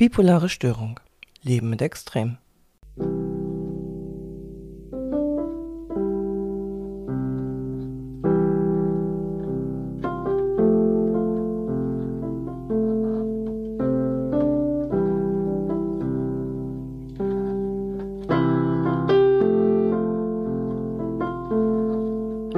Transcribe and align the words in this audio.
Bipolare 0.00 0.48
Störung. 0.48 0.98
Leben 1.42 1.68
mit 1.68 1.82
Extrem. 1.82 2.38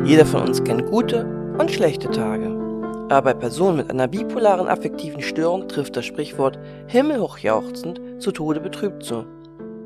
Jeder 0.04 0.24
von 0.26 0.42
uns 0.42 0.62
kennt 0.62 0.86
gute 0.86 1.26
und 1.58 1.72
schlechte 1.72 2.08
Tage. 2.08 2.51
Aber 3.08 3.22
bei 3.22 3.34
Personen 3.34 3.76
mit 3.78 3.90
einer 3.90 4.08
bipolaren 4.08 4.68
affektiven 4.68 5.22
Störung 5.22 5.68
trifft 5.68 5.96
das 5.96 6.06
Sprichwort 6.06 6.58
himmelhochjauchzend 6.86 8.22
zu 8.22 8.32
Tode 8.32 8.60
betrübt 8.60 9.04
zu. 9.04 9.26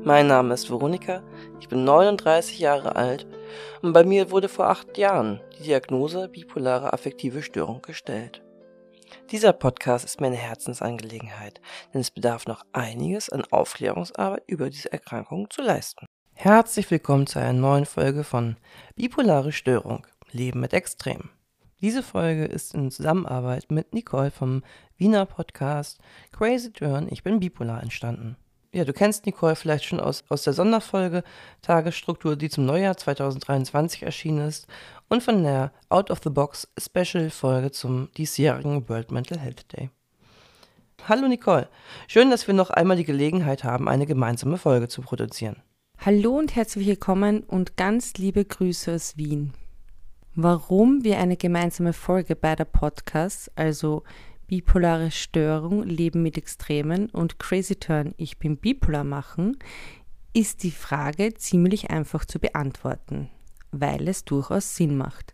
Mein 0.03 0.27
Name 0.27 0.53
ist 0.53 0.69
Veronika, 0.69 1.21
ich 1.59 1.67
bin 1.67 1.83
39 1.83 2.59
Jahre 2.59 2.95
alt 2.95 3.27
und 3.81 3.91
bei 3.91 4.05
mir 4.05 4.31
wurde 4.31 4.47
vor 4.47 4.67
acht 4.69 4.97
Jahren 4.97 5.41
die 5.59 5.63
Diagnose 5.63 6.29
bipolare 6.29 6.93
affektive 6.93 7.41
Störung 7.41 7.81
gestellt. 7.81 8.41
Dieser 9.31 9.51
Podcast 9.51 10.05
ist 10.05 10.21
mir 10.21 10.27
eine 10.27 10.37
Herzensangelegenheit, 10.37 11.59
denn 11.93 12.01
es 12.01 12.11
bedarf 12.11 12.45
noch 12.47 12.63
einiges 12.71 13.29
an 13.29 13.43
Aufklärungsarbeit 13.51 14.43
über 14.47 14.69
diese 14.69 14.91
Erkrankung 14.93 15.49
zu 15.49 15.61
leisten. 15.61 16.05
Herzlich 16.33 16.89
willkommen 16.89 17.27
zu 17.27 17.39
einer 17.39 17.53
neuen 17.53 17.85
Folge 17.85 18.23
von 18.23 18.55
Bipolare 18.95 19.51
Störung, 19.51 20.07
Leben 20.31 20.61
mit 20.61 20.71
Extrem. 20.71 21.29
Diese 21.79 22.01
Folge 22.01 22.45
ist 22.45 22.73
in 22.73 22.89
Zusammenarbeit 22.89 23.69
mit 23.69 23.93
Nicole 23.93 24.31
vom 24.31 24.63
Wiener 24.97 25.27
Podcast 25.27 25.99
Crazy 26.31 26.71
Turn, 26.71 27.07
ich 27.07 27.21
bin 27.21 27.39
bipolar 27.39 27.83
entstanden. 27.83 28.35
Ja, 28.73 28.83
du 28.83 28.93
kennst 28.93 29.27
Nicole 29.27 29.55
vielleicht 29.55 29.85
schon 29.85 29.99
aus, 29.99 30.23
aus 30.29 30.41
der 30.41 30.53
Sonderfolge 30.53 31.23
Tagesstruktur, 31.61 32.35
die 32.35 32.49
zum 32.49 32.65
Neujahr 32.65 32.97
2023 32.97 34.01
erschienen 34.01 34.47
ist 34.47 34.65
und 35.07 35.21
von 35.21 35.43
der 35.43 35.71
Out 35.89 36.09
of 36.09 36.19
the 36.23 36.31
Box 36.31 36.67
Special 36.79 37.29
Folge 37.29 37.69
zum 37.69 38.09
diesjährigen 38.17 38.89
World 38.89 39.11
Mental 39.11 39.37
Health 39.37 39.71
Day. 39.71 39.91
Hallo 41.07 41.27
Nicole, 41.27 41.69
schön, 42.07 42.31
dass 42.31 42.47
wir 42.47 42.55
noch 42.55 42.71
einmal 42.71 42.97
die 42.97 43.03
Gelegenheit 43.03 43.63
haben, 43.63 43.87
eine 43.87 44.07
gemeinsame 44.07 44.57
Folge 44.57 44.87
zu 44.87 45.03
produzieren. 45.03 45.61
Hallo 45.99 46.39
und 46.39 46.55
herzlich 46.55 46.87
willkommen 46.87 47.43
und 47.43 47.77
ganz 47.77 48.15
liebe 48.15 48.43
Grüße 48.43 48.95
aus 48.95 49.15
Wien 49.15 49.53
warum 50.37 51.03
wir 51.03 51.17
eine 51.17 51.35
gemeinsame 51.35 51.93
Folge 51.93 52.35
beider 52.35 52.63
Podcasts, 52.63 53.51
also 53.55 54.03
Bipolare 54.45 55.09
Störung, 55.09 55.81
Leben 55.81 56.21
mit 56.21 56.37
Extremen 56.37 57.09
und 57.09 57.39
Crazy 57.39 57.75
Turn, 57.75 58.13
ich 58.17 58.37
bin 58.37 58.55
bipolar 58.55 59.03
machen, 59.03 59.57
ist 60.33 60.61
die 60.61 60.71
Frage 60.71 61.33
ziemlich 61.33 61.89
einfach 61.89 62.23
zu 62.23 62.37
beantworten, 62.37 63.29
weil 63.71 64.07
es 64.07 64.25
durchaus 64.25 64.75
Sinn 64.75 64.95
macht. 64.95 65.33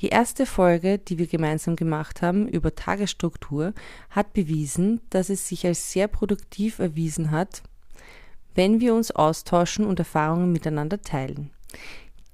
Die 0.00 0.08
erste 0.08 0.46
Folge, 0.46 0.98
die 0.98 1.18
wir 1.18 1.28
gemeinsam 1.28 1.76
gemacht 1.76 2.20
haben 2.20 2.48
über 2.48 2.74
Tagesstruktur, 2.74 3.72
hat 4.10 4.32
bewiesen, 4.32 5.00
dass 5.10 5.30
es 5.30 5.46
sich 5.46 5.64
als 5.64 5.92
sehr 5.92 6.08
produktiv 6.08 6.80
erwiesen 6.80 7.30
hat, 7.30 7.62
wenn 8.56 8.80
wir 8.80 8.96
uns 8.96 9.12
austauschen 9.12 9.86
und 9.86 10.00
Erfahrungen 10.00 10.50
miteinander 10.50 11.00
teilen. 11.00 11.52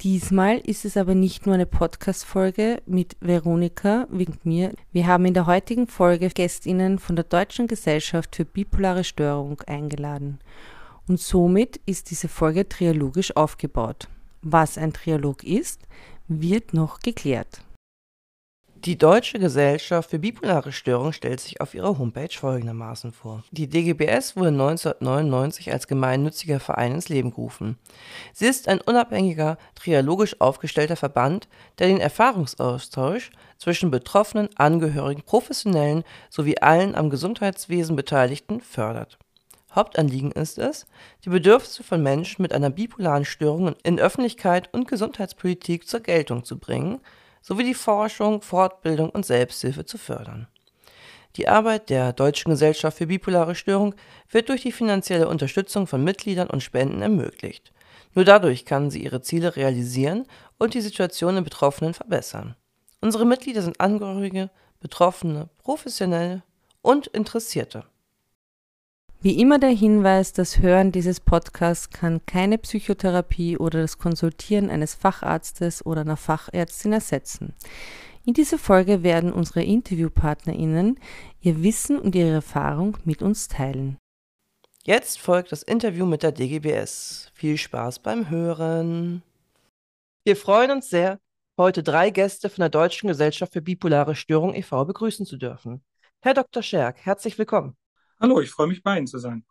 Diesmal 0.03 0.59
ist 0.59 0.85
es 0.85 0.99
aber 0.99 1.15
nicht 1.15 1.47
nur 1.47 1.55
eine 1.55 1.65
Podcast-Folge 1.65 2.83
mit 2.85 3.17
Veronika 3.21 4.07
wie 4.11 4.29
mir. 4.45 4.75
Wir 4.93 5.07
haben 5.07 5.25
in 5.25 5.33
der 5.33 5.47
heutigen 5.47 5.87
Folge 5.87 6.29
GästInnen 6.29 6.99
von 6.99 7.17
der 7.17 7.25
Deutschen 7.25 7.67
Gesellschaft 7.67 8.37
für 8.37 8.45
bipolare 8.45 9.05
Störung 9.05 9.63
eingeladen. 9.67 10.39
Und 11.09 11.19
somit 11.19 11.81
ist 11.87 12.11
diese 12.11 12.29
Folge 12.29 12.69
trialogisch 12.69 13.35
aufgebaut. 13.37 14.09
Was 14.43 14.77
ein 14.77 14.93
Trialog 14.93 15.43
ist, 15.43 15.81
wird 16.29 16.75
noch 16.75 17.01
geklärt. 17.01 17.63
Die 18.87 18.97
Deutsche 18.97 19.41
Gesellschaft 19.41 20.11
für 20.11 20.21
bipolare 20.21 20.71
Störung 20.71 21.13
stellt 21.13 21.41
sich 21.41 21.61
auf 21.61 21.75
ihrer 21.75 21.99
Homepage 21.99 22.29
folgendermaßen 22.31 23.11
vor. 23.11 23.43
Die 23.51 23.69
DGBS 23.69 24.37
wurde 24.37 24.51
1999 24.51 25.73
als 25.73 25.89
gemeinnütziger 25.89 26.61
Verein 26.61 26.93
ins 26.93 27.09
Leben 27.09 27.31
gerufen. 27.31 27.79
Sie 28.33 28.47
ist 28.47 28.69
ein 28.69 28.81
unabhängiger, 28.81 29.59
trialogisch 29.75 30.41
aufgestellter 30.41 30.95
Verband, 30.95 31.49
der 31.81 31.89
den 31.89 31.99
Erfahrungsaustausch 31.99 33.33
zwischen 33.59 33.91
Betroffenen, 33.91 34.51
Angehörigen, 34.55 35.23
Professionellen 35.23 36.05
sowie 36.31 36.59
allen 36.59 36.95
am 36.95 37.11
Gesundheitswesen 37.11 37.97
Beteiligten 37.97 38.61
fördert. 38.61 39.19
Hauptanliegen 39.75 40.31
ist 40.31 40.59
es, 40.59 40.87
die 41.25 41.31
Bedürfnisse 41.31 41.83
von 41.83 42.05
Menschen 42.05 42.41
mit 42.41 42.53
einer 42.53 42.71
bipolaren 42.71 43.25
Störung 43.25 43.75
in 43.83 43.99
Öffentlichkeit 43.99 44.73
und 44.73 44.87
Gesundheitspolitik 44.87 45.89
zur 45.89 45.99
Geltung 45.99 46.45
zu 46.45 46.57
bringen 46.57 47.01
sowie 47.47 47.65
die 47.65 47.75
Forschung, 47.75 48.43
Fortbildung 48.43 49.11
und 49.11 49.25
Selbsthilfe 49.25 49.85
zu 49.85 49.99
fördern. 49.99 50.49
Die 51.37 51.49
Arbeit 51.49 51.91
der 51.91 52.13
Deutschen 52.13 52.51
Gesellschaft 52.51 52.99
für 52.99 53.07
bipolare 53.07 53.55
Störung 53.55 53.95
wird 54.31 54.49
durch 54.49 54.63
die 54.63 54.73
finanzielle 54.73 55.29
Unterstützung 55.29 55.87
von 55.87 56.03
Mitgliedern 56.03 56.51
und 56.51 56.63
Spenden 56.63 57.03
ermöglicht. 57.03 57.73
Nur 58.15 58.25
dadurch 58.25 58.65
kann 58.65 58.91
sie 58.91 59.05
ihre 59.05 59.21
Ziele 59.21 59.55
realisieren 59.55 60.27
und 60.59 60.75
die 60.75 60.81
Situation 60.81 61.35
der 61.37 61.43
Betroffenen 61.43 61.95
verbessern. 61.95 62.57
Unsere 63.01 63.27
Mitglieder 63.27 63.63
sind 63.63 63.79
Angehörige, 63.79 64.51
Betroffene, 64.81 65.49
Professionelle 65.59 66.43
und 66.83 67.07
Interessierte. 67.07 67.85
Wie 69.27 69.41
immer 69.41 69.59
der 69.59 69.71
Hinweis, 69.71 70.33
das 70.33 70.61
Hören 70.61 70.93
dieses 70.93 71.19
Podcasts 71.19 71.91
kann 71.91 72.25
keine 72.27 72.59
Psychotherapie 72.59 73.59
oder 73.59 73.81
das 73.81 73.99
Konsultieren 73.99 74.71
eines 74.71 74.95
Facharztes 74.95 75.85
oder 75.85 76.03
einer 76.03 76.17
Fachärztin 76.17 76.93
ersetzen. 76.93 77.53
In 78.25 78.35
dieser 78.35 78.57
Folge 78.57 79.03
werden 79.03 79.33
unsere 79.33 79.65
InterviewpartnerInnen 79.65 81.01
ihr 81.41 81.61
Wissen 81.65 81.99
und 81.99 82.15
ihre 82.15 82.35
Erfahrung 82.35 82.99
mit 83.05 83.21
uns 83.21 83.49
teilen. 83.49 83.99
Jetzt 84.85 85.19
folgt 85.19 85.51
das 85.51 85.65
Interview 85.65 86.07
mit 86.07 86.23
der 86.23 86.31
DGBS. 86.31 87.33
Viel 87.35 87.57
Spaß 87.57 87.99
beim 87.99 88.31
Hören. 88.31 89.25
Wir 90.23 90.37
freuen 90.37 90.71
uns 90.71 90.89
sehr, 90.89 91.19
heute 91.59 91.83
drei 91.83 92.11
Gäste 92.11 92.49
von 92.49 92.63
der 92.63 92.69
Deutschen 92.69 93.09
Gesellschaft 93.09 93.55
für 93.55 93.61
bipolare 93.61 94.15
Störung 94.15 94.55
e.V. 94.55 94.85
begrüßen 94.85 95.27
zu 95.27 95.37
dürfen. 95.37 95.83
Herr 96.21 96.35
Dr. 96.35 96.63
Scherk, 96.63 97.05
herzlich 97.05 97.37
willkommen. 97.39 97.77
Hallo, 98.19 98.41
ich 98.41 98.51
freue 98.51 98.69
mich, 98.69 98.83
bei 98.83 98.97
Ihnen 98.97 99.07
zu 99.07 99.19
sein. 99.19 99.45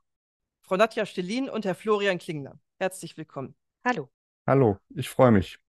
Frau 0.63 0.75
Nadja 0.75 1.05
Stelin 1.05 1.49
und 1.49 1.65
Herr 1.65 1.75
Florian 1.75 2.17
Klingler. 2.17 2.59
Herzlich 2.79 3.15
willkommen. 3.15 3.55
Hallo. 3.83 4.09
Hallo, 4.47 4.77
ich 4.95 5.07
freue 5.07 5.31
mich. 5.31 5.59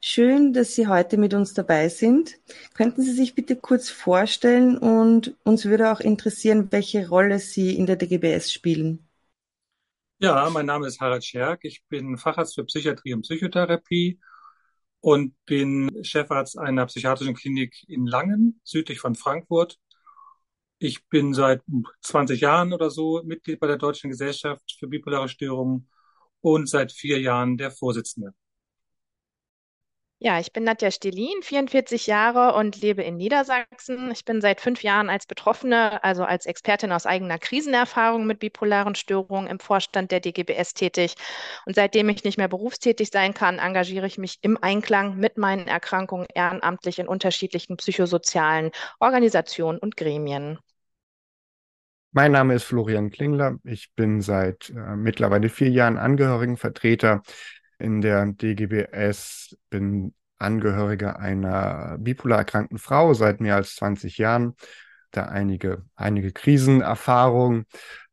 Schön, 0.00 0.52
dass 0.52 0.74
Sie 0.74 0.88
heute 0.88 1.16
mit 1.16 1.32
uns 1.32 1.54
dabei 1.54 1.88
sind. 1.88 2.38
Könnten 2.74 3.02
Sie 3.02 3.12
sich 3.12 3.34
bitte 3.34 3.56
kurz 3.56 3.88
vorstellen 3.88 4.76
und 4.76 5.36
uns 5.44 5.64
würde 5.64 5.92
auch 5.92 6.00
interessieren, 6.00 6.68
welche 6.70 7.08
Rolle 7.08 7.38
Sie 7.38 7.76
in 7.76 7.86
der 7.86 7.96
DGBS 7.96 8.52
spielen. 8.52 9.08
Ja, 10.18 10.48
mein 10.50 10.66
Name 10.66 10.86
ist 10.86 11.00
Harald 11.00 11.24
Scherk. 11.24 11.64
Ich 11.64 11.84
bin 11.88 12.18
Facharzt 12.18 12.54
für 12.56 12.64
Psychiatrie 12.64 13.14
und 13.14 13.22
Psychotherapie 13.22 14.18
und 15.00 15.34
bin 15.44 16.02
Chefarzt 16.02 16.58
einer 16.58 16.86
psychiatrischen 16.86 17.34
Klinik 17.34 17.84
in 17.88 18.06
Langen, 18.06 18.60
südlich 18.64 18.98
von 18.98 19.14
Frankfurt. 19.14 19.78
Ich 20.78 21.08
bin 21.08 21.32
seit 21.32 21.62
20 22.02 22.40
Jahren 22.40 22.72
oder 22.72 22.90
so 22.90 23.22
Mitglied 23.24 23.60
bei 23.60 23.66
der 23.66 23.78
Deutschen 23.78 24.10
Gesellschaft 24.10 24.76
für 24.78 24.86
bipolare 24.86 25.28
Störungen 25.28 25.88
und 26.40 26.68
seit 26.68 26.92
vier 26.92 27.20
Jahren 27.20 27.56
der 27.56 27.70
Vorsitzende. 27.70 28.34
Ja, 30.18 30.40
ich 30.40 30.52
bin 30.52 30.64
Nadja 30.64 30.90
Stelin, 30.90 31.42
44 31.42 32.06
Jahre 32.06 32.54
und 32.56 32.80
lebe 32.80 33.02
in 33.02 33.16
Niedersachsen. 33.18 34.10
Ich 34.10 34.24
bin 34.24 34.40
seit 34.40 34.62
fünf 34.62 34.82
Jahren 34.82 35.10
als 35.10 35.26
Betroffene, 35.26 36.02
also 36.02 36.24
als 36.24 36.46
Expertin 36.46 36.90
aus 36.90 37.04
eigener 37.04 37.38
Krisenerfahrung 37.38 38.26
mit 38.26 38.38
bipolaren 38.38 38.94
Störungen 38.94 39.46
im 39.46 39.60
Vorstand 39.60 40.10
der 40.10 40.20
DGBS 40.20 40.72
tätig. 40.72 41.16
Und 41.66 41.74
seitdem 41.74 42.08
ich 42.08 42.24
nicht 42.24 42.38
mehr 42.38 42.48
berufstätig 42.48 43.10
sein 43.12 43.34
kann, 43.34 43.58
engagiere 43.58 44.06
ich 44.06 44.16
mich 44.16 44.38
im 44.40 44.56
Einklang 44.62 45.16
mit 45.16 45.36
meinen 45.36 45.68
Erkrankungen 45.68 46.26
ehrenamtlich 46.34 46.98
in 46.98 47.08
unterschiedlichen 47.08 47.76
psychosozialen 47.76 48.70
Organisationen 49.00 49.78
und 49.78 49.98
Gremien. 49.98 50.58
Mein 52.16 52.32
Name 52.32 52.54
ist 52.54 52.64
Florian 52.64 53.10
Klingler. 53.10 53.58
Ich 53.62 53.92
bin 53.94 54.22
seit 54.22 54.70
äh, 54.70 54.96
mittlerweile 54.96 55.50
vier 55.50 55.68
Jahren 55.68 55.98
Angehörigenvertreter 55.98 57.20
in 57.78 58.00
der 58.00 58.24
DGBS, 58.24 59.54
bin 59.68 60.14
Angehöriger 60.38 61.18
einer 61.18 61.98
bipolar 61.98 62.38
erkrankten 62.38 62.78
Frau 62.78 63.12
seit 63.12 63.42
mehr 63.42 63.56
als 63.56 63.76
20 63.76 64.16
Jahren, 64.16 64.54
da 65.10 65.24
einige, 65.24 65.84
einige 65.94 66.32
Krisenerfahrungen. 66.32 67.66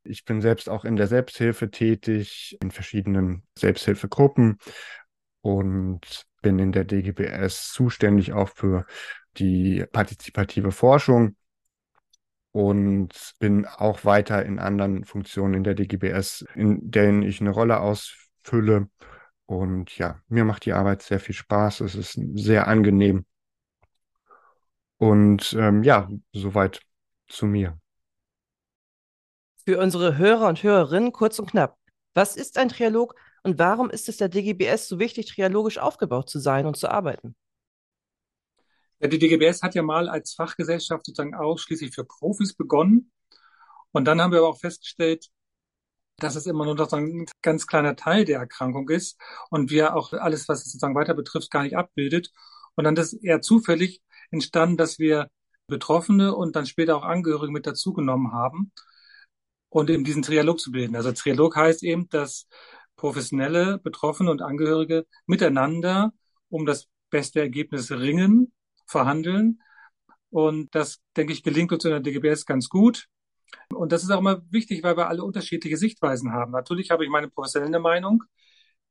Ich 0.03 0.25
bin 0.25 0.41
selbst 0.41 0.67
auch 0.67 0.83
in 0.83 0.97
der 0.97 1.07
Selbsthilfe 1.07 1.71
tätig, 1.71 2.57
in 2.61 2.71
verschiedenen 2.71 3.43
Selbsthilfegruppen 3.57 4.57
und 5.39 6.25
bin 6.41 6.59
in 6.59 6.73
der 6.73 6.83
DGBS 6.83 7.71
zuständig 7.71 8.33
auch 8.33 8.49
für 8.49 8.85
die 9.37 9.85
partizipative 9.93 10.73
Forschung 10.73 11.37
und 12.53 13.33
bin 13.39 13.65
auch 13.65 14.05
weiter 14.05 14.45
in 14.45 14.59
anderen 14.59 15.05
Funktionen 15.05 15.55
in 15.55 15.63
der 15.63 15.73
DGBS, 15.73 16.45
in 16.53 16.91
denen 16.91 17.23
ich 17.23 17.41
eine 17.41 17.49
Rolle 17.49 17.81
ausfülle. 17.81 18.89
Und 19.47 19.97
ja, 19.97 20.21
mir 20.27 20.45
macht 20.45 20.65
die 20.65 20.73
Arbeit 20.73 21.01
sehr 21.01 21.19
viel 21.19 21.35
Spaß. 21.35 21.81
Es 21.81 21.95
ist 21.95 22.19
sehr 22.35 22.67
angenehm. 22.67 23.25
Und 24.97 25.53
ähm, 25.59 25.81
ja, 25.81 26.07
soweit 26.31 26.79
zu 27.27 27.47
mir. 27.47 27.79
Für 29.65 29.79
unsere 29.79 30.17
Hörer 30.17 30.47
und 30.47 30.61
Hörerinnen 30.61 31.11
kurz 31.11 31.39
und 31.39 31.49
knapp. 31.49 31.75
Was 32.13 32.35
ist 32.35 32.59
ein 32.59 32.69
Trialog 32.69 33.15
und 33.41 33.57
warum 33.57 33.89
ist 33.89 34.07
es 34.09 34.17
der 34.17 34.29
DGBS 34.29 34.87
so 34.87 34.99
wichtig, 34.99 35.25
trialogisch 35.25 35.79
aufgebaut 35.79 36.29
zu 36.29 36.37
sein 36.37 36.67
und 36.67 36.77
zu 36.77 36.87
arbeiten? 36.87 37.35
Ja, 39.03 39.09
die 39.09 39.19
DGBS 39.19 39.61
hat 39.61 39.75
ja 39.75 39.83
mal 39.83 40.07
als 40.07 40.33
Fachgesellschaft 40.33 41.05
sozusagen 41.05 41.35
ausschließlich 41.35 41.93
für 41.93 42.05
Profis 42.05 42.55
begonnen. 42.55 43.11
Und 43.91 44.05
dann 44.05 44.21
haben 44.21 44.31
wir 44.31 44.39
aber 44.39 44.47
auch 44.47 44.59
festgestellt, 44.59 45.27
dass 46.17 46.37
es 46.37 46.45
immer 46.45 46.63
nur 46.63 46.75
noch 46.75 46.89
so 46.89 46.95
ein 46.95 47.25
ganz 47.41 47.67
kleiner 47.67 47.97
Teil 47.97 48.23
der 48.23 48.39
Erkrankung 48.39 48.87
ist 48.89 49.19
und 49.49 49.71
wir 49.71 49.97
auch 49.97 50.13
alles, 50.13 50.47
was 50.47 50.59
es 50.59 50.71
sozusagen 50.71 50.95
weiter 50.95 51.15
betrifft, 51.15 51.51
gar 51.51 51.63
nicht 51.63 51.75
abbildet. 51.75 52.31
Und 52.75 52.85
dann 52.85 52.95
ist 52.95 53.11
eher 53.13 53.41
zufällig 53.41 54.01
entstanden, 54.31 54.77
dass 54.77 54.99
wir 54.99 55.29
Betroffene 55.67 56.33
und 56.33 56.55
dann 56.55 56.65
später 56.65 56.95
auch 56.95 57.03
Angehörige 57.03 57.51
mit 57.51 57.67
dazugenommen 57.67 58.31
haben 58.31 58.71
und 59.67 59.89
eben 59.89 60.05
diesen 60.05 60.21
Trialog 60.21 60.61
zu 60.61 60.71
bilden. 60.71 60.95
Also 60.95 61.11
Trialog 61.11 61.57
heißt 61.57 61.83
eben, 61.83 62.07
dass 62.07 62.47
professionelle 62.95 63.79
Betroffene 63.79 64.31
und 64.31 64.41
Angehörige 64.41 65.05
miteinander 65.25 66.13
um 66.47 66.65
das 66.65 66.87
beste 67.09 67.41
Ergebnis 67.41 67.91
ringen, 67.91 68.53
verhandeln. 68.85 69.61
Und 70.29 70.73
das, 70.75 70.99
denke 71.15 71.33
ich, 71.33 71.43
gelingt 71.43 71.71
uns 71.71 71.85
in 71.85 71.91
der 71.91 71.99
DGBS 71.99 72.45
ganz 72.45 72.69
gut. 72.69 73.07
Und 73.73 73.91
das 73.91 74.03
ist 74.03 74.11
auch 74.11 74.19
immer 74.19 74.41
wichtig, 74.49 74.83
weil 74.83 74.97
wir 74.97 75.07
alle 75.07 75.23
unterschiedliche 75.23 75.77
Sichtweisen 75.77 76.33
haben. 76.33 76.51
Natürlich 76.51 76.89
habe 76.91 77.03
ich 77.03 77.09
meine 77.09 77.29
professionelle 77.29 77.79
Meinung. 77.79 78.23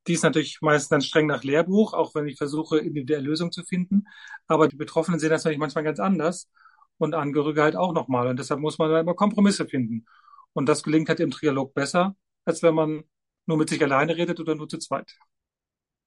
Die 0.07 0.13
ist 0.13 0.23
natürlich 0.23 0.59
meistens 0.61 0.89
dann 0.89 1.01
streng 1.01 1.27
nach 1.27 1.43
Lehrbuch, 1.43 1.93
auch 1.93 2.13
wenn 2.15 2.27
ich 2.27 2.37
versuche, 2.37 2.79
individuelle 2.79 3.23
Lösung 3.23 3.51
zu 3.51 3.63
finden. 3.63 4.05
Aber 4.47 4.67
die 4.67 4.75
Betroffenen 4.75 5.19
sehen 5.19 5.29
das 5.29 5.43
natürlich 5.43 5.59
manchmal 5.59 5.83
ganz 5.85 5.99
anders 5.99 6.49
und 6.97 7.13
Angehörige 7.15 7.63
halt 7.63 7.75
auch 7.75 7.93
nochmal. 7.93 8.27
Und 8.27 8.37
deshalb 8.39 8.59
muss 8.59 8.77
man 8.77 8.89
da 8.91 8.99
immer 8.99 9.13
Kompromisse 9.15 9.65
finden. 9.65 10.05
Und 10.53 10.67
das 10.67 10.83
gelingt 10.83 11.09
halt 11.09 11.19
im 11.19 11.31
Trialog 11.31 11.73
besser, 11.73 12.15
als 12.45 12.63
wenn 12.63 12.75
man 12.75 13.03
nur 13.45 13.57
mit 13.57 13.69
sich 13.69 13.81
alleine 13.83 14.15
redet 14.15 14.39
oder 14.39 14.55
nur 14.55 14.69
zu 14.69 14.77
zweit. 14.77 15.13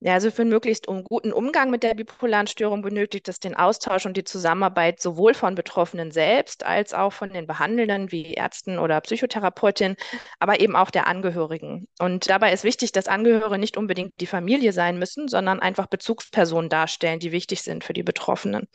Ja, 0.06 0.14
also 0.14 0.31
für 0.31 0.43
einen 0.43 0.53
möglichst 0.53 0.87
um, 0.87 1.03
guten 1.03 1.32
Umgang 1.32 1.69
mit 1.69 1.82
der 1.82 1.94
bipolaren 1.94 2.47
Störung 2.47 2.81
benötigt 2.81 3.26
es 3.26 3.41
den 3.41 3.56
Austausch 3.56 4.06
und 4.06 4.17
die 4.17 4.23
Zusammenarbeit 4.23 5.00
sowohl 5.00 5.35
von 5.35 5.56
Betroffenen 5.56 6.12
selbst 6.12 6.64
als 6.64 6.94
auch 6.94 7.12
von 7.12 7.32
den 7.32 7.49
Behandelnden 7.49 8.12
wie 8.12 8.32
Ärzten 8.35 8.79
oder 8.79 9.00
Psychotherapeutinnen, 9.00 9.97
aber 10.38 10.61
eben 10.61 10.76
auch 10.76 10.93
der 10.93 11.08
Angehörigen. 11.08 11.88
Und 11.99 12.31
dabei 12.31 12.53
ist 12.53 12.62
wichtig, 12.62 12.93
dass 12.93 13.08
Angehörige 13.08 13.58
nicht 13.58 13.76
unbedingt 13.76 14.12
die 14.20 14.29
Familie 14.29 14.73
sein 14.73 14.97
müssen, 14.97 15.26
sondern 15.26 15.58
einfach 15.58 15.88
Bezugspersonen 15.88 16.70
darstellen, 16.70 17.19
die 17.19 17.32
wichtig 17.32 17.62
sind 17.62 17.82
für 17.82 17.93
die 17.93 18.05
Betroffenen. 18.05 18.69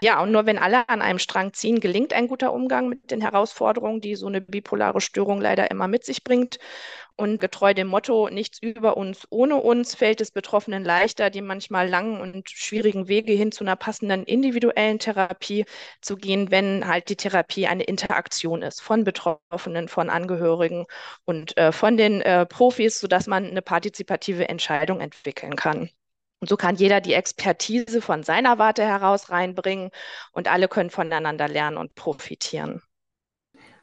Ja, 0.00 0.20
und 0.22 0.32
nur 0.32 0.44
wenn 0.44 0.58
alle 0.58 0.88
an 0.88 1.00
einem 1.00 1.18
Strang 1.18 1.52
ziehen, 1.52 1.80
gelingt 1.80 2.12
ein 2.12 2.28
guter 2.28 2.52
Umgang 2.52 2.88
mit 2.88 3.10
den 3.10 3.20
Herausforderungen, 3.20 4.00
die 4.00 4.16
so 4.16 4.26
eine 4.26 4.40
bipolare 4.40 5.00
Störung 5.00 5.40
leider 5.40 5.70
immer 5.70 5.88
mit 5.88 6.04
sich 6.04 6.24
bringt. 6.24 6.58
Und 7.16 7.40
getreu 7.40 7.74
dem 7.74 7.86
Motto, 7.86 8.28
nichts 8.28 8.58
über 8.60 8.96
uns 8.96 9.26
ohne 9.30 9.56
uns, 9.56 9.94
fällt 9.94 10.20
es 10.20 10.32
Betroffenen 10.32 10.82
leichter, 10.84 11.30
die 11.30 11.42
manchmal 11.42 11.88
langen 11.88 12.20
und 12.20 12.50
schwierigen 12.50 13.06
Wege 13.06 13.32
hin 13.32 13.52
zu 13.52 13.62
einer 13.62 13.76
passenden 13.76 14.24
individuellen 14.24 14.98
Therapie 14.98 15.64
zu 16.00 16.16
gehen, 16.16 16.50
wenn 16.50 16.88
halt 16.88 17.08
die 17.08 17.16
Therapie 17.16 17.68
eine 17.68 17.84
Interaktion 17.84 18.62
ist 18.62 18.80
von 18.80 19.04
Betroffenen, 19.04 19.86
von 19.86 20.10
Angehörigen 20.10 20.86
und 21.24 21.56
äh, 21.56 21.70
von 21.70 21.96
den 21.96 22.20
äh, 22.20 22.46
Profis, 22.46 22.98
sodass 22.98 23.28
man 23.28 23.46
eine 23.46 23.62
partizipative 23.62 24.48
Entscheidung 24.48 25.00
entwickeln 25.00 25.54
kann. 25.54 25.90
Und 26.40 26.48
so 26.48 26.56
kann 26.56 26.76
jeder 26.76 27.00
die 27.00 27.14
Expertise 27.14 28.02
von 28.02 28.24
seiner 28.24 28.58
Warte 28.58 28.84
heraus 28.84 29.30
reinbringen 29.30 29.90
und 30.32 30.48
alle 30.48 30.68
können 30.68 30.90
voneinander 30.90 31.48
lernen 31.48 31.76
und 31.76 31.94
profitieren. 31.94 32.82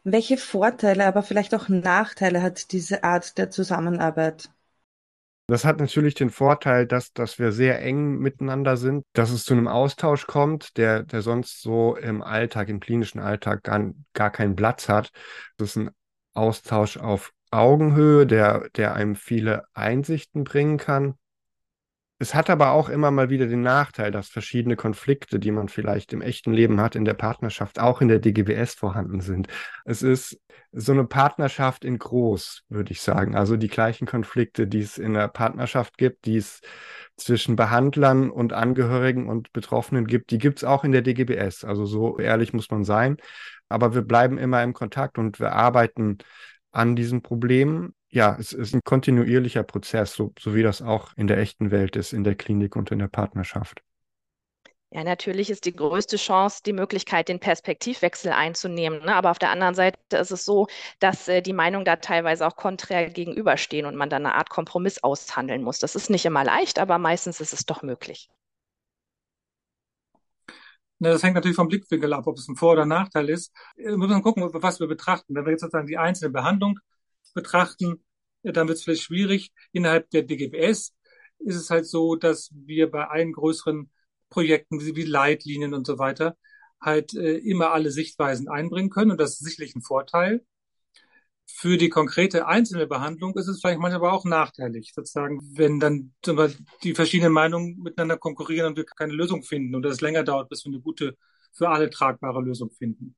Welche 0.04 0.38
Vorteile, 0.38 1.06
aber 1.06 1.22
vielleicht 1.22 1.54
auch 1.54 1.70
Nachteile 1.70 2.42
hat 2.42 2.72
diese 2.72 3.04
Art 3.04 3.38
der 3.38 3.52
Zusammenarbeit? 3.52 4.50
Das 5.48 5.66
hat 5.66 5.80
natürlich 5.80 6.14
den 6.14 6.30
Vorteil, 6.30 6.88
dass, 6.88 7.12
dass 7.12 7.38
wir 7.38 7.52
sehr 7.52 7.82
eng 7.82 8.20
miteinander 8.20 8.78
sind, 8.78 9.04
dass 9.14 9.32
es 9.32 9.44
zu 9.44 9.54
einem 9.54 9.68
Austausch 9.68 10.26
kommt, 10.26 10.78
der, 10.78 11.04
der 11.04 11.22
sonst 11.22 11.62
so 11.62 11.98
im 11.98 12.22
Alltag, 12.22 12.70
im 12.70 12.80
klinischen 12.80 13.20
Alltag 13.20 13.64
gar, 13.64 13.92
gar 14.14 14.32
keinen 14.32 14.56
Platz 14.56 14.88
hat. 14.88 15.12
Das 15.58 15.72
ist 15.72 15.76
ein 15.76 15.92
Austausch 16.34 16.98
auf 16.98 17.34
Augenhöhe, 17.52 18.26
der, 18.26 18.70
der 18.78 18.96
einem 18.96 19.16
viele 19.16 19.66
Einsichten 19.74 20.46
bringen 20.46 20.78
kann. 20.78 21.16
Es 22.22 22.36
hat 22.36 22.52
aber 22.52 22.70
auch 22.70 22.88
immer 22.88 23.10
mal 23.10 23.32
wieder 23.32 23.48
den 23.48 23.64
Nachteil, 23.64 24.12
dass 24.12 24.30
verschiedene 24.30 24.76
Konflikte, 24.76 25.40
die 25.40 25.50
man 25.50 25.70
vielleicht 25.70 26.14
im 26.14 26.22
echten 26.22 26.54
Leben 26.54 26.80
hat, 26.80 26.96
in 26.96 27.04
der 27.04 27.16
Partnerschaft 27.16 27.80
auch 27.80 28.00
in 28.00 28.10
der 28.10 28.20
DGBS 28.20 28.76
vorhanden 28.76 29.22
sind. 29.22 29.48
Es 29.86 30.04
ist 30.04 30.40
so 30.72 30.92
eine 30.92 31.06
Partnerschaft 31.06 31.84
in 31.84 31.98
groß, 31.98 32.62
würde 32.70 32.92
ich 32.92 33.02
sagen. 33.02 33.36
Also 33.36 33.58
die 33.58 33.70
gleichen 33.70 34.06
Konflikte, 34.06 34.68
die 34.68 34.82
es 34.82 35.00
in 35.00 35.16
der 35.16 35.30
Partnerschaft 35.30 35.98
gibt, 35.98 36.26
die 36.26 36.38
es 36.38 36.62
zwischen 37.18 37.56
Behandlern 37.56 38.30
und 38.30 38.54
Angehörigen 38.54 39.28
und 39.28 39.52
Betroffenen 39.52 40.06
gibt, 40.06 40.30
die 40.30 40.38
gibt 40.38 40.60
es 40.60 40.64
auch 40.64 40.84
in 40.84 40.92
der 40.92 41.02
DGBS. 41.02 41.64
Also 41.64 41.88
so 41.88 42.20
ehrlich 42.20 42.54
muss 42.54 42.70
man 42.70 42.84
sein. 42.84 43.18
Aber 43.68 43.96
wir 43.96 44.04
bleiben 44.04 44.38
immer 44.38 44.62
im 44.62 44.74
Kontakt 44.74 45.18
und 45.18 45.40
wir 45.40 45.54
arbeiten 45.54 46.20
an 46.72 46.96
diesen 46.96 47.24
Problemen 47.24 47.96
ja, 48.12 48.36
es 48.40 48.54
ist 48.54 48.74
ein 48.74 48.82
kontinuierlicher 48.84 49.64
Prozess, 49.64 50.14
so, 50.14 50.34
so 50.38 50.54
wie 50.54 50.64
das 50.64 50.82
auch 50.82 51.14
in 51.16 51.28
der 51.28 51.38
echten 51.38 51.72
Welt 51.72 51.96
ist, 51.96 52.14
in 52.14 52.24
der 52.24 52.36
Klinik 52.36 52.76
und 52.76 52.92
in 52.92 53.00
der 53.00 53.08
Partnerschaft. 53.08 53.82
Ja, 54.94 55.06
natürlich 55.06 55.50
ist 55.50 55.64
die 55.64 55.74
größte 55.74 56.18
Chance 56.18 56.64
die 56.66 56.74
Möglichkeit, 56.74 57.30
den 57.30 57.40
Perspektivwechsel 57.40 58.34
einzunehmen. 58.34 59.00
Ne? 59.06 59.16
Aber 59.16 59.32
auf 59.32 59.40
der 59.40 59.50
anderen 59.50 59.74
Seite 59.74 60.18
ist 60.18 60.32
es 60.32 60.44
so, 60.44 60.68
dass 61.00 61.30
äh, 61.30 61.42
die 61.42 61.54
Meinungen 61.54 61.86
da 61.86 61.96
teilweise 61.96 62.46
auch 62.46 62.58
konträr 62.58 63.10
gegenüberstehen 63.10 63.86
und 63.86 63.96
man 63.96 64.10
dann 64.10 64.26
eine 64.26 64.36
Art 64.36 64.50
Kompromiss 64.50 65.02
aushandeln 65.02 65.64
muss. 65.64 65.80
Das 65.80 65.96
ist 65.96 66.10
nicht 66.10 66.26
immer 66.26 66.44
leicht, 66.44 66.78
aber 66.78 66.98
meistens 66.98 67.40
ist 67.40 67.54
es 67.54 67.66
doch 67.66 67.84
möglich. 67.84 68.30
Na, 71.00 71.12
das 71.12 71.24
hängt 71.24 71.36
natürlich 71.36 71.56
vom 71.56 71.70
Blickwinkel 71.70 72.12
ab, 72.12 72.28
ob 72.28 72.38
es 72.38 72.50
ein 72.50 72.58
Vor- 72.58 72.74
oder 72.74 72.86
Nachteil 72.86 73.30
ist. 73.30 73.54
Wir 73.78 73.96
müssen 73.96 74.22
gucken, 74.22 74.44
was 74.52 74.82
wir 74.82 74.88
betrachten. 74.88 75.34
Wenn 75.34 75.46
wir 75.46 75.52
jetzt 75.52 75.62
sozusagen 75.62 75.88
die 75.88 75.98
einzelne 75.98 76.32
Behandlung 76.32 76.78
betrachten, 77.34 78.04
dann 78.44 78.68
wird 78.68 78.78
es 78.78 78.84
vielleicht 78.84 79.04
schwierig. 79.04 79.52
Innerhalb 79.72 80.10
der 80.12 80.24
DGBS 80.24 80.94
ist 81.40 81.56
es 81.56 81.70
halt 81.70 81.88
so, 81.88 82.16
dass 82.16 82.52
wir 82.54 82.90
bei 82.90 83.08
allen 83.08 83.34
größeren 83.34 83.90
Projekten 84.30 84.80
wie 84.82 85.04
Leitlinien 85.04 85.74
und 85.74 85.86
so 85.86 85.98
weiter 86.00 86.38
halt 86.82 87.14
äh, 87.14 87.38
immer 87.38 87.72
alle 87.72 87.92
Sichtweisen 87.92 88.50
einbringen 88.50 88.90
können 88.90 89.12
und 89.12 89.22
das 89.22 89.34
ist 89.34 89.46
sicherlich 89.46 89.76
ein 89.76 89.82
Vorteil. 89.82 90.44
Für 91.46 91.78
die 91.78 91.90
konkrete 91.90 92.48
einzelne 92.48 92.88
Behandlung 92.88 93.38
ist 93.38 93.48
es 93.48 93.60
vielleicht 93.60 93.80
manchmal 93.80 94.10
auch 94.10 94.26
nachteilig, 94.26 94.94
sozusagen, 94.96 95.42
wenn 95.58 95.80
dann 95.80 96.14
zum 96.24 96.38
Beispiel 96.38 96.66
die 96.84 96.96
verschiedenen 96.96 97.34
Meinungen 97.34 97.78
miteinander 97.84 98.18
konkurrieren 98.18 98.68
und 98.68 98.78
wir 98.78 98.86
keine 98.86 99.14
Lösung 99.14 99.44
finden 99.44 99.76
und 99.76 99.86
es 99.86 100.02
länger 100.02 100.24
dauert, 100.24 100.50
bis 100.50 100.66
wir 100.66 100.72
eine 100.72 100.82
gute, 100.82 101.18
für 101.52 101.70
alle 101.70 101.90
tragbare 101.90 102.42
Lösung 102.42 102.72
finden. 102.72 103.16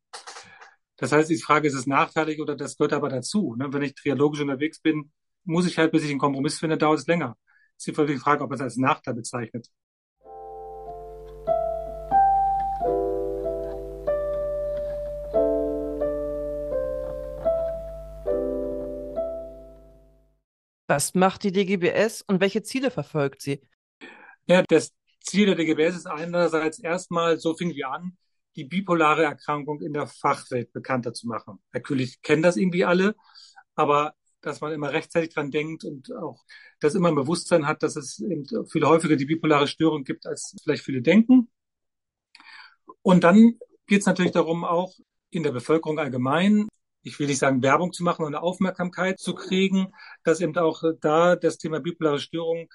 Das 1.04 1.12
heißt, 1.12 1.30
die 1.30 1.36
Frage 1.36 1.68
ist 1.68 1.74
es 1.74 1.86
nachteilig 1.86 2.40
oder 2.40 2.56
das 2.56 2.78
gehört 2.78 2.94
aber 2.94 3.10
dazu. 3.10 3.58
Ne? 3.58 3.74
Wenn 3.74 3.82
ich 3.82 3.94
trialogisch 3.94 4.40
unterwegs 4.40 4.80
bin, 4.80 5.12
muss 5.44 5.68
ich 5.68 5.78
halt, 5.78 5.92
bis 5.92 6.06
ich 6.06 6.10
einen 6.10 6.18
Kompromiss 6.18 6.60
finde, 6.60 6.78
dauert 6.78 7.00
es 7.00 7.08
länger. 7.08 7.36
Es 7.78 7.86
ist 7.86 7.98
die 7.98 8.18
Frage, 8.18 8.42
ob 8.42 8.50
man 8.50 8.56
es 8.56 8.62
als 8.62 8.78
Nachteil 8.78 9.14
bezeichnet. 9.14 9.68
Was 20.88 21.14
macht 21.16 21.44
die 21.44 21.52
DGBS 21.52 22.22
und 22.22 22.40
welche 22.40 22.64
Ziele 22.64 22.92
verfolgt 22.92 23.42
sie? 23.42 23.60
Ja, 24.46 24.64
das 24.70 24.94
Ziel 25.20 25.48
der 25.48 25.56
DGBS 25.56 25.98
ist 25.98 26.08
einerseits 26.08 26.80
erstmal, 26.80 27.42
so 27.42 27.54
fingen 27.56 27.76
wir 27.76 27.90
an, 27.90 28.18
die 28.56 28.66
bipolare 28.66 29.24
Erkrankung 29.24 29.82
in 29.82 29.94
der 29.94 30.08
Fachwelt 30.08 30.72
bekannter 30.74 31.14
zu 31.14 31.28
machen. 31.28 31.60
Natürlich 31.72 32.22
kennen 32.22 32.44
das 32.44 32.58
irgendwie 32.58 32.86
alle, 32.86 33.16
aber 33.76 34.14
dass 34.42 34.62
man 34.62 34.74
immer 34.74 34.92
rechtzeitig 34.92 35.34
dran 35.34 35.52
denkt 35.52 35.86
und 35.86 36.14
auch 36.14 36.44
das 36.80 36.96
immer 36.96 37.10
im 37.10 37.16
Bewusstsein 37.16 37.66
hat, 37.66 37.82
dass 37.82 37.96
es 37.96 38.20
eben 38.20 38.46
viel 38.68 38.86
häufiger 38.86 39.16
die 39.16 39.26
bipolare 39.26 39.68
Störung 39.68 40.04
gibt, 40.04 40.28
als 40.28 40.56
vielleicht 40.64 40.84
viele 40.84 41.02
denken. 41.02 41.50
Und 43.02 43.24
dann 43.24 43.58
geht 43.88 44.02
es 44.02 44.06
natürlich 44.06 44.34
darum, 44.34 44.66
auch 44.66 44.94
in 45.30 45.44
der 45.44 45.52
Bevölkerung 45.52 45.98
allgemein, 45.98 46.68
ich 47.04 47.20
will 47.20 47.28
nicht 47.28 47.40
sagen 47.40 47.62
Werbung 47.62 47.92
zu 47.92 48.04
machen 48.04 48.26
und 48.26 48.36
Aufmerksamkeit 48.36 49.20
zu 49.20 49.34
kriegen, 49.34 49.94
dass 50.24 50.42
eben 50.42 50.56
auch 50.58 50.84
da 51.02 51.36
das 51.36 51.58
Thema 51.58 51.80
bipolare 51.80 52.20
Störung 52.20 52.70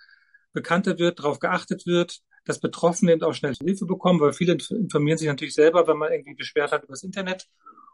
bekannter 0.52 0.98
wird, 0.98 1.18
darauf 1.18 1.38
geachtet 1.38 1.86
wird, 1.86 2.20
dass 2.48 2.60
Betroffene 2.60 3.12
eben 3.12 3.22
auch 3.22 3.34
schnell 3.34 3.54
Hilfe 3.54 3.84
bekommen, 3.84 4.20
weil 4.20 4.32
viele 4.32 4.54
informieren 4.54 5.18
sich 5.18 5.28
natürlich 5.28 5.54
selber, 5.54 5.86
wenn 5.86 5.98
man 5.98 6.12
irgendwie 6.12 6.34
beschwert 6.34 6.72
hat 6.72 6.84
über 6.84 6.94
das 6.94 7.02
Internet 7.02 7.46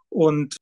Und 0.08 0.56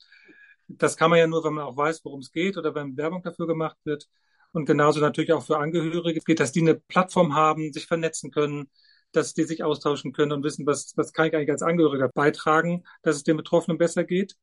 das 0.69 0.97
kann 0.97 1.11
man 1.11 1.19
ja 1.19 1.27
nur, 1.27 1.45
wenn 1.45 1.53
man 1.53 1.65
auch 1.67 1.77
weiß, 1.77 2.03
worum 2.05 2.21
es 2.21 2.33
geht 2.33 2.57
oder 2.57 2.75
wenn 2.75 2.97
Werbung 2.97 3.23
dafür 3.23 3.47
gemacht 3.47 3.77
wird. 3.85 4.09
Und 4.53 4.65
genauso 4.65 5.01
natürlich 5.01 5.33
auch 5.35 5.45
für 5.45 5.59
Angehörige 5.59 6.21
geht, 6.21 6.41
dass 6.41 6.53
die 6.53 6.63
eine 6.63 6.77
Plattform 6.77 7.35
haben, 7.35 7.73
sich 7.75 7.87
vernetzen 7.87 8.31
können, 8.31 8.71
dass 9.13 9.35
die 9.35 9.45
sich 9.45 9.63
austauschen 9.63 10.13
können 10.15 10.33
und 10.33 10.43
wissen, 10.43 10.65
was, 10.65 10.95
was 10.97 11.13
kann 11.13 11.27
ich 11.27 11.35
eigentlich 11.35 11.51
als 11.51 11.63
Angehöriger 11.63 12.09
beitragen, 12.09 12.85
dass 13.03 13.17
es 13.17 13.25
den 13.25 13.37
Betroffenen 13.37 13.77
besser 13.77 14.05
geht. 14.05 14.37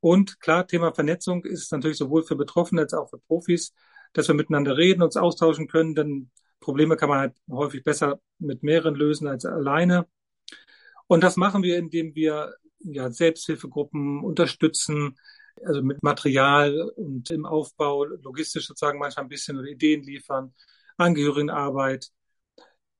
Und 0.00 0.40
klar, 0.40 0.66
Thema 0.66 0.94
Vernetzung 0.94 1.44
ist 1.44 1.72
natürlich 1.72 1.98
sowohl 1.98 2.22
für 2.22 2.36
Betroffene 2.36 2.82
als 2.82 2.94
auch 2.94 3.10
für 3.10 3.18
Profis, 3.18 3.74
dass 4.14 4.28
wir 4.28 4.34
miteinander 4.34 4.78
reden, 4.78 5.02
uns 5.02 5.18
austauschen 5.18 5.68
können, 5.68 5.94
denn 5.94 6.30
Probleme 6.62 6.96
kann 6.96 7.10
man 7.10 7.18
halt 7.18 7.34
häufig 7.50 7.84
besser 7.84 8.20
mit 8.38 8.62
mehreren 8.62 8.94
lösen 8.94 9.28
als 9.28 9.44
alleine. 9.44 10.06
Und 11.06 11.22
das 11.22 11.36
machen 11.36 11.62
wir, 11.62 11.76
indem 11.76 12.14
wir 12.14 12.54
ja, 12.80 13.10
Selbsthilfegruppen 13.10 14.24
unterstützen, 14.24 15.18
also 15.64 15.82
mit 15.82 16.02
Material 16.02 16.90
und 16.96 17.30
im 17.30 17.44
Aufbau, 17.44 18.04
logistisch 18.04 18.66
sozusagen 18.66 18.98
manchmal 18.98 19.26
ein 19.26 19.28
bisschen 19.28 19.58
oder 19.58 19.68
Ideen 19.68 20.02
liefern, 20.02 20.54
Angehörigenarbeit. 20.96 22.10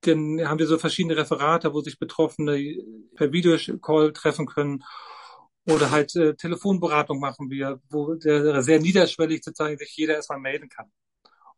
Dann 0.02 0.47
haben 0.47 0.59
wir 0.59 0.66
so 0.66 0.78
verschiedene 0.78 1.16
Referate, 1.16 1.73
wo 1.73 1.81
sich 1.81 1.99
Betroffene 1.99 2.76
per 3.14 3.33
Videocall 3.33 4.12
treffen 4.12 4.47
können 4.47 4.83
oder 5.66 5.90
halt 5.90 6.14
äh, 6.16 6.35
Telefonberatung 6.35 7.21
machen 7.21 7.50
wir, 7.50 7.81
wo 7.88 8.14
der 8.14 8.62
sehr 8.62 8.81
niederschwellig 8.81 9.45
sozusagen 9.45 9.78
sich 9.78 9.97
jeder 9.97 10.14
erstmal 10.16 10.40
melden 10.40 10.69
kann. 10.69 10.90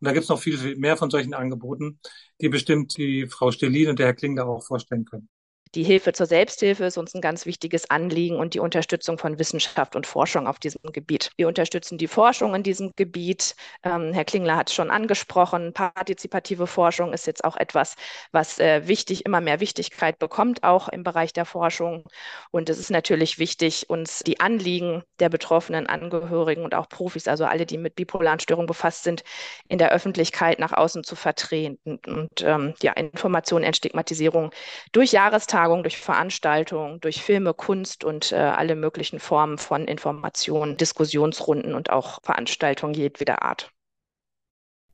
Und 0.01 0.07
da 0.07 0.13
gibt's 0.13 0.29
noch 0.29 0.41
viel, 0.41 0.59
viel 0.59 0.77
mehr 0.77 0.97
von 0.97 1.11
solchen 1.11 1.35
Angeboten, 1.35 2.01
die 2.41 2.49
bestimmt 2.49 2.97
die 2.97 3.27
Frau 3.29 3.51
Stellin 3.51 3.91
und 3.91 3.99
der 3.99 4.07
Herr 4.07 4.15
Klingler 4.15 4.47
auch 4.47 4.65
vorstellen 4.65 5.05
können. 5.05 5.29
Die 5.75 5.83
Hilfe 5.83 6.13
zur 6.13 6.27
Selbsthilfe 6.27 6.85
ist 6.85 6.99
uns 6.99 7.15
ein 7.15 7.21
ganz 7.21 7.47
wichtiges 7.47 7.91
Anliegen 7.91 8.37
und 8.37 8.55
die 8.55 8.61
Unterstützung 8.61 9.19
von 9.19 9.41
Wissenschaft 9.41 9.97
und 9.97 10.07
Forschung 10.07 10.47
auf 10.47 10.61
diesem 10.61 10.81
Gebiet. 10.93 11.33
Wir 11.37 11.49
unterstützen 11.49 11.99
die 11.99 12.07
Forschung 12.07 12.55
in 12.55 12.63
diesem 12.63 12.93
Gebiet. 12.95 13.57
Ähm, 13.83 14.13
Herr 14.13 14.25
Klingler 14.25 14.57
hat 14.57 14.69
es 14.69 14.75
schon 14.75 14.91
angesprochen. 14.91 15.73
Partizipative 15.73 16.69
Forschung 16.69 17.13
ist 17.13 17.27
jetzt 17.27 17.45
auch 17.45 17.57
etwas, 17.57 17.97
was 18.31 18.61
äh, 18.61 18.87
wichtig, 18.87 19.27
immer 19.27 19.41
mehr 19.41 19.59
Wichtigkeit 19.59 20.21
bekommt, 20.21 20.63
auch 20.63 20.89
im 20.89 21.03
Bereich 21.03 21.33
der 21.33 21.45
Forschung. 21.45 22.05
Und 22.53 22.71
es 22.71 22.79
ist 22.79 22.91
natürlich 22.91 23.41
wichtig, 23.41 23.91
uns 23.91 24.21
die 24.21 24.39
Anliegen 24.39 25.03
der 25.19 25.29
betroffenen 25.29 25.89
Angehörigen 25.89 26.63
und 26.63 26.77
auch 26.77 26.89
Profis, 26.89 27.27
also 27.27 27.47
alle, 27.47 27.67
die 27.67 27.79
mit 27.79 27.97
bipolaren 27.97 28.39
Störungen 28.39 28.69
befasst 28.69 29.03
sind, 29.03 29.25
in 29.69 29.79
der 29.79 29.91
Öffentlichkeit 29.91 30.61
nach 30.61 30.73
außen 30.73 31.03
zu 31.03 31.17
vertreten 31.17 31.79
und 32.07 32.43
ähm, 32.43 32.75
ja, 32.81 32.93
Information, 32.93 33.65
Entstigmatisierung 33.65 34.53
durch 34.93 35.11
Jahrestage 35.11 35.64
Tagung, 35.65 35.83
durch 35.83 35.97
Veranstaltungen, 35.97 37.01
durch 37.01 37.23
Filme, 37.23 37.55
Kunst 37.55 38.05
und 38.05 38.33
äh, 38.33 38.37
alle 38.37 38.77
möglichen 38.77 39.19
Formen 39.19 39.57
von 39.57 39.87
Informationen, 39.89 40.77
Diskussionsrunden 40.77 41.75
und 41.75 41.89
auch 41.89 42.19
Veranstaltungen 42.23 42.93
jedweder 42.93 43.43
Art. 43.43 43.73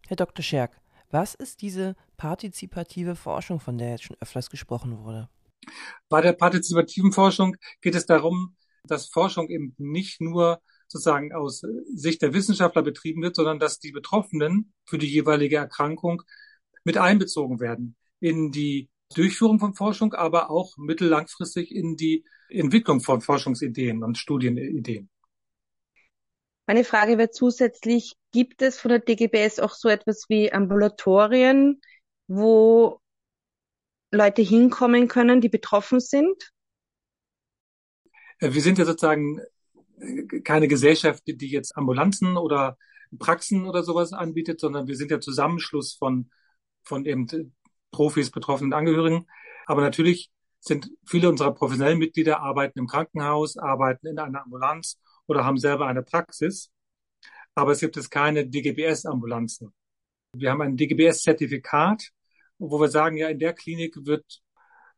Herr 0.07 0.17
Dr. 0.17 0.45
Scherk, 0.45 0.81
was 1.11 1.35
ist 1.35 1.61
diese 1.63 1.97
partizipative 2.17 3.17
Forschung, 3.17 3.59
von 3.59 3.79
der 3.79 3.91
jetzt 3.91 4.05
schon 4.05 4.17
öfters 4.21 4.49
gesprochen 4.49 5.03
wurde? 5.03 5.29
Bei 6.09 6.21
der 6.21 6.35
partizipativen 6.35 7.11
Forschung 7.11 7.57
geht 7.81 7.97
es 7.97 8.07
darum, 8.07 8.55
dass 8.85 9.09
Forschung 9.09 9.49
eben 9.49 9.75
nicht 9.77 10.21
nur 10.21 10.61
sozusagen 10.87 11.33
aus 11.33 11.63
Sicht 11.95 12.23
der 12.23 12.33
Wissenschaftler 12.33 12.83
betrieben 12.83 13.23
wird, 13.23 13.35
sondern 13.35 13.59
dass 13.59 13.81
die 13.81 13.91
Betroffenen 13.91 14.73
für 14.85 14.99
die 14.99 15.09
jeweilige 15.09 15.57
Erkrankung 15.57 16.23
mit 16.85 16.97
einbezogen 16.97 17.59
werden 17.59 17.97
in 18.21 18.53
die 18.53 18.89
Durchführung 19.15 19.59
von 19.59 19.75
Forschung, 19.75 20.15
aber 20.15 20.51
auch 20.51 20.77
mittellangfristig 20.77 21.75
in 21.75 21.97
die 21.97 22.25
Entwicklung 22.49 23.01
von 23.01 23.21
Forschungsideen 23.21 24.03
und 24.03 24.19
Studienideen. 24.19 25.09
Meine 26.67 26.85
Frage 26.85 27.19
wäre 27.19 27.31
zusätzlich, 27.31 28.15
gibt 28.31 28.63
es 28.63 28.79
von 28.79 28.91
der 28.91 29.01
DGBS 29.01 29.59
auch 29.59 29.75
so 29.75 29.89
etwas 29.89 30.27
wie 30.29 30.53
Ambulatorien, 30.53 31.81
wo 32.29 33.01
Leute 34.13 34.43
hinkommen 34.43 35.09
können, 35.09 35.41
die 35.41 35.49
betroffen 35.49 35.99
sind? 35.99 36.53
Äh, 38.39 38.53
wir 38.55 38.63
sind 38.63 38.79
ja 38.79 38.85
sozusagen 38.85 39.41
äh, 39.99 40.41
keine 40.43 40.69
Gesellschaft, 40.69 41.25
die 41.27 41.51
jetzt 41.51 41.77
Ambulanzen 41.77 42.37
oder 42.37 42.79
Praxen 43.19 43.67
oder 43.67 43.83
sowas 43.83 44.13
anbietet, 44.13 44.61
sondern 44.61 44.87
wir 44.87 44.97
sind 44.97 45.11
ja 45.11 45.21
Zusammenschluss 45.21 45.95
von, 45.95 46.31
von 46.85 47.05
eben 47.05 47.27
Profis, 47.91 48.31
betroffenen 48.31 48.73
Angehörigen. 48.73 49.27
Aber 49.67 49.83
natürlich 49.83 50.31
sind 50.61 50.91
viele 51.07 51.29
unserer 51.29 51.53
professionellen 51.55 51.99
Mitglieder 51.99 52.41
arbeiten 52.41 52.79
im 52.79 52.87
Krankenhaus, 52.87 53.57
arbeiten 53.57 54.07
in 54.07 54.19
einer 54.19 54.43
Ambulanz 54.43 55.01
oder 55.27 55.45
haben 55.45 55.59
selber 55.59 55.87
eine 55.87 56.03
Praxis. 56.03 56.71
Aber 57.55 57.73
es 57.73 57.81
gibt 57.81 57.97
es 57.97 58.11
keine 58.11 58.47
DGBS-Ambulanzen. 58.47 59.73
Wir 60.33 60.51
haben 60.51 60.63
ein 60.63 60.77
DGBS-Zertifikat, 60.77 62.11
wo 62.59 62.81
wir 62.81 62.89
sagen, 62.89 63.17
ja, 63.17 63.29
in 63.29 63.39
der 63.39 63.53
Klinik 63.53 63.97
wird 64.05 64.43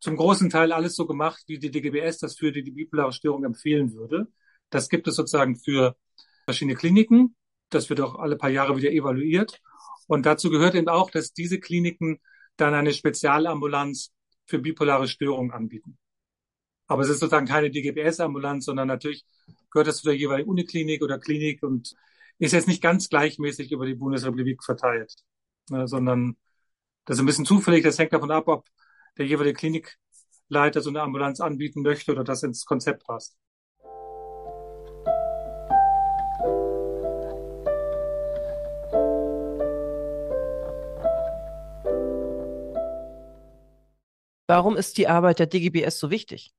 zum 0.01 0.17
großen 0.17 0.51
Teil 0.51 0.73
alles 0.73 0.97
so 0.97 1.07
gemacht, 1.07 1.45
wie 1.47 1.59
die 1.59 1.71
DGBS 1.71 2.19
das 2.19 2.37
für 2.37 2.51
die, 2.51 2.63
die 2.63 2.73
bipolare 2.73 3.13
Störung 3.13 3.45
empfehlen 3.45 3.93
würde. 3.95 4.27
Das 4.69 4.89
gibt 4.89 5.07
es 5.07 5.15
sozusagen 5.15 5.57
für 5.57 5.97
verschiedene 6.45 6.77
Kliniken. 6.77 7.37
Das 7.71 7.89
wird 7.89 8.01
auch 8.01 8.17
alle 8.17 8.37
paar 8.37 8.51
Jahre 8.51 8.77
wieder 8.77 8.91
evaluiert. 8.91 9.61
Und 10.09 10.27
dazu 10.27 10.51
gehört 10.51 10.75
eben 10.75 10.89
auch, 10.89 11.11
dass 11.11 11.33
diese 11.33 11.61
Kliniken 11.61 12.21
dann 12.57 12.75
eine 12.75 12.93
Spezialambulanz 12.93 14.13
für 14.47 14.59
bipolare 14.59 15.09
Störungen 15.09 15.53
anbieten. 15.53 15.99
Aber 16.87 17.03
es 17.03 17.09
ist 17.09 17.21
sozusagen 17.21 17.47
keine 17.47 17.71
DGBS-Ambulanz, 17.71 18.67
sondern 18.67 18.89
natürlich 18.89 19.25
gehört 19.71 19.89
das 19.89 19.99
zu 19.99 20.05
der 20.05 20.17
jeweiligen 20.17 20.51
Uniklinik 20.51 21.03
oder 21.03 21.19
Klinik 21.19 21.63
und 21.63 21.95
ist 22.39 22.53
jetzt 22.53 22.69
nicht 22.69 22.83
ganz 22.83 23.09
gleichmäßig 23.09 23.73
über 23.73 23.87
die 23.87 23.95
Bundesrepublik 23.95 24.63
verteilt, 24.65 25.15
ne, 25.71 25.87
sondern 25.87 26.37
das 27.05 27.17
ist 27.17 27.23
ein 27.23 27.27
bisschen 27.27 27.47
zufällig. 27.47 27.85
Das 27.85 27.99
hängt 27.99 28.13
davon 28.13 28.31
ab, 28.31 28.49
ob 28.49 28.69
der 29.19 29.27
jeweilige 29.27 29.59
Klinikleiter 29.59 30.81
so 30.81 30.91
eine 30.91 31.03
Ambulanz 31.03 31.41
anbieten 31.41 31.83
möchte 31.83 32.13
oder 32.13 32.25
das 32.25 32.43
ins 32.43 32.65
Konzept 32.65 33.05
passt. 33.05 33.37
Warum 44.53 44.77
ist 44.77 44.99
die 44.99 45.09
Arbeit 45.09 45.39
der 45.39 45.47
DGBS 45.47 45.99
so 45.99 46.11
wichtig? 46.11 46.53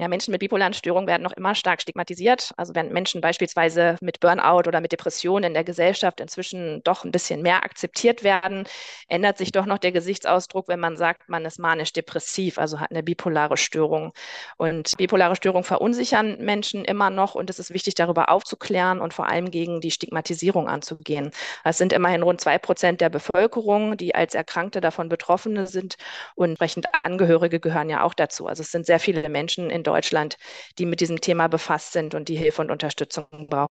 Ja, 0.00 0.08
Menschen 0.08 0.30
mit 0.30 0.40
bipolaren 0.40 0.72
Störungen 0.72 1.06
werden 1.06 1.22
noch 1.22 1.32
immer 1.34 1.54
stark 1.54 1.82
stigmatisiert. 1.82 2.52
Also 2.56 2.74
wenn 2.74 2.90
Menschen 2.90 3.20
beispielsweise 3.20 3.98
mit 4.00 4.18
Burnout 4.18 4.66
oder 4.66 4.80
mit 4.80 4.92
Depressionen 4.92 5.48
in 5.48 5.52
der 5.52 5.62
Gesellschaft 5.62 6.20
inzwischen 6.20 6.82
doch 6.84 7.04
ein 7.04 7.10
bisschen 7.10 7.42
mehr 7.42 7.62
akzeptiert 7.64 8.22
werden, 8.22 8.64
ändert 9.08 9.36
sich 9.36 9.52
doch 9.52 9.66
noch 9.66 9.76
der 9.76 9.92
Gesichtsausdruck, 9.92 10.68
wenn 10.68 10.80
man 10.80 10.96
sagt, 10.96 11.28
man 11.28 11.44
ist 11.44 11.58
manisch-depressiv, 11.58 12.56
also 12.56 12.80
hat 12.80 12.90
eine 12.90 13.02
bipolare 13.02 13.58
Störung. 13.58 14.14
Und 14.56 14.96
bipolare 14.96 15.36
Störungen 15.36 15.64
verunsichern 15.64 16.38
Menschen 16.38 16.86
immer 16.86 17.10
noch 17.10 17.34
und 17.34 17.50
es 17.50 17.58
ist 17.58 17.74
wichtig, 17.74 17.94
darüber 17.94 18.30
aufzuklären 18.30 19.02
und 19.02 19.12
vor 19.12 19.26
allem 19.28 19.50
gegen 19.50 19.82
die 19.82 19.90
Stigmatisierung 19.90 20.66
anzugehen. 20.66 21.30
Es 21.62 21.76
sind 21.76 21.92
immerhin 21.92 22.22
rund 22.22 22.40
zwei 22.40 22.56
Prozent 22.56 23.02
der 23.02 23.10
Bevölkerung, 23.10 23.98
die 23.98 24.14
als 24.14 24.34
Erkrankte 24.34 24.80
davon 24.80 25.10
Betroffene 25.10 25.66
sind 25.66 25.96
und 26.36 26.48
entsprechend 26.50 26.86
Angehörige 27.02 27.60
gehören 27.60 27.90
ja 27.90 28.02
auch 28.02 28.14
dazu. 28.14 28.46
Also 28.46 28.62
es 28.62 28.70
sind 28.70 28.86
sehr 28.86 28.98
viele 28.98 29.28
Menschen 29.28 29.68
in 29.68 29.80
in 29.80 29.84
Deutschland, 29.90 30.36
die 30.78 30.86
mit 30.86 31.00
diesem 31.00 31.20
Thema 31.20 31.48
befasst 31.48 31.92
sind 31.92 32.14
und 32.14 32.28
die 32.28 32.36
Hilfe 32.36 32.62
und 32.62 32.70
Unterstützung 32.70 33.26
brauchen. 33.48 33.74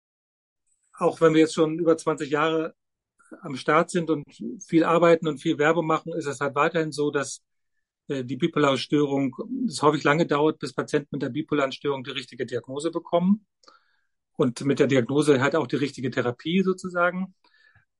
Auch 0.97 1.21
wenn 1.21 1.33
wir 1.33 1.41
jetzt 1.41 1.53
schon 1.53 1.79
über 1.79 1.95
20 1.95 2.29
Jahre 2.29 2.75
am 3.41 3.55
Start 3.55 3.89
sind 3.89 4.09
und 4.09 4.25
viel 4.67 4.83
arbeiten 4.83 5.27
und 5.29 5.37
viel 5.37 5.57
Werbung 5.57 5.87
machen, 5.87 6.11
ist 6.11 6.25
es 6.25 6.41
halt 6.41 6.53
weiterhin 6.55 6.91
so, 6.91 7.11
dass 7.11 7.41
äh, 8.09 8.25
die 8.25 8.35
bipolare 8.35 8.77
Störung, 8.77 9.33
es 9.67 9.81
häufig 9.81 10.03
lange 10.03 10.27
dauert, 10.27 10.59
bis 10.59 10.73
Patienten 10.73 11.07
mit 11.11 11.21
der 11.21 11.29
bipolaren 11.29 11.71
Störung 11.71 12.03
die 12.03 12.11
richtige 12.11 12.45
Diagnose 12.45 12.91
bekommen 12.91 13.45
und 14.35 14.65
mit 14.65 14.79
der 14.79 14.87
Diagnose 14.87 15.39
halt 15.41 15.55
auch 15.55 15.67
die 15.67 15.77
richtige 15.77 16.11
Therapie 16.11 16.61
sozusagen. 16.61 17.33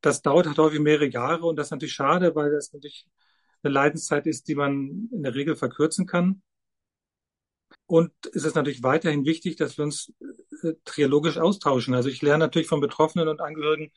Das 0.01 0.22
dauert 0.22 0.48
halt 0.48 0.58
häufig 0.58 0.82
mehrere 0.82 1.08
Jahre 1.08 1.46
und 1.46 1.56
das 1.56 1.68
ist 1.68 1.72
natürlich 1.72 1.94
schade, 1.94 2.36
weil 2.36 2.51
das 2.51 2.74
natürlich 2.74 3.08
eine 3.63 3.74
Leidenszeit 3.74 4.27
ist, 4.27 4.50
die 4.50 4.56
man 4.56 5.10
in 5.13 5.24
der 5.24 5.34
Regel 5.34 5.56
verkürzen 5.56 6.06
kann. 6.06 6.41
Und 7.91 8.13
es 8.33 8.45
ist 8.45 8.55
natürlich 8.55 8.83
weiterhin 8.83 9.25
wichtig, 9.25 9.57
dass 9.57 9.77
wir 9.77 9.83
uns 9.83 10.13
äh, 10.63 10.75
triologisch 10.86 11.38
austauschen. 11.38 11.93
Also 11.93 12.07
ich 12.07 12.21
lerne 12.21 12.45
natürlich 12.45 12.69
von 12.69 12.79
Betroffenen 12.79 13.27
und 13.27 13.41
Angehörigen 13.41 13.91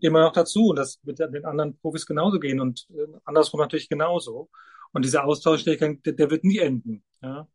immer 0.00 0.22
noch 0.22 0.32
dazu 0.32 0.70
und 0.70 0.76
das 0.76 0.98
wird 1.04 1.20
den 1.20 1.44
anderen 1.44 1.78
Profis 1.78 2.06
genauso 2.06 2.40
gehen 2.40 2.58
und 2.58 2.88
äh, 2.90 3.06
andersrum 3.24 3.60
natürlich 3.60 3.88
genauso. 3.88 4.50
Und 4.90 5.04
dieser 5.04 5.26
Austausch, 5.26 5.62
der, 5.62 5.76
der 5.76 6.30
wird 6.32 6.42
nie 6.42 6.58
enden. 6.58 7.04
Ja. 7.22 7.46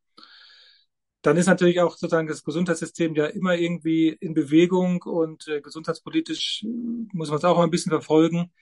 Dann 1.21 1.35
ist 1.35 1.47
natürlich 1.47 1.81
auch 1.81 1.97
sozusagen 1.97 2.29
das 2.29 2.45
Gesundheitssystem 2.45 3.13
ja 3.13 3.25
immer 3.25 3.55
irgendwie 3.57 4.15
in 4.21 4.33
Bewegung 4.33 5.01
und 5.01 5.45
äh, 5.49 5.59
gesundheitspolitisch 5.59 6.63
äh, 6.63 6.67
muss 7.11 7.27
man 7.27 7.39
es 7.39 7.43
auch 7.43 7.59
ein 7.59 7.69
bisschen 7.69 7.89
verfolgen. 7.89 8.53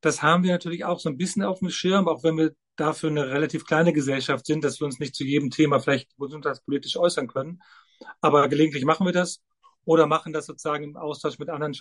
Das 0.00 0.22
haben 0.22 0.44
wir 0.44 0.52
natürlich 0.52 0.84
auch 0.84 1.00
so 1.00 1.08
ein 1.08 1.16
bisschen 1.16 1.42
auf 1.42 1.58
dem 1.58 1.70
Schirm, 1.70 2.08
auch 2.08 2.22
wenn 2.22 2.36
wir 2.36 2.52
dafür 2.76 3.10
eine 3.10 3.28
relativ 3.28 3.64
kleine 3.64 3.92
Gesellschaft 3.92 4.46
sind, 4.46 4.62
dass 4.64 4.80
wir 4.80 4.84
uns 4.84 5.00
nicht 5.00 5.14
zu 5.14 5.24
jedem 5.24 5.50
Thema 5.50 5.80
vielleicht 5.80 6.16
gesundheitspolitisch 6.16 6.96
äußern 6.96 7.26
können. 7.26 7.60
Aber 8.20 8.48
gelegentlich 8.48 8.84
machen 8.84 9.06
wir 9.06 9.12
das 9.12 9.42
oder 9.84 10.06
machen 10.06 10.32
das 10.32 10.46
sozusagen 10.46 10.84
im 10.84 10.96
Austausch 10.96 11.38
mit 11.38 11.48
anderen 11.48 11.74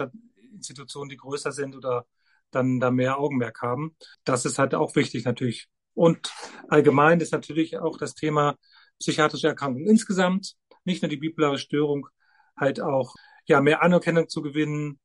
Institutionen, 0.51 1.09
die 1.09 1.17
größer 1.17 1.51
sind 1.51 1.75
oder 1.75 2.05
dann 2.51 2.79
da 2.79 2.89
mehr 2.89 3.19
Augenmerk 3.19 3.62
haben. 3.62 3.95
Das 4.24 4.45
ist 4.45 4.57
halt 4.57 4.74
auch 4.74 4.95
wichtig 4.95 5.25
natürlich. 5.25 5.67
Und 5.93 6.31
allgemein 6.69 7.19
ist 7.19 7.33
natürlich 7.33 7.77
auch 7.77 7.97
das 7.97 8.13
Thema 8.13 8.55
psychiatrische 9.00 9.47
Erkrankungen 9.47 9.88
insgesamt, 9.88 10.55
nicht 10.86 11.01
nur 11.01 11.09
die 11.09 11.17
bipolare 11.17 11.57
Störung, 11.57 12.07
halt 12.55 12.79
auch 12.81 13.13
ja 13.45 13.62
mehr 13.62 13.81
Anerkennung 13.81 14.29
zu 14.29 14.41
gewinnen, 14.41 15.00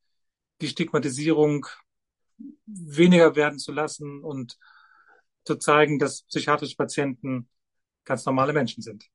die 0.61 0.69
Stigmatisierung 0.69 1.67
weniger 2.67 3.37
werden 3.37 3.59
zu 3.59 3.73
lassen 3.73 4.23
und 4.23 4.59
zu 5.45 5.57
zeigen, 5.57 5.99
dass 5.99 6.23
psychiatrische 6.23 6.77
Patienten 6.77 7.49
ganz 8.05 8.25
normale 8.25 8.53
Menschen 8.53 8.83
sind. 8.83 9.09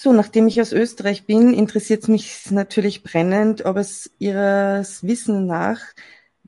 So, 0.00 0.12
nachdem 0.12 0.46
ich 0.46 0.60
aus 0.60 0.72
Österreich 0.72 1.26
bin, 1.26 1.52
interessiert 1.52 2.04
es 2.04 2.08
mich 2.08 2.50
natürlich 2.52 3.02
brennend, 3.02 3.64
ob 3.64 3.76
es 3.76 4.08
Ihres 4.18 5.02
Wissens 5.02 5.44
nach 5.48 5.80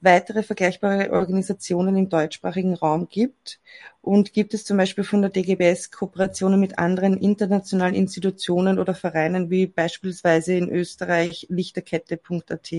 weitere 0.01 0.43
vergleichbare 0.43 1.11
Organisationen 1.13 1.97
im 1.97 2.09
deutschsprachigen 2.09 2.75
Raum 2.75 3.09
gibt? 3.09 3.61
Und 4.01 4.33
gibt 4.33 4.55
es 4.55 4.65
zum 4.65 4.77
Beispiel 4.77 5.05
von 5.05 5.23
der 5.23 5.31
DGBS 5.31 5.91
Kooperationen 5.91 6.59
mit 6.59 6.79
anderen 6.79 7.19
internationalen 7.19 7.95
Institutionen 7.95 8.79
oder 8.79 8.95
Vereinen 8.95 9.51
wie 9.51 9.67
beispielsweise 9.67 10.55
in 10.55 10.71
Österreich 10.71 11.47
lichterkette.at? 11.51 12.73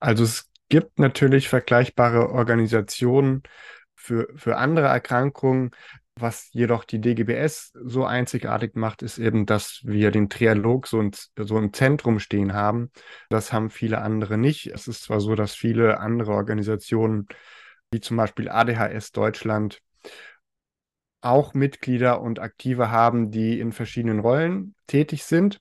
Also 0.00 0.24
es 0.24 0.48
gibt 0.68 0.98
natürlich 0.98 1.48
vergleichbare 1.48 2.30
Organisationen 2.30 3.42
für, 3.94 4.28
für 4.34 4.56
andere 4.56 4.86
Erkrankungen. 4.86 5.70
Was 6.16 6.52
jedoch 6.52 6.84
die 6.84 7.00
DGBS 7.00 7.72
so 7.74 8.04
einzigartig 8.04 8.74
macht, 8.74 9.02
ist 9.02 9.18
eben, 9.18 9.46
dass 9.46 9.80
wir 9.82 10.10
den 10.10 10.28
Trialog 10.28 10.86
so, 10.86 11.00
in, 11.00 11.10
so 11.36 11.58
im 11.58 11.72
Zentrum 11.72 12.18
stehen 12.18 12.52
haben. 12.52 12.90
Das 13.30 13.52
haben 13.52 13.70
viele 13.70 14.02
andere 14.02 14.36
nicht. 14.36 14.66
Es 14.66 14.88
ist 14.88 15.02
zwar 15.02 15.20
so, 15.20 15.34
dass 15.34 15.54
viele 15.54 16.00
andere 16.00 16.32
Organisationen, 16.32 17.28
wie 17.90 18.00
zum 18.00 18.18
Beispiel 18.18 18.50
ADHS 18.50 19.12
Deutschland, 19.12 19.80
auch 21.22 21.54
Mitglieder 21.54 22.20
und 22.20 22.40
Aktive 22.40 22.90
haben, 22.90 23.30
die 23.30 23.58
in 23.58 23.72
verschiedenen 23.72 24.18
Rollen 24.18 24.74
tätig 24.86 25.24
sind. 25.24 25.60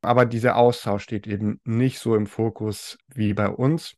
Aber 0.00 0.26
dieser 0.26 0.56
Austausch 0.56 1.04
steht 1.04 1.26
eben 1.26 1.60
nicht 1.64 1.98
so 1.98 2.16
im 2.16 2.26
Fokus 2.26 2.98
wie 3.08 3.34
bei 3.34 3.48
uns. 3.48 3.96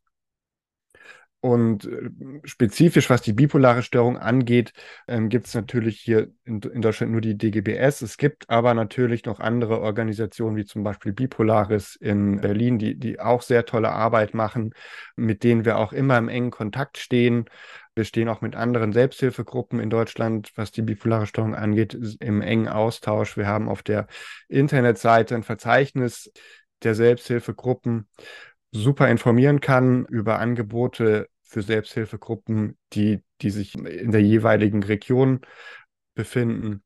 Und 1.46 1.84
äh, 1.84 2.10
spezifisch, 2.42 3.08
was 3.08 3.22
die 3.22 3.32
bipolare 3.32 3.84
Störung 3.84 4.18
angeht, 4.18 4.72
ähm, 5.06 5.28
gibt 5.28 5.46
es 5.46 5.54
natürlich 5.54 6.00
hier 6.00 6.32
in, 6.42 6.60
in, 6.60 6.82
Deutschland 6.82 7.12
nur 7.12 7.20
die 7.20 7.38
DGBS. 7.38 8.02
Es 8.02 8.16
gibt 8.16 8.50
aber 8.50 8.74
natürlich 8.74 9.26
noch 9.26 9.38
andere 9.38 9.80
Organisationen, 9.80 10.56
wie 10.56 10.64
zum 10.64 10.82
Beispiel 10.82 11.12
Bipolaris 11.12 11.94
in 11.94 12.40
Berlin, 12.40 12.80
die, 12.80 12.98
die 12.98 13.20
auch 13.20 13.42
sehr 13.42 13.64
tolle 13.64 13.92
Arbeit 13.92 14.34
machen, 14.34 14.74
mit 15.14 15.44
denen 15.44 15.64
wir 15.64 15.78
auch 15.78 15.92
immer 15.92 16.18
im 16.18 16.28
engen 16.28 16.50
Kontakt 16.50 16.98
stehen. 16.98 17.44
Wir 17.94 18.02
stehen 18.02 18.28
auch 18.28 18.40
mit 18.40 18.56
anderen 18.56 18.92
Selbsthilfegruppen 18.92 19.78
in 19.78 19.88
Deutschland, 19.88 20.50
was 20.56 20.72
die 20.72 20.82
bipolare 20.82 21.28
Störung 21.28 21.54
angeht, 21.54 21.96
im 22.18 22.42
engen 22.42 22.66
Austausch. 22.66 23.36
Wir 23.36 23.46
haben 23.46 23.68
auf 23.68 23.84
der 23.84 24.08
Internetseite 24.48 25.36
ein 25.36 25.44
Verzeichnis 25.44 26.32
der 26.82 26.96
Selbsthilfegruppen 26.96 28.08
super 28.72 29.08
informieren 29.08 29.60
kann 29.60 30.06
über 30.06 30.40
Angebote 30.40 31.28
für 31.46 31.62
Selbsthilfegruppen, 31.62 32.76
die, 32.92 33.22
die 33.40 33.50
sich 33.50 33.74
in 33.76 34.10
der 34.10 34.22
jeweiligen 34.22 34.82
Region 34.82 35.40
befinden. 36.14 36.82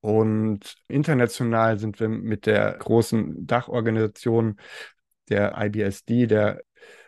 Und 0.00 0.76
international 0.88 1.78
sind 1.78 2.00
wir 2.00 2.08
mit 2.08 2.46
der 2.46 2.72
großen 2.78 3.46
Dachorganisation 3.46 4.60
der 5.28 5.56
IBSD, 5.58 6.26
der 6.26 6.62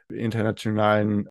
internationalen 0.08 1.28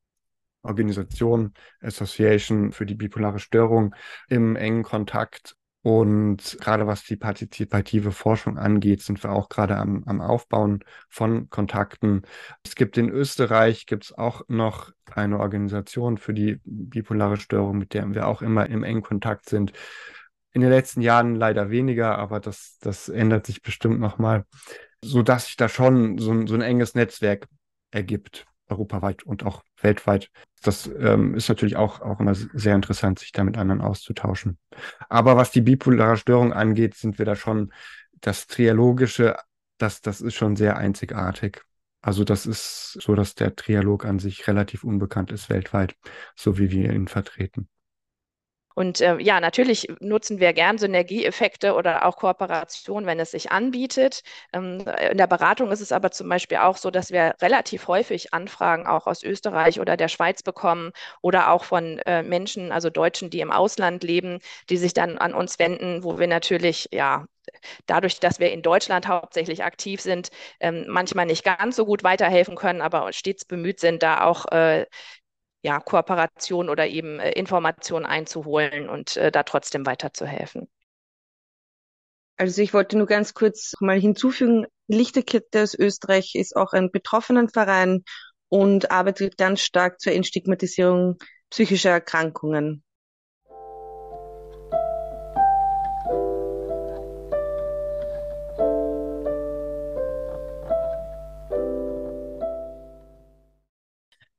Organisation 0.61 1.53
Association 1.81 2.71
für 2.71 2.85
die 2.85 2.95
bipolare 2.95 3.39
Störung, 3.39 3.95
im 4.27 4.55
engen 4.55 4.83
Kontakt 4.83 5.55
und 5.81 6.57
gerade 6.59 6.87
was 6.87 7.03
die 7.03 7.15
partizipative 7.15 8.11
Forschung 8.11 8.57
angeht, 8.57 9.01
sind 9.01 9.23
wir 9.23 9.31
auch 9.31 9.47
gerade 9.47 9.77
am, 9.77 10.03
am 10.05 10.19
Aufbauen 10.19 10.83
von 11.07 11.49
Kontakten. 11.49 12.23
Es 12.63 12.75
gibt 12.75 12.97
in 12.97 13.09
Österreich 13.09 13.85
gibt's 13.85 14.11
auch 14.11 14.41
noch 14.49 14.91
eine 15.15 15.39
Organisation 15.39 16.17
für 16.17 16.33
die 16.33 16.59
bipolare 16.65 17.37
Störung, 17.37 17.77
mit 17.77 17.93
der 17.93 18.13
wir 18.13 18.27
auch 18.27 18.41
immer 18.41 18.69
im 18.69 18.83
engen 18.83 19.03
Kontakt 19.03 19.47
sind. 19.47 19.71
In 20.51 20.61
den 20.61 20.69
letzten 20.69 21.01
Jahren 21.01 21.35
leider 21.35 21.69
weniger, 21.69 22.17
aber 22.17 22.41
das, 22.41 22.77
das 22.81 23.07
ändert 23.07 23.45
sich 23.45 23.61
bestimmt 23.61 24.01
nochmal, 24.01 24.45
sodass 25.01 25.45
sich 25.45 25.55
da 25.55 25.69
schon 25.69 26.17
so, 26.17 26.45
so 26.45 26.55
ein 26.55 26.61
enges 26.61 26.93
Netzwerk 26.93 27.47
ergibt 27.91 28.48
europaweit 28.69 29.23
und 29.23 29.45
auch 29.45 29.63
weltweit. 29.81 30.29
Das 30.61 30.87
ähm, 30.87 31.35
ist 31.35 31.49
natürlich 31.49 31.75
auch, 31.75 32.01
auch 32.01 32.19
immer 32.19 32.35
sehr 32.35 32.75
interessant, 32.75 33.19
sich 33.19 33.31
da 33.31 33.43
mit 33.43 33.57
anderen 33.57 33.81
auszutauschen. 33.81 34.57
Aber 35.09 35.37
was 35.37 35.51
die 35.51 35.61
bipolare 35.61 36.17
Störung 36.17 36.53
angeht, 36.53 36.95
sind 36.95 37.17
wir 37.17 37.25
da 37.25 37.35
schon, 37.35 37.71
das 38.21 38.47
Trialogische, 38.47 39.37
das, 39.77 40.01
das 40.01 40.21
ist 40.21 40.35
schon 40.35 40.55
sehr 40.55 40.77
einzigartig. 40.77 41.63
Also 42.01 42.23
das 42.23 42.45
ist 42.45 42.97
so, 43.01 43.15
dass 43.15 43.35
der 43.35 43.55
Trialog 43.55 44.05
an 44.05 44.19
sich 44.19 44.47
relativ 44.47 44.83
unbekannt 44.83 45.31
ist 45.31 45.49
weltweit, 45.49 45.95
so 46.35 46.57
wie 46.57 46.71
wir 46.71 46.91
ihn 46.93 47.07
vertreten. 47.07 47.69
Und 48.75 49.01
äh, 49.01 49.17
ja, 49.19 49.39
natürlich 49.39 49.87
nutzen 49.99 50.39
wir 50.39 50.53
gern 50.53 50.77
Synergieeffekte 50.77 51.73
oder 51.73 52.05
auch 52.05 52.17
Kooperation, 52.17 53.05
wenn 53.05 53.19
es 53.19 53.31
sich 53.31 53.51
anbietet. 53.51 54.21
Ähm, 54.53 54.85
in 55.11 55.17
der 55.17 55.27
Beratung 55.27 55.71
ist 55.71 55.81
es 55.81 55.91
aber 55.91 56.11
zum 56.11 56.29
Beispiel 56.29 56.57
auch 56.57 56.77
so, 56.77 56.89
dass 56.91 57.11
wir 57.11 57.35
relativ 57.41 57.87
häufig 57.87 58.33
Anfragen 58.33 58.87
auch 58.87 59.07
aus 59.07 59.23
Österreich 59.23 59.79
oder 59.79 59.97
der 59.97 60.07
Schweiz 60.07 60.43
bekommen 60.43 60.91
oder 61.21 61.51
auch 61.51 61.63
von 61.65 61.99
äh, 61.99 62.23
Menschen, 62.23 62.71
also 62.71 62.89
Deutschen, 62.89 63.29
die 63.29 63.41
im 63.41 63.51
Ausland 63.51 64.03
leben, 64.03 64.39
die 64.69 64.77
sich 64.77 64.93
dann 64.93 65.17
an 65.17 65.33
uns 65.33 65.59
wenden, 65.59 66.03
wo 66.03 66.19
wir 66.19 66.27
natürlich 66.27 66.89
ja 66.91 67.25
dadurch, 67.85 68.19
dass 68.19 68.39
wir 68.39 68.51
in 68.51 68.61
Deutschland 68.61 69.07
hauptsächlich 69.07 69.63
aktiv 69.63 70.01
sind, 70.01 70.29
ähm, 70.59 70.85
manchmal 70.87 71.25
nicht 71.25 71.43
ganz 71.43 71.75
so 71.75 71.85
gut 71.85 72.03
weiterhelfen 72.03 72.55
können, 72.55 72.81
aber 72.81 73.11
stets 73.13 73.45
bemüht 73.45 73.79
sind, 73.79 74.03
da 74.03 74.23
auch 74.25 74.45
äh, 74.51 74.85
ja, 75.61 75.79
Kooperation 75.79 76.69
oder 76.69 76.87
eben 76.87 77.19
äh, 77.19 77.31
Informationen 77.31 78.05
einzuholen 78.05 78.89
und 78.89 79.17
äh, 79.17 79.31
da 79.31 79.43
trotzdem 79.43 79.85
weiterzuhelfen. 79.85 80.69
Also 82.37 82.61
ich 82.61 82.73
wollte 82.73 82.97
nur 82.97 83.07
ganz 83.07 83.33
kurz 83.33 83.73
mal 83.81 83.99
hinzufügen, 83.99 84.65
Lichterkette 84.87 85.61
aus 85.61 85.75
Österreich 85.75 86.35
ist 86.35 86.55
auch 86.55 86.71
ein 86.71 86.89
Betroffenenverein 86.89 88.03
und 88.47 88.91
arbeitet 88.91 89.37
ganz 89.37 89.61
stark 89.61 89.99
zur 89.99 90.13
Entstigmatisierung 90.13 91.17
psychischer 91.49 91.91
Erkrankungen. 91.91 92.83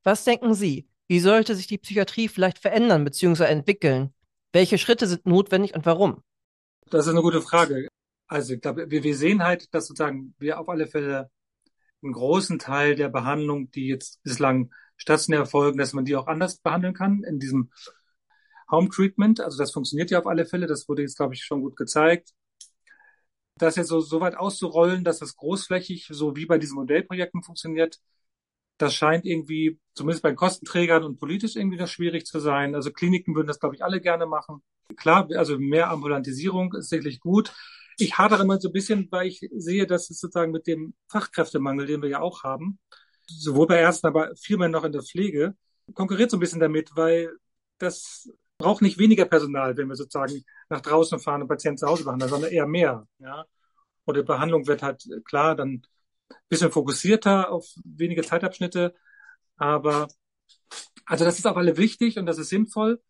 Was 0.03 0.25
denken 0.25 0.55
Sie? 0.55 0.90
Wie 1.11 1.19
sollte 1.19 1.57
sich 1.57 1.67
die 1.67 1.79
Psychiatrie 1.79 2.29
vielleicht 2.29 2.61
verändern 2.61 3.03
bzw. 3.03 3.43
entwickeln? 3.47 4.15
Welche 4.53 4.79
Schritte 4.79 5.09
sind 5.09 5.27
notwendig 5.27 5.75
und 5.75 5.85
warum? 5.85 6.23
Das 6.89 7.05
ist 7.05 7.11
eine 7.11 7.21
gute 7.21 7.43
Frage. 7.43 7.89
Also 8.29 8.55
ich 8.55 8.61
glaube, 8.61 8.89
wir, 8.89 9.17
sehen 9.17 9.43
halt, 9.43 9.75
dass 9.75 9.89
sozusagen 9.89 10.37
wir 10.39 10.61
auf 10.61 10.69
alle 10.69 10.87
Fälle 10.87 11.29
einen 12.01 12.13
großen 12.13 12.61
Teil 12.61 12.95
der 12.95 13.09
Behandlung, 13.09 13.73
die 13.73 13.89
jetzt 13.89 14.23
bislang 14.23 14.73
stationär 14.97 15.41
erfolgen, 15.41 15.79
dass 15.79 15.95
man 15.95 16.05
die 16.05 16.15
auch 16.15 16.29
anders 16.29 16.59
behandeln 16.59 16.95
kann 16.95 17.25
in 17.25 17.41
diesem 17.41 17.73
Home 18.71 18.89
Treatment. 18.89 19.41
Also 19.41 19.59
das 19.59 19.73
funktioniert 19.73 20.13
ja 20.13 20.21
auf 20.21 20.29
alle 20.29 20.47
Fälle. 20.47 20.69
Das 20.69 20.89
wurde 20.89 21.03
jetzt, 21.03 21.17
glaube 21.17 21.35
ich, 21.35 21.43
schon 21.43 21.63
gut 21.63 21.75
gezeigt. 21.75 22.31
Das 23.57 23.75
jetzt 23.75 23.89
so, 23.89 23.99
so 23.99 24.21
weit 24.21 24.37
auszurollen, 24.37 25.03
dass 25.03 25.19
das 25.19 25.35
großflächig, 25.35 26.07
so 26.13 26.37
wie 26.37 26.47
bei 26.47 26.59
diesen 26.59 26.77
Modellprojekten 26.77 27.43
funktioniert, 27.43 27.99
das 28.81 28.95
scheint 28.95 29.27
irgendwie, 29.27 29.79
zumindest 29.95 30.23
bei 30.23 30.33
Kostenträgern 30.33 31.05
und 31.05 31.19
politisch 31.19 31.57
irgendwie 31.57 31.77
das 31.77 31.91
schwierig 31.91 32.25
zu 32.25 32.41
sein. 32.41 32.75
Also 32.75 32.91
Kliniken 32.91 33.35
würden 33.35 33.47
das, 33.47 33.61
glaube 33.61 33.75
ich, 33.75 33.85
alle 33.85 34.01
gerne 34.01 34.25
machen. 34.25 34.63
Klar, 34.97 35.29
also 35.37 35.59
mehr 35.59 35.91
Ambulantisierung 35.91 36.73
ist 36.75 36.89
sicherlich 36.89 37.21
gut. 37.21 37.53
Ich 37.99 38.17
hadere 38.17 38.43
immer 38.43 38.59
so 38.59 38.71
ein 38.71 38.73
bisschen, 38.73 39.07
weil 39.11 39.29
ich 39.29 39.47
sehe, 39.55 39.87
dass 39.87 40.09
es 40.09 40.19
sozusagen 40.19 40.51
mit 40.51 40.67
dem 40.67 40.95
Fachkräftemangel, 41.09 41.87
den 41.87 42.01
wir 42.01 42.09
ja 42.09 42.21
auch 42.21 42.43
haben, 42.43 42.79
sowohl 43.27 43.67
bei 43.67 43.79
Ärzten, 43.79 44.07
aber 44.07 44.35
vielmehr 44.37 44.71
noch 44.71 44.85
in 44.85 44.93
der 44.93 45.03
Pflege, 45.03 45.55
konkurriert 45.93 46.31
so 46.31 46.39
ein 46.39 46.41
bisschen 46.41 46.61
damit, 46.61 46.91
weil 46.97 47.31
das 47.77 48.31
braucht 48.57 48.81
nicht 48.81 48.99
weniger 48.99 49.27
Personal, 49.27 49.77
wenn 49.77 49.89
wir 49.89 49.97
sozusagen 49.97 50.43
nach 50.71 50.81
draußen 50.81 51.19
fahren 51.19 51.43
und 51.43 51.49
Patienten 51.49 51.79
zu 51.79 51.87
Hause 51.87 52.05
behandeln, 52.05 52.31
sondern 52.31 52.51
eher 52.51 52.67
mehr. 52.67 53.07
Ja? 53.19 53.45
Und 54.07 54.17
die 54.17 54.23
Behandlung 54.23 54.67
wird 54.67 54.83
halt 54.83 55.07
klar 55.27 55.55
dann 55.55 55.83
bisschen 56.49 56.71
fokussierter 56.71 57.51
auf 57.51 57.67
wenige 57.85 58.23
Zeitabschnitte. 58.23 58.95
Aber 59.57 60.09
also 61.07 61.25
das 61.25 61.39
ist 61.39 61.47
auf 61.47 61.57
alle 61.57 61.77
wichtig 61.77 62.19
und 62.19 62.27
das 62.27 62.39
ist 62.39 62.49
sinnvoll. 62.51 63.01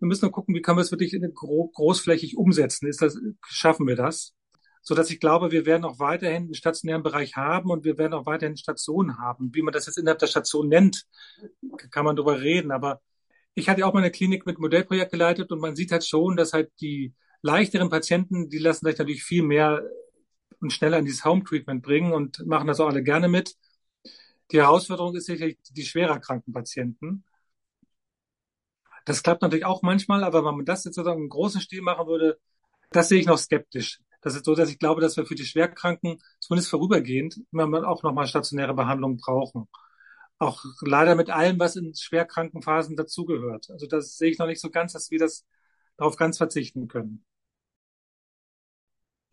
Wir 0.00 0.08
müssen 0.08 0.24
nur 0.24 0.32
gucken, 0.32 0.54
wie 0.54 0.62
können 0.62 0.78
wir 0.78 0.82
es 0.82 0.90
wirklich 0.90 1.14
gro 1.34 1.68
großflächig 1.74 2.36
umsetzen. 2.36 2.88
Ist 2.88 3.02
das, 3.02 3.18
schaffen 3.46 3.86
wir 3.86 3.96
das? 3.96 4.34
So 4.82 4.94
dass 4.94 5.10
ich 5.10 5.20
glaube, 5.20 5.52
wir 5.52 5.64
werden 5.64 5.84
auch 5.84 6.00
weiterhin 6.00 6.44
einen 6.44 6.54
stationären 6.54 7.02
Bereich 7.02 7.36
haben 7.36 7.70
und 7.70 7.84
wir 7.84 7.98
werden 7.98 8.14
auch 8.14 8.26
weiterhin 8.26 8.56
Stationen 8.56 9.18
haben. 9.18 9.54
Wie 9.54 9.62
man 9.62 9.72
das 9.72 9.86
jetzt 9.86 9.98
innerhalb 9.98 10.18
der 10.18 10.26
Station 10.26 10.68
nennt, 10.68 11.04
kann 11.90 12.04
man 12.04 12.16
darüber 12.16 12.40
reden. 12.40 12.72
Aber 12.72 13.00
ich 13.54 13.68
hatte 13.68 13.86
auch 13.86 13.92
mal 13.92 14.00
eine 14.00 14.10
Klinik 14.10 14.46
mit 14.46 14.58
Modellprojekt 14.58 15.12
geleitet 15.12 15.52
und 15.52 15.60
man 15.60 15.76
sieht 15.76 15.92
halt 15.92 16.06
schon, 16.06 16.36
dass 16.36 16.52
halt 16.52 16.72
die 16.80 17.14
leichteren 17.42 17.90
Patienten, 17.90 18.48
die 18.48 18.58
lassen 18.58 18.86
sich 18.86 18.98
natürlich 18.98 19.24
viel 19.24 19.42
mehr 19.42 19.82
und 20.62 20.72
schneller 20.72 20.98
in 20.98 21.04
dieses 21.04 21.24
Home 21.24 21.44
Treatment 21.44 21.82
bringen 21.82 22.12
und 22.12 22.46
machen 22.46 22.68
das 22.68 22.80
auch 22.80 22.88
alle 22.88 23.02
gerne 23.02 23.28
mit. 23.28 23.56
Die 24.50 24.58
Herausforderung 24.58 25.14
ist 25.16 25.26
sicherlich 25.26 25.58
die 25.70 25.84
schwerer 25.84 26.20
kranken 26.20 26.52
Patienten. 26.52 27.24
Das 29.04 29.22
klappt 29.22 29.42
natürlich 29.42 29.64
auch 29.64 29.82
manchmal, 29.82 30.24
aber 30.24 30.44
wenn 30.44 30.56
man 30.56 30.64
das 30.64 30.84
jetzt 30.84 30.94
sozusagen 30.94 31.22
im 31.22 31.28
großen 31.28 31.60
Stil 31.60 31.82
machen 31.82 32.06
würde, 32.06 32.38
das 32.90 33.08
sehe 33.08 33.20
ich 33.20 33.26
noch 33.26 33.38
skeptisch. 33.38 34.00
Das 34.20 34.36
ist 34.36 34.44
so, 34.44 34.54
dass 34.54 34.70
ich 34.70 34.78
glaube, 34.78 35.00
dass 35.00 35.16
wir 35.16 35.26
für 35.26 35.34
die 35.34 35.44
Schwerkranken 35.44 36.22
zumindest 36.38 36.70
vorübergehend 36.70 37.40
immer 37.50 37.88
auch 37.88 38.02
nochmal 38.04 38.26
stationäre 38.28 38.74
Behandlung 38.74 39.16
brauchen. 39.16 39.68
Auch 40.38 40.64
leider 40.80 41.16
mit 41.16 41.30
allem, 41.30 41.58
was 41.58 41.76
in 41.76 41.94
schwerkranken 41.94 42.62
Phasen 42.62 42.96
dazugehört. 42.96 43.70
Also 43.70 43.86
das 43.86 44.16
sehe 44.16 44.30
ich 44.30 44.38
noch 44.38 44.46
nicht 44.46 44.60
so 44.60 44.70
ganz, 44.70 44.92
dass 44.92 45.10
wir 45.10 45.18
das 45.18 45.44
darauf 45.96 46.16
ganz 46.16 46.38
verzichten 46.38 46.86
können. 46.88 47.24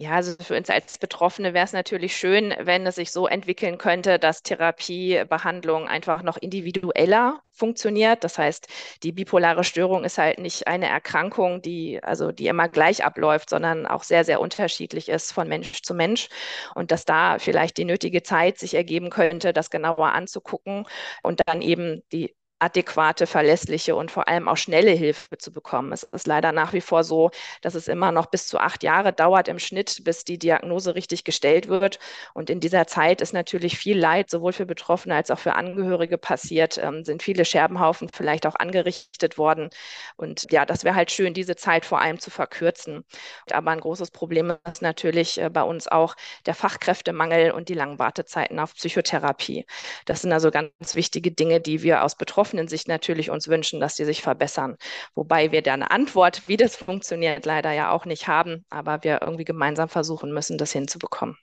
Ja, 0.02 0.12
also 0.12 0.34
für 0.42 0.56
uns 0.56 0.70
als 0.70 0.98
Betroffene 0.98 1.54
wäre 1.54 1.66
es 1.66 1.74
natürlich 1.74 2.16
schön, 2.16 2.54
wenn 2.58 2.88
es 2.88 2.96
sich 2.96 3.12
so 3.12 3.28
entwickeln 3.28 3.78
könnte, 3.78 4.18
dass 4.18 4.44
Therapiebehandlung 4.44 5.90
einfach 5.90 6.24
noch 6.24 6.38
individueller 6.38 7.42
funktioniert. 7.52 8.24
Das 8.24 8.38
heißt, 8.38 8.70
die 9.04 9.12
bipolare 9.12 9.66
Störung 9.66 10.06
ist 10.06 10.18
halt 10.18 10.40
nicht 10.40 10.68
eine 10.68 10.88
Erkrankung, 10.88 11.62
die 11.62 12.02
also 12.02 12.32
die 12.32 12.48
immer 12.48 12.70
gleich 12.70 13.04
abläuft, 13.04 13.50
sondern 13.50 13.86
auch 13.86 14.04
sehr, 14.04 14.24
sehr 14.24 14.40
unterschiedlich 14.40 15.10
ist 15.10 15.34
von 15.34 15.50
Mensch 15.50 15.82
zu 15.82 15.94
Mensch 15.94 16.30
und 16.76 16.92
dass 16.92 17.04
da 17.04 17.38
vielleicht 17.38 17.76
die 17.76 17.84
nötige 17.84 18.24
Zeit 18.24 18.58
sich 18.58 18.76
ergeben 18.76 19.10
könnte, 19.10 19.52
das 19.52 19.70
genauer 19.70 20.14
anzugucken 20.14 20.86
und 21.24 21.42
dann 21.46 21.62
eben 21.62 22.04
die 22.14 22.34
adäquate, 22.60 23.26
verlässliche 23.26 23.96
und 23.96 24.12
vor 24.12 24.28
allem 24.28 24.48
auch 24.48 24.58
schnelle 24.58 24.92
Hilfe 24.92 25.38
zu 25.38 25.52
bekommen. 25.52 25.92
Es 25.94 26.04
ist 26.04 26.28
leider 26.28 26.52
nach 26.52 26.74
wie 26.74 26.82
vor 26.82 27.04
so, 27.04 27.32
dass 27.62 27.76
es 27.76 27.88
immer 27.88 28.12
noch 28.12 28.28
bis 28.28 28.48
zu 28.48 28.60
acht 28.60 28.84
Jahre 28.84 29.14
dauert 29.14 29.48
im 29.48 29.60
Schnitt, 29.60 30.04
bis 30.04 30.26
die 30.26 30.38
Diagnose 30.38 30.96
richtig 30.96 31.24
gestellt 31.24 31.70
wird. 31.70 32.00
Und 32.34 32.50
in 32.50 32.60
dieser 32.60 32.86
Zeit 32.88 33.22
ist 33.22 33.34
natürlich 33.34 33.78
viel 33.78 33.98
Leid 33.98 34.30
sowohl 34.30 34.54
für 34.54 34.66
Betroffene 34.66 35.16
als 35.16 35.32
auch 35.32 35.40
für 35.40 35.56
Angehörige 35.56 36.18
passiert, 36.18 36.78
ähm, 36.78 37.04
sind 37.06 37.24
viele 37.24 37.46
Scherbenhaufen 37.46 38.10
vielleicht 38.14 38.46
auch 38.46 38.56
angerichtet 38.56 39.38
worden. 39.38 39.70
Und 40.18 40.52
ja, 40.52 40.66
das 40.66 40.84
wäre 40.84 40.96
halt 40.96 41.12
schön, 41.12 41.34
diese 41.34 41.56
Zeit 41.56 41.86
vor 41.86 42.02
allem 42.02 42.20
zu 42.20 42.30
verkürzen. 42.30 43.06
Aber 43.52 43.72
ein 43.72 43.80
großes 43.80 44.12
Problem 44.12 44.54
ist 44.72 44.82
natürlich 44.82 45.40
äh, 45.40 45.50
bei 45.50 45.64
uns 45.64 45.88
auch 45.88 46.16
der 46.46 46.56
Fachkräftemangel 46.56 47.52
und 47.52 47.70
die 47.70 47.74
langen 47.74 48.00
Wartezeiten 48.00 48.60
auf 48.60 48.74
Psychotherapie. 48.76 49.66
Das 50.06 50.22
sind 50.22 50.34
also 50.34 50.52
ganz 50.52 50.96
wichtige 50.96 51.32
Dinge, 51.32 51.62
die 51.62 51.84
wir 51.84 52.04
aus 52.04 52.16
Betroffenen 52.16 52.49
betroffenen 52.50 52.68
Sicht 52.68 52.88
natürlich 52.88 53.30
uns 53.30 53.48
wünschen, 53.48 53.80
dass 53.80 53.96
die 53.96 54.06
sich 54.06 54.22
verbessern. 54.22 54.76
Wobei 55.14 55.52
wir 55.52 55.62
da 55.62 55.74
eine 55.74 55.92
Antwort, 55.92 56.48
wie 56.48 56.58
das 56.58 56.76
funktioniert, 56.76 57.46
leider 57.46 57.72
ja 57.72 57.92
auch 57.92 58.06
nicht 58.06 58.28
haben, 58.28 58.66
aber 58.70 59.04
wir 59.04 59.22
irgendwie 59.22 59.46
gemeinsam 59.46 59.90
versuchen 59.90 60.34
müssen, 60.34 60.58
das 60.58 60.72
hinzubekommen. 60.72 61.38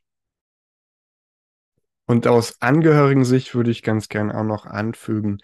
Und 2.07 2.27
aus 2.27 2.61
Angehörigen-Sicht 2.61 3.55
würde 3.55 3.71
ich 3.71 3.83
ganz 3.83 4.09
gern 4.09 4.31
auch 4.31 4.45
noch 4.45 4.67
anfügen, 4.67 5.39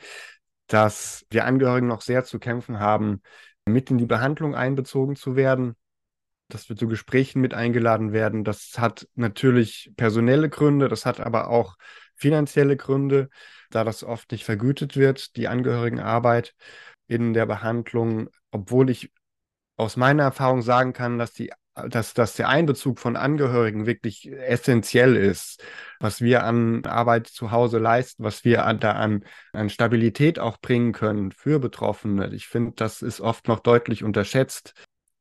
dass 0.68 1.24
wir 1.30 1.44
Angehörigen 1.44 1.88
noch 1.88 2.02
sehr 2.02 2.24
zu 2.24 2.38
kämpfen 2.38 2.78
haben, 2.78 3.22
mit 3.64 3.90
in 3.90 3.98
die 3.98 4.06
Behandlung 4.06 4.54
einbezogen 4.54 5.16
zu 5.16 5.36
werden, 5.36 5.76
dass 6.48 6.68
wir 6.68 6.76
zu 6.76 6.88
Gesprächen 6.88 7.40
mit 7.40 7.54
eingeladen 7.54 8.12
werden. 8.12 8.44
Das 8.44 8.74
hat 8.78 9.08
natürlich 9.14 9.92
personelle 9.96 10.48
Gründe, 10.48 10.88
das 10.88 11.06
hat 11.06 11.20
aber 11.20 11.48
auch 11.48 11.76
finanzielle 12.22 12.76
Gründe 12.76 13.28
da 13.74 13.84
das 13.84 14.04
oft 14.04 14.30
nicht 14.32 14.44
vergütet 14.44 14.96
wird, 14.96 15.36
die 15.36 15.48
Angehörigenarbeit 15.48 16.54
in 17.06 17.32
der 17.32 17.46
Behandlung, 17.46 18.28
obwohl 18.50 18.90
ich 18.90 19.10
aus 19.76 19.96
meiner 19.96 20.24
Erfahrung 20.24 20.62
sagen 20.62 20.92
kann, 20.92 21.18
dass 21.18 21.32
die 21.32 21.52
dass, 21.74 22.12
dass 22.12 22.34
der 22.34 22.50
Einbezug 22.50 22.98
von 22.98 23.16
Angehörigen 23.16 23.86
wirklich 23.86 24.30
essentiell 24.30 25.16
ist, 25.16 25.64
was 26.00 26.20
wir 26.20 26.44
an 26.44 26.84
Arbeit 26.84 27.28
zu 27.28 27.50
Hause 27.50 27.78
leisten, 27.78 28.24
was 28.24 28.44
wir 28.44 28.66
an, 28.66 28.78
da 28.78 28.92
an, 28.92 29.24
an 29.54 29.70
Stabilität 29.70 30.38
auch 30.38 30.58
bringen 30.58 30.92
können 30.92 31.32
für 31.32 31.60
Betroffene. 31.60 32.28
Ich 32.34 32.46
finde, 32.46 32.72
das 32.76 33.00
ist 33.00 33.22
oft 33.22 33.48
noch 33.48 33.60
deutlich 33.60 34.04
unterschätzt, 34.04 34.74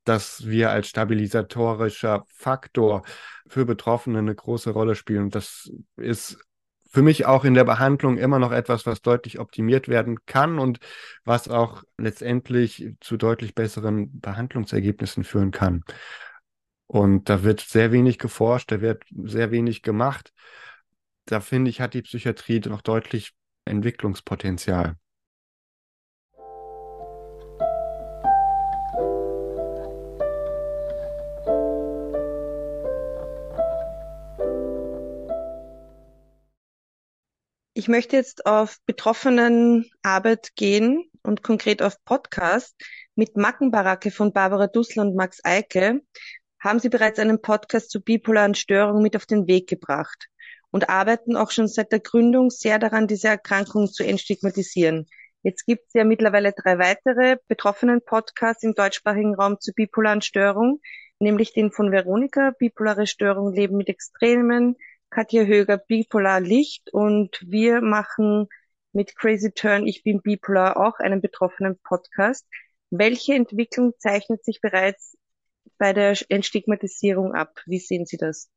dass 0.03 0.45
wir 0.45 0.71
als 0.71 0.89
stabilisatorischer 0.89 2.25
Faktor 2.27 3.03
für 3.47 3.65
Betroffene 3.65 4.19
eine 4.19 4.35
große 4.35 4.71
Rolle 4.71 4.95
spielen. 4.95 5.29
Das 5.29 5.71
ist 5.95 6.37
für 6.91 7.01
mich 7.01 7.25
auch 7.25 7.45
in 7.45 7.54
der 7.54 7.63
Behandlung 7.63 8.17
immer 8.17 8.38
noch 8.38 8.51
etwas, 8.51 8.86
was 8.86 9.01
deutlich 9.01 9.39
optimiert 9.39 9.88
werden 9.88 10.25
kann 10.25 10.60
und 10.60 10.80
was 11.23 11.47
auch 11.47 11.84
letztendlich 11.97 12.95
zu 12.99 13.15
deutlich 13.15 13.56
besseren 13.56 14.19
Behandlungsergebnissen 14.19 15.23
führen 15.23 15.51
kann. 15.51 15.84
Und 16.88 17.30
da 17.30 17.43
wird 17.43 17.62
sehr 17.62 17.93
wenig 17.93 18.19
geforscht, 18.19 18.71
da 18.73 18.82
wird 18.82 19.06
sehr 19.10 19.51
wenig 19.51 19.82
gemacht. 19.82 20.34
Da 21.25 21.39
finde 21.39 21.69
ich, 21.69 21.80
hat 21.80 21.93
die 21.93 22.01
Psychiatrie 22.01 22.60
noch 22.60 22.82
deutlich 22.82 23.32
Entwicklungspotenzial. 23.63 24.97
Ich 37.81 37.87
möchte 37.87 38.15
jetzt 38.15 38.45
auf 38.45 38.77
Betroffenenarbeit 38.85 40.55
gehen 40.55 41.09
und 41.23 41.41
konkret 41.41 41.81
auf 41.81 41.95
Podcast. 42.05 42.75
Mit 43.15 43.37
Mackenbaracke 43.37 44.11
von 44.11 44.33
Barbara 44.33 44.67
Dussler 44.67 45.01
und 45.01 45.15
Max 45.15 45.39
Eike 45.43 46.01
haben 46.59 46.77
sie 46.77 46.89
bereits 46.89 47.17
einen 47.17 47.41
Podcast 47.41 47.89
zur 47.89 48.03
bipolaren 48.03 48.53
Störung 48.53 49.01
mit 49.01 49.15
auf 49.15 49.25
den 49.25 49.47
Weg 49.47 49.67
gebracht 49.67 50.27
und 50.69 50.89
arbeiten 50.89 51.35
auch 51.35 51.49
schon 51.49 51.67
seit 51.67 51.91
der 51.91 52.01
Gründung 52.01 52.51
sehr 52.51 52.77
daran, 52.77 53.07
diese 53.07 53.29
Erkrankung 53.29 53.87
zu 53.87 54.03
entstigmatisieren. 54.03 55.07
Jetzt 55.41 55.65
gibt 55.65 55.87
es 55.87 55.93
ja 55.95 56.03
mittlerweile 56.03 56.53
drei 56.53 56.77
weitere 56.77 57.37
betroffenen 57.47 58.01
Podcasts 58.05 58.61
im 58.61 58.75
deutschsprachigen 58.75 59.33
Raum 59.33 59.59
zur 59.59 59.73
bipolaren 59.73 60.21
Störung, 60.21 60.81
nämlich 61.17 61.51
den 61.51 61.71
von 61.71 61.91
Veronika, 61.91 62.51
bipolare 62.59 63.07
Störung 63.07 63.51
Leben 63.51 63.75
mit 63.75 63.89
Extremen, 63.89 64.75
Katja 65.12 65.43
Höger 65.43 65.78
Bipolar 65.78 66.39
Licht 66.39 66.93
und 66.93 67.38
wir 67.45 67.82
machen 67.82 68.47
mit 68.93 69.13
Crazy 69.17 69.52
Turn 69.52 69.86
Ich 69.86 70.04
bin 70.04 70.21
Bipolar 70.21 70.78
auch 70.78 71.00
einen 71.00 71.19
betroffenen 71.19 71.78
Podcast. 71.84 72.47
Welche 72.91 73.34
Entwicklung 73.34 73.91
zeichnet 73.97 74.45
sich 74.45 74.62
bereits 74.62 75.17
bei 75.78 75.91
der 75.91 76.15
Entstigmatisierung 76.30 77.34
ab? 77.34 77.60
Wie 77.65 77.80
sehen 77.80 78.06
Sie 78.06 78.15
das? 78.15 78.50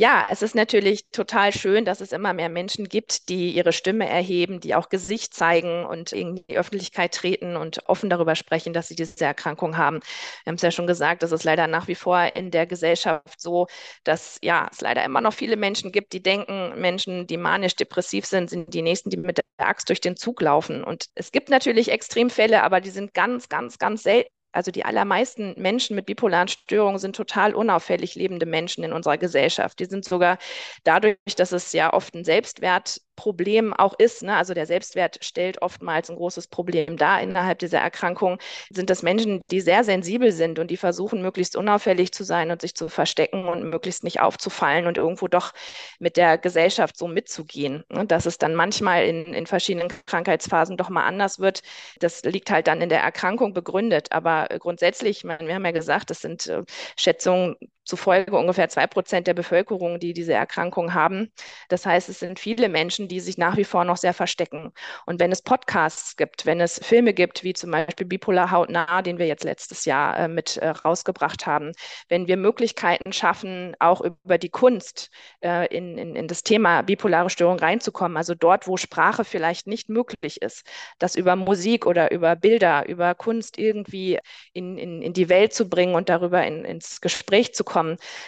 Ja, 0.00 0.26
es 0.30 0.40
ist 0.40 0.54
natürlich 0.54 1.10
total 1.10 1.52
schön, 1.52 1.84
dass 1.84 2.00
es 2.00 2.12
immer 2.12 2.32
mehr 2.32 2.48
Menschen 2.48 2.88
gibt, 2.88 3.28
die 3.28 3.50
ihre 3.50 3.74
Stimme 3.74 4.08
erheben, 4.08 4.58
die 4.58 4.74
auch 4.74 4.88
Gesicht 4.88 5.34
zeigen 5.34 5.84
und 5.84 6.12
in 6.12 6.36
die 6.48 6.56
Öffentlichkeit 6.56 7.12
treten 7.12 7.54
und 7.54 7.86
offen 7.86 8.08
darüber 8.08 8.34
sprechen, 8.34 8.72
dass 8.72 8.88
sie 8.88 8.94
diese 8.94 9.22
Erkrankung 9.22 9.76
haben. 9.76 10.00
Wir 10.44 10.52
haben 10.52 10.54
es 10.54 10.62
ja 10.62 10.70
schon 10.70 10.86
gesagt, 10.86 11.22
es 11.22 11.32
ist 11.32 11.44
leider 11.44 11.66
nach 11.66 11.86
wie 11.86 11.94
vor 11.94 12.34
in 12.34 12.50
der 12.50 12.66
Gesellschaft 12.66 13.38
so, 13.38 13.66
dass 14.02 14.38
ja, 14.40 14.68
es 14.72 14.80
leider 14.80 15.04
immer 15.04 15.20
noch 15.20 15.34
viele 15.34 15.58
Menschen 15.58 15.92
gibt, 15.92 16.14
die 16.14 16.22
denken, 16.22 16.80
Menschen, 16.80 17.26
die 17.26 17.36
manisch-depressiv 17.36 18.24
sind, 18.24 18.48
sind 18.48 18.72
die 18.72 18.80
nächsten, 18.80 19.10
die 19.10 19.18
mit 19.18 19.36
der 19.36 19.44
Axt 19.58 19.90
durch 19.90 20.00
den 20.00 20.16
Zug 20.16 20.40
laufen. 20.40 20.82
Und 20.82 21.10
es 21.14 21.30
gibt 21.30 21.50
natürlich 21.50 21.90
Extremfälle, 21.90 22.62
aber 22.62 22.80
die 22.80 22.90
sind 22.90 23.12
ganz, 23.12 23.50
ganz, 23.50 23.78
ganz 23.78 24.04
selten 24.04 24.30
also 24.52 24.70
die 24.70 24.84
allermeisten 24.84 25.54
Menschen 25.56 25.96
mit 25.96 26.06
bipolaren 26.06 26.48
Störungen 26.48 26.98
sind 26.98 27.16
total 27.16 27.54
unauffällig 27.54 28.14
lebende 28.14 28.46
Menschen 28.46 28.84
in 28.84 28.92
unserer 28.92 29.18
Gesellschaft. 29.18 29.78
Die 29.78 29.84
sind 29.86 30.04
sogar 30.04 30.38
dadurch, 30.84 31.16
dass 31.36 31.52
es 31.52 31.72
ja 31.72 31.92
oft 31.92 32.14
ein 32.14 32.24
Selbstwert 32.24 33.00
Problem 33.20 33.74
auch 33.74 33.92
ist. 33.98 34.22
Ne? 34.22 34.34
Also 34.34 34.54
der 34.54 34.64
Selbstwert 34.64 35.18
stellt 35.22 35.60
oftmals 35.60 36.08
ein 36.08 36.16
großes 36.16 36.46
Problem 36.46 36.96
dar 36.96 37.20
innerhalb 37.20 37.58
dieser 37.58 37.78
Erkrankung. 37.78 38.38
Sind 38.70 38.88
das 38.88 39.02
Menschen, 39.02 39.42
die 39.50 39.60
sehr 39.60 39.84
sensibel 39.84 40.32
sind 40.32 40.58
und 40.58 40.70
die 40.70 40.78
versuchen, 40.78 41.20
möglichst 41.20 41.54
unauffällig 41.54 42.12
zu 42.12 42.24
sein 42.24 42.50
und 42.50 42.62
sich 42.62 42.74
zu 42.74 42.88
verstecken 42.88 43.44
und 43.44 43.68
möglichst 43.68 44.04
nicht 44.04 44.20
aufzufallen 44.20 44.86
und 44.86 44.96
irgendwo 44.96 45.28
doch 45.28 45.52
mit 45.98 46.16
der 46.16 46.38
Gesellschaft 46.38 46.96
so 46.96 47.08
mitzugehen. 47.08 47.84
Ne? 47.90 48.06
Dass 48.06 48.24
es 48.24 48.38
dann 48.38 48.54
manchmal 48.54 49.04
in, 49.04 49.34
in 49.34 49.46
verschiedenen 49.46 49.88
Krankheitsphasen 50.06 50.78
doch 50.78 50.88
mal 50.88 51.04
anders 51.04 51.40
wird, 51.40 51.60
das 51.98 52.22
liegt 52.24 52.50
halt 52.50 52.68
dann 52.68 52.80
in 52.80 52.88
der 52.88 53.02
Erkrankung 53.02 53.52
begründet. 53.52 54.12
Aber 54.12 54.48
grundsätzlich, 54.58 55.24
wir 55.24 55.34
haben 55.38 55.64
ja 55.66 55.72
gesagt, 55.72 56.08
das 56.08 56.22
sind 56.22 56.46
äh, 56.46 56.62
Schätzungen 56.96 57.56
zufolge 57.90 58.36
ungefähr 58.36 58.68
zwei 58.68 58.86
Prozent 58.86 59.26
der 59.26 59.34
Bevölkerung, 59.34 60.00
die 60.00 60.14
diese 60.14 60.32
Erkrankung 60.32 60.94
haben. 60.94 61.32
Das 61.68 61.84
heißt, 61.84 62.08
es 62.08 62.20
sind 62.20 62.38
viele 62.38 62.68
Menschen, 62.68 63.08
die 63.08 63.20
sich 63.20 63.36
nach 63.36 63.56
wie 63.56 63.64
vor 63.64 63.84
noch 63.84 63.96
sehr 63.96 64.14
verstecken. 64.14 64.72
Und 65.06 65.20
wenn 65.20 65.32
es 65.32 65.42
Podcasts 65.42 66.16
gibt, 66.16 66.46
wenn 66.46 66.60
es 66.60 66.80
Filme 66.82 67.12
gibt, 67.12 67.44
wie 67.44 67.52
zum 67.52 67.72
Beispiel 67.72 68.06
Bipolar 68.06 68.50
Hautnah, 68.50 69.02
den 69.02 69.18
wir 69.18 69.26
jetzt 69.26 69.44
letztes 69.44 69.84
Jahr 69.84 70.18
äh, 70.18 70.28
mit 70.28 70.56
äh, 70.56 70.68
rausgebracht 70.68 71.46
haben, 71.46 71.72
wenn 72.08 72.28
wir 72.28 72.36
Möglichkeiten 72.36 73.12
schaffen, 73.12 73.74
auch 73.80 74.00
über 74.00 74.38
die 74.38 74.48
Kunst 74.48 75.10
äh, 75.42 75.66
in, 75.74 75.98
in, 75.98 76.14
in 76.14 76.28
das 76.28 76.42
Thema 76.44 76.82
bipolare 76.82 77.30
Störung 77.30 77.58
reinzukommen, 77.58 78.16
also 78.16 78.34
dort, 78.34 78.68
wo 78.68 78.76
Sprache 78.76 79.24
vielleicht 79.24 79.66
nicht 79.66 79.88
möglich 79.88 80.40
ist, 80.42 80.64
das 80.98 81.16
über 81.16 81.34
Musik 81.36 81.86
oder 81.86 82.12
über 82.12 82.36
Bilder, 82.36 82.88
über 82.88 83.14
Kunst 83.14 83.58
irgendwie 83.58 84.18
in, 84.52 84.78
in, 84.78 85.02
in 85.02 85.12
die 85.12 85.28
Welt 85.28 85.52
zu 85.52 85.68
bringen 85.68 85.94
und 85.94 86.08
darüber 86.08 86.44
in, 86.46 86.64
ins 86.64 87.00
Gespräch 87.00 87.52
zu 87.54 87.64
kommen, 87.64 87.79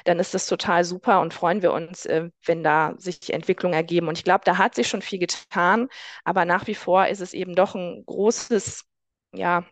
dann 0.04 0.18
ist 0.18 0.34
das 0.34 0.46
total 0.46 0.84
super 0.84 1.20
und 1.20 1.34
freuen 1.34 1.62
wir 1.62 1.72
uns, 1.72 2.06
äh, 2.06 2.30
wenn 2.44 2.62
da 2.62 2.94
sich 2.98 3.32
Entwicklungen 3.32 3.74
ergeben. 3.74 4.08
Und 4.08 4.18
ich 4.18 4.24
glaube, 4.24 4.42
da 4.44 4.58
hat 4.58 4.74
sich 4.74 4.88
schon 4.88 5.02
viel 5.02 5.18
getan, 5.18 5.88
aber 6.24 6.44
nach 6.44 6.66
wie 6.66 6.74
vor 6.74 7.06
ist 7.08 7.20
es 7.20 7.34
eben 7.34 7.54
doch 7.54 7.74
ein 7.74 8.04
großes, 8.06 8.84
ja, 9.34 9.64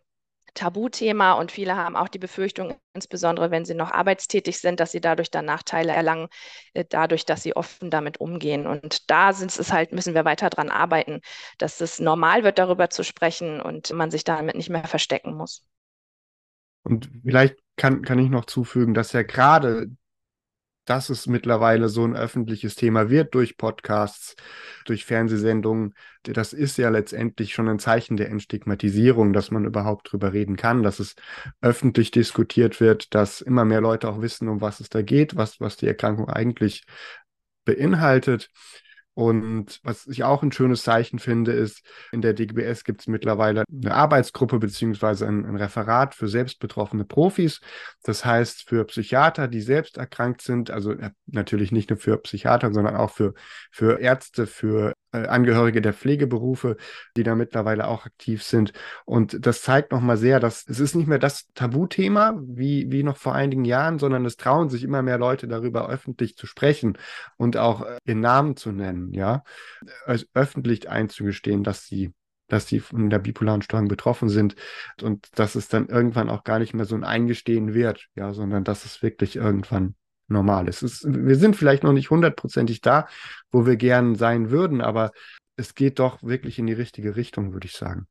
Tabuthema 0.54 1.32
und 1.34 1.52
viele 1.52 1.76
haben 1.76 1.96
auch 1.96 2.08
die 2.08 2.18
Befürchtung, 2.18 2.74
insbesondere 2.92 3.50
wenn 3.50 3.64
sie 3.64 3.74
noch 3.74 3.90
arbeitstätig 3.92 4.58
sind, 4.60 4.80
dass 4.80 4.92
sie 4.92 5.00
dadurch 5.00 5.30
dann 5.30 5.44
Nachteile 5.44 5.92
erlangen, 5.92 6.28
äh, 6.74 6.84
dadurch, 6.88 7.24
dass 7.24 7.42
sie 7.42 7.54
offen 7.56 7.90
damit 7.90 8.20
umgehen. 8.20 8.66
Und 8.66 9.10
da 9.10 9.32
sind 9.32 9.56
es 9.56 9.72
halt, 9.72 9.92
müssen 9.92 10.14
wir 10.14 10.24
weiter 10.24 10.50
dran 10.50 10.70
arbeiten, 10.70 11.20
dass 11.58 11.80
es 11.80 12.00
normal 12.00 12.42
wird, 12.44 12.58
darüber 12.58 12.90
zu 12.90 13.04
sprechen 13.04 13.60
und 13.60 13.92
man 13.92 14.10
sich 14.10 14.24
damit 14.24 14.56
nicht 14.56 14.70
mehr 14.70 14.84
verstecken 14.86 15.34
muss. 15.34 15.64
Und 16.82 17.10
vielleicht 17.22 17.56
kann, 17.76 18.02
kann 18.02 18.18
ich 18.18 18.30
noch 18.30 18.46
zufügen, 18.46 18.94
dass 18.94 19.12
ja 19.12 19.22
gerade 19.22 19.90
dass 20.90 21.08
es 21.08 21.28
mittlerweile 21.28 21.88
so 21.88 22.04
ein 22.04 22.16
öffentliches 22.16 22.74
Thema 22.74 23.10
wird 23.10 23.34
durch 23.34 23.56
Podcasts, 23.56 24.34
durch 24.86 25.04
Fernsehsendungen, 25.04 25.94
das 26.24 26.52
ist 26.52 26.78
ja 26.78 26.88
letztendlich 26.88 27.54
schon 27.54 27.68
ein 27.68 27.78
Zeichen 27.78 28.16
der 28.16 28.28
Entstigmatisierung, 28.28 29.32
dass 29.32 29.52
man 29.52 29.64
überhaupt 29.64 30.10
drüber 30.10 30.32
reden 30.32 30.56
kann, 30.56 30.82
dass 30.82 30.98
es 30.98 31.14
öffentlich 31.60 32.10
diskutiert 32.10 32.80
wird, 32.80 33.14
dass 33.14 33.40
immer 33.40 33.64
mehr 33.64 33.80
Leute 33.80 34.08
auch 34.08 34.20
wissen, 34.20 34.48
um 34.48 34.60
was 34.60 34.80
es 34.80 34.88
da 34.88 35.02
geht, 35.02 35.36
was, 35.36 35.60
was 35.60 35.76
die 35.76 35.86
Erkrankung 35.86 36.28
eigentlich 36.28 36.82
beinhaltet. 37.64 38.50
Und 39.20 39.80
was 39.82 40.06
ich 40.06 40.24
auch 40.24 40.42
ein 40.42 40.50
schönes 40.50 40.82
Zeichen 40.82 41.18
finde, 41.18 41.52
ist, 41.52 41.84
in 42.10 42.22
der 42.22 42.32
DGBS 42.32 42.84
gibt 42.84 43.02
es 43.02 43.06
mittlerweile 43.06 43.64
eine 43.70 43.94
Arbeitsgruppe 43.94 44.58
beziehungsweise 44.58 45.26
ein, 45.26 45.44
ein, 45.44 45.56
Referat 45.56 46.14
für 46.14 46.26
selbstbetroffene 46.26 47.04
Profis. 47.04 47.60
Das 48.02 48.24
heißt, 48.24 48.66
für 48.66 48.86
Psychiater, 48.86 49.46
die 49.46 49.60
selbst 49.60 49.98
erkrankt 49.98 50.40
sind, 50.40 50.70
also 50.70 50.92
äh, 50.92 51.10
natürlich 51.26 51.70
nicht 51.70 51.90
nur 51.90 51.98
für 51.98 52.16
Psychiater, 52.16 52.72
sondern 52.72 52.96
auch 52.96 53.10
für, 53.10 53.34
für 53.70 54.00
Ärzte, 54.00 54.46
für 54.46 54.94
äh, 55.12 55.26
Angehörige 55.26 55.82
der 55.82 55.92
Pflegeberufe, 55.92 56.76
die 57.16 57.24
da 57.24 57.34
mittlerweile 57.34 57.88
auch 57.88 58.06
aktiv 58.06 58.44
sind. 58.44 58.72
Und 59.04 59.44
das 59.44 59.62
zeigt 59.62 59.90
nochmal 59.92 60.16
sehr, 60.16 60.38
dass 60.38 60.64
es 60.68 60.78
ist 60.78 60.94
nicht 60.94 61.08
mehr 61.08 61.18
das 61.18 61.48
Tabuthema 61.54 62.40
wie, 62.46 62.90
wie 62.92 63.02
noch 63.02 63.16
vor 63.16 63.34
einigen 63.34 63.64
Jahren, 63.64 63.98
sondern 63.98 64.24
es 64.24 64.36
trauen 64.36 64.68
sich 64.68 64.84
immer 64.84 65.02
mehr 65.02 65.18
Leute 65.18 65.48
darüber 65.48 65.88
öffentlich 65.88 66.36
zu 66.36 66.46
sprechen 66.46 66.96
und 67.36 67.56
auch 67.56 67.82
äh, 67.82 67.98
ihren 68.04 68.20
Namen 68.20 68.56
zu 68.56 68.70
nennen, 68.70 69.09
ja, 69.12 69.44
also 70.06 70.26
öffentlich 70.34 70.88
einzugestehen, 70.88 71.64
dass 71.64 71.86
sie 71.86 72.12
dass 72.50 72.66
sie 72.66 72.80
von 72.80 73.10
der 73.10 73.20
bipolaren 73.20 73.62
Störung 73.62 73.86
betroffen 73.86 74.28
sind 74.28 74.56
und 75.02 75.28
dass 75.38 75.54
es 75.54 75.68
dann 75.68 75.88
irgendwann 75.88 76.28
auch 76.28 76.42
gar 76.42 76.58
nicht 76.58 76.74
mehr 76.74 76.84
so 76.84 76.96
ein 76.96 77.04
Eingestehen 77.04 77.74
wird, 77.74 78.08
ja, 78.16 78.34
sondern 78.34 78.64
dass 78.64 78.84
es 78.84 79.02
wirklich 79.02 79.36
irgendwann 79.36 79.94
normal 80.26 80.68
ist. 80.68 80.82
ist 80.82 81.04
wir 81.08 81.36
sind 81.36 81.56
vielleicht 81.56 81.82
noch 81.82 81.92
nicht 81.92 82.10
hundertprozentig 82.10 82.80
da, 82.80 83.06
wo 83.50 83.66
wir 83.66 83.76
gern 83.76 84.14
sein 84.14 84.50
würden, 84.50 84.80
aber 84.80 85.12
es 85.56 85.74
geht 85.74 85.98
doch 85.98 86.22
wirklich 86.22 86.58
in 86.58 86.66
die 86.66 86.72
richtige 86.72 87.16
Richtung, 87.16 87.52
würde 87.52 87.66
ich 87.66 87.74
sagen. 87.74 88.06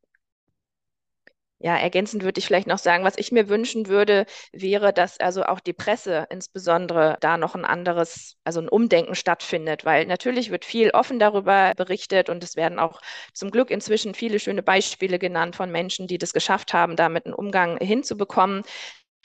Ja, 1.62 1.76
ergänzend 1.78 2.24
würde 2.24 2.40
ich 2.40 2.46
vielleicht 2.48 2.68
noch 2.68 2.78
sagen, 2.78 3.04
was 3.04 3.18
ich 3.18 3.34
mir 3.34 3.50
wünschen 3.50 3.88
würde, 3.88 4.26
wäre, 4.54 4.94
dass 4.94 5.20
also 5.20 5.44
auch 5.44 5.60
die 5.60 5.74
Presse 5.74 6.26
insbesondere 6.30 7.18
da 7.20 7.38
noch 7.38 7.54
ein 7.54 7.66
anderes, 7.66 8.38
also 8.46 8.62
ein 8.62 8.70
Umdenken 8.70 9.14
stattfindet, 9.14 9.84
weil 9.84 10.06
natürlich 10.06 10.52
wird 10.52 10.64
viel 10.64 10.92
offen 10.92 11.20
darüber 11.20 11.74
berichtet 11.76 12.30
und 12.30 12.44
es 12.46 12.56
werden 12.56 12.80
auch 12.80 13.02
zum 13.34 13.52
Glück 13.52 13.72
inzwischen 13.72 14.14
viele 14.14 14.40
schöne 14.40 14.64
Beispiele 14.64 15.20
genannt 15.20 15.58
von 15.58 15.70
Menschen, 15.70 16.08
die 16.08 16.18
das 16.18 16.32
geschafft 16.32 16.74
haben, 16.74 16.96
damit 16.96 17.26
einen 17.26 17.36
Umgang 17.36 17.78
hinzubekommen. 17.78 18.64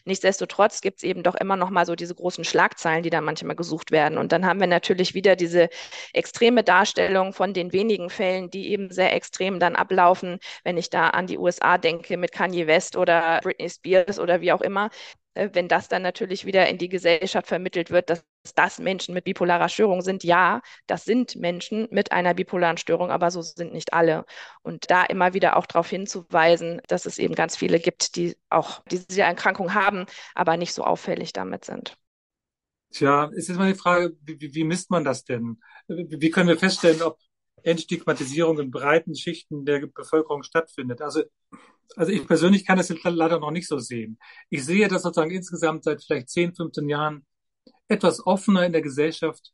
Nichtsdestotrotz 0.04 0.80
gibt 0.80 0.98
es 0.98 1.02
eben 1.02 1.22
doch 1.22 1.34
immer 1.34 1.56
noch 1.56 1.70
mal 1.70 1.86
so 1.86 1.94
diese 1.94 2.14
großen 2.14 2.44
Schlagzeilen, 2.44 3.02
die 3.02 3.10
da 3.10 3.20
manchmal 3.20 3.56
gesucht 3.56 3.90
werden. 3.90 4.18
Und 4.18 4.32
dann 4.32 4.44
haben 4.46 4.60
wir 4.60 4.66
natürlich 4.66 5.14
wieder 5.14 5.36
diese 5.36 5.68
extreme 6.12 6.62
Darstellung 6.62 7.32
von 7.32 7.54
den 7.54 7.72
wenigen 7.72 8.10
Fällen, 8.10 8.50
die 8.50 8.70
eben 8.70 8.90
sehr 8.90 9.14
extrem 9.14 9.58
dann 9.60 9.76
ablaufen. 9.76 10.38
Wenn 10.62 10.76
ich 10.76 10.90
da 10.90 11.08
an 11.10 11.26
die 11.26 11.38
USA 11.38 11.78
denke 11.78 12.16
mit 12.16 12.32
Kanye 12.32 12.66
West 12.66 12.96
oder 12.96 13.40
Britney 13.42 13.70
Spears 13.70 14.18
oder 14.18 14.40
wie 14.40 14.52
auch 14.52 14.60
immer, 14.60 14.90
wenn 15.34 15.68
das 15.68 15.88
dann 15.88 16.02
natürlich 16.02 16.46
wieder 16.46 16.68
in 16.68 16.78
die 16.78 16.88
Gesellschaft 16.88 17.46
vermittelt 17.46 17.90
wird, 17.90 18.10
dass 18.10 18.24
das 18.54 18.78
Menschen 18.78 19.14
mit 19.14 19.24
bipolarer 19.24 19.68
Störung 19.68 20.02
sind. 20.02 20.22
Ja, 20.22 20.60
das 20.86 21.04
sind 21.04 21.36
Menschen 21.36 21.88
mit 21.90 22.12
einer 22.12 22.34
bipolaren 22.34 22.76
Störung, 22.76 23.10
aber 23.10 23.30
so 23.30 23.42
sind 23.42 23.72
nicht 23.72 23.92
alle. 23.92 24.24
Und 24.62 24.90
da 24.90 25.04
immer 25.04 25.34
wieder 25.34 25.56
auch 25.56 25.66
darauf 25.66 25.88
hinzuweisen, 25.88 26.80
dass 26.88 27.06
es 27.06 27.18
eben 27.18 27.34
ganz 27.34 27.56
viele 27.56 27.80
gibt, 27.80 28.16
die 28.16 28.36
auch 28.50 28.82
diese 28.90 29.22
Erkrankung 29.22 29.74
haben, 29.74 30.06
aber 30.34 30.56
nicht 30.56 30.74
so 30.74 30.84
auffällig 30.84 31.32
damit 31.32 31.64
sind. 31.64 31.96
Tja, 32.90 33.30
ist 33.34 33.48
jetzt 33.48 33.58
mal 33.58 33.72
die 33.72 33.78
Frage, 33.78 34.16
wie, 34.22 34.54
wie 34.54 34.64
misst 34.64 34.90
man 34.90 35.04
das 35.04 35.24
denn? 35.24 35.60
Wie 35.88 36.30
können 36.30 36.48
wir 36.48 36.58
feststellen, 36.58 37.02
ob 37.02 37.18
Entstigmatisierung 37.64 38.58
in 38.60 38.70
breiten 38.70 39.14
Schichten 39.14 39.64
der 39.64 39.86
Bevölkerung 39.86 40.42
stattfindet? 40.42 41.02
Also 41.02 41.22
also 41.96 42.12
ich 42.12 42.26
persönlich 42.26 42.66
kann 42.66 42.78
das 42.78 42.88
jetzt 42.88 43.04
leider 43.04 43.38
noch 43.38 43.50
nicht 43.50 43.68
so 43.68 43.78
sehen. 43.78 44.18
Ich 44.50 44.64
sehe 44.64 44.88
das 44.88 45.02
sozusagen 45.02 45.30
insgesamt 45.30 45.84
seit 45.84 46.02
vielleicht 46.02 46.28
10, 46.28 46.54
15 46.54 46.88
Jahren 46.88 47.26
etwas 47.88 48.26
offener 48.26 48.66
in 48.66 48.72
der 48.72 48.82
Gesellschaft, 48.82 49.52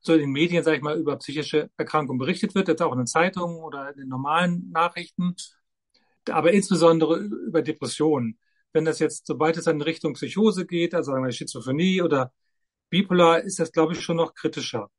so 0.00 0.14
in 0.14 0.20
den 0.20 0.30
Medien, 0.30 0.64
sage 0.64 0.76
ich 0.76 0.82
mal, 0.82 0.98
über 0.98 1.16
psychische 1.16 1.70
Erkrankungen 1.76 2.18
berichtet 2.18 2.54
wird, 2.54 2.68
jetzt 2.68 2.82
auch 2.82 2.92
in 2.92 2.98
den 2.98 3.06
Zeitungen 3.06 3.56
oder 3.56 3.90
in 3.90 4.00
den 4.00 4.08
normalen 4.08 4.70
Nachrichten, 4.70 5.34
aber 6.30 6.52
insbesondere 6.52 7.16
über 7.18 7.62
Depressionen. 7.62 8.38
Wenn 8.72 8.84
das 8.84 8.98
jetzt, 8.98 9.26
sobald 9.26 9.56
es 9.56 9.66
in 9.66 9.80
Richtung 9.80 10.14
Psychose 10.14 10.66
geht, 10.66 10.94
also 10.94 11.12
sagen 11.12 11.24
wir 11.24 11.32
Schizophrenie 11.32 12.02
oder 12.02 12.32
Bipolar, 12.90 13.40
ist 13.42 13.58
das, 13.60 13.72
glaube 13.72 13.92
ich, 13.94 14.00
schon 14.00 14.16
noch 14.16 14.34
kritischer. 14.34 14.90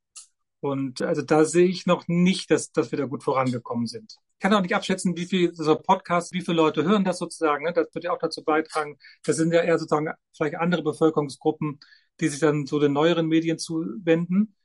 Und 0.66 1.04
also 1.04 1.22
da 1.22 1.46
sehe 1.46 1.68
ich 1.68 1.86
noch 1.86 2.08
nicht, 2.08 2.50
dass, 2.50 2.72
dass 2.72 2.90
wir 2.90 2.98
da 2.98 3.06
gut 3.06 3.24
vorangekommen 3.24 3.86
sind. 3.86 4.18
Ich 4.34 4.40
kann 4.40 4.52
auch 4.52 4.64
nicht 4.64 4.74
abschätzen, 4.74 5.16
wie 5.16 5.28
viel 5.28 5.54
so 5.54 5.76
Podcasts, 5.76 6.32
wie 6.32 6.42
viele 6.42 6.58
Leute 6.58 6.84
hören 6.84 7.04
das 7.04 7.20
sozusagen. 7.20 7.66
Ne? 7.66 7.72
Das 7.72 7.94
wird 7.94 8.06
ja 8.06 8.12
auch 8.12 8.18
dazu 8.18 8.44
beitragen. 8.44 8.98
Das 9.24 9.36
sind 9.36 9.54
ja 9.54 9.62
eher 9.62 9.78
sozusagen 9.78 10.10
vielleicht 10.36 10.56
andere 10.56 10.82
Bevölkerungsgruppen, 10.82 11.80
die 12.20 12.30
sich 12.30 12.40
dann 12.40 12.66
so 12.66 12.80
den 12.80 12.94
neueren 12.94 13.28
Medien 13.28 13.60
zuwenden. 13.60 14.56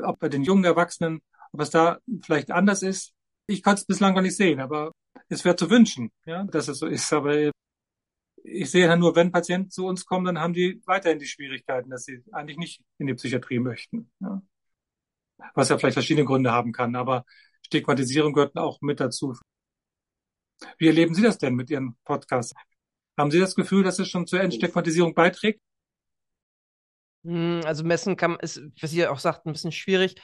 Ob 0.00 0.20
bei 0.20 0.28
den 0.28 0.44
jungen 0.44 0.62
Erwachsenen, 0.62 1.20
ob 1.50 1.62
es 1.62 1.70
da 1.70 1.98
vielleicht 2.22 2.52
anders 2.52 2.82
ist. 2.82 3.12
Ich 3.48 3.64
kann 3.64 3.74
es 3.74 3.86
bislang 3.86 4.14
gar 4.14 4.22
nicht 4.22 4.36
sehen, 4.36 4.60
aber 4.60 4.92
es 5.28 5.44
wäre 5.44 5.56
zu 5.56 5.68
wünschen, 5.68 6.12
ja, 6.26 6.44
dass 6.44 6.68
es 6.68 6.78
so 6.78 6.86
ist. 6.86 7.12
Aber 7.12 7.50
ich 8.44 8.70
sehe 8.70 8.86
ja 8.86 8.94
nur, 8.94 9.16
wenn 9.16 9.32
Patienten 9.32 9.70
zu 9.70 9.84
uns 9.84 10.06
kommen, 10.06 10.26
dann 10.26 10.38
haben 10.38 10.54
die 10.54 10.80
weiterhin 10.86 11.18
die 11.18 11.26
Schwierigkeiten, 11.26 11.90
dass 11.90 12.04
sie 12.04 12.22
eigentlich 12.30 12.56
nicht 12.56 12.82
in 12.98 13.08
die 13.08 13.14
Psychiatrie 13.14 13.58
möchten. 13.58 14.12
Ja 14.20 14.42
was 15.54 15.68
ja 15.68 15.78
vielleicht 15.78 15.94
verschiedene 15.94 16.26
Gründe 16.26 16.52
haben 16.52 16.72
kann, 16.72 16.96
aber 16.96 17.24
Stigmatisierung 17.62 18.32
gehört 18.32 18.56
auch 18.56 18.80
mit 18.80 19.00
dazu. 19.00 19.36
Wie 20.78 20.86
erleben 20.88 21.14
Sie 21.14 21.22
das 21.22 21.38
denn 21.38 21.54
mit 21.54 21.70
Ihren 21.70 21.96
Podcasts? 22.04 22.54
Haben 23.16 23.30
Sie 23.30 23.40
das 23.40 23.54
Gefühl, 23.54 23.84
dass 23.84 23.98
es 23.98 24.08
schon 24.08 24.26
zur 24.26 24.40
Entstigmatisierung 24.40 25.14
beiträgt? 25.14 25.60
Hm, 27.24 27.60
also 27.64 27.84
messen 27.84 28.16
kann 28.16 28.38
ist, 28.40 28.60
was 28.80 28.92
ihr 28.92 29.12
auch 29.12 29.18
sagt, 29.18 29.46
ein 29.46 29.52
bisschen 29.52 29.72
schwierig. 29.72 30.20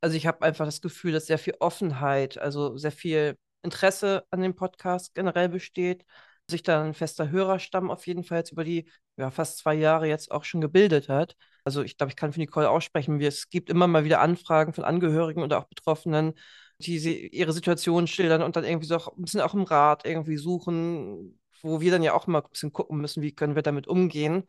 Also 0.00 0.16
ich 0.16 0.26
habe 0.26 0.42
einfach 0.42 0.64
das 0.64 0.80
Gefühl, 0.80 1.12
dass 1.12 1.26
sehr 1.26 1.38
viel 1.38 1.54
Offenheit, 1.60 2.38
also 2.38 2.76
sehr 2.76 2.92
viel 2.92 3.36
Interesse 3.62 4.24
an 4.30 4.40
dem 4.40 4.54
Podcast 4.54 5.14
generell 5.14 5.48
besteht, 5.50 6.04
sich 6.48 6.62
da 6.62 6.82
ein 6.82 6.94
fester 6.94 7.30
Hörerstamm 7.30 7.90
auf 7.90 8.06
jeden 8.06 8.24
Fall 8.24 8.38
jetzt 8.38 8.52
über 8.52 8.64
die 8.64 8.90
ja, 9.16 9.30
fast 9.30 9.58
zwei 9.58 9.74
Jahre 9.74 10.08
jetzt 10.08 10.30
auch 10.30 10.44
schon 10.44 10.60
gebildet 10.62 11.08
hat. 11.08 11.36
Also 11.64 11.82
ich 11.82 11.96
glaube, 11.96 12.10
ich 12.10 12.16
kann 12.16 12.32
für 12.32 12.40
Nicole 12.40 12.68
aussprechen, 12.70 13.20
es 13.20 13.48
gibt 13.50 13.70
immer 13.70 13.86
mal 13.86 14.04
wieder 14.04 14.20
Anfragen 14.20 14.72
von 14.72 14.84
Angehörigen 14.84 15.42
oder 15.42 15.58
auch 15.58 15.64
Betroffenen, 15.68 16.34
die 16.78 16.98
sie 16.98 17.26
ihre 17.28 17.52
Situation 17.52 18.06
schildern 18.06 18.42
und 18.42 18.56
dann 18.56 18.64
irgendwie 18.64 18.86
so 18.86 18.96
auch 18.96 19.08
ein 19.16 19.22
bisschen 19.22 19.40
auch 19.40 19.54
im 19.54 19.64
Rat 19.64 20.06
irgendwie 20.06 20.36
suchen, 20.36 21.38
wo 21.62 21.80
wir 21.80 21.90
dann 21.90 22.02
ja 22.02 22.14
auch 22.14 22.26
mal 22.26 22.40
ein 22.42 22.50
bisschen 22.50 22.72
gucken 22.72 22.98
müssen, 23.00 23.22
wie 23.22 23.34
können 23.34 23.54
wir 23.54 23.62
damit 23.62 23.86
umgehen. 23.86 24.44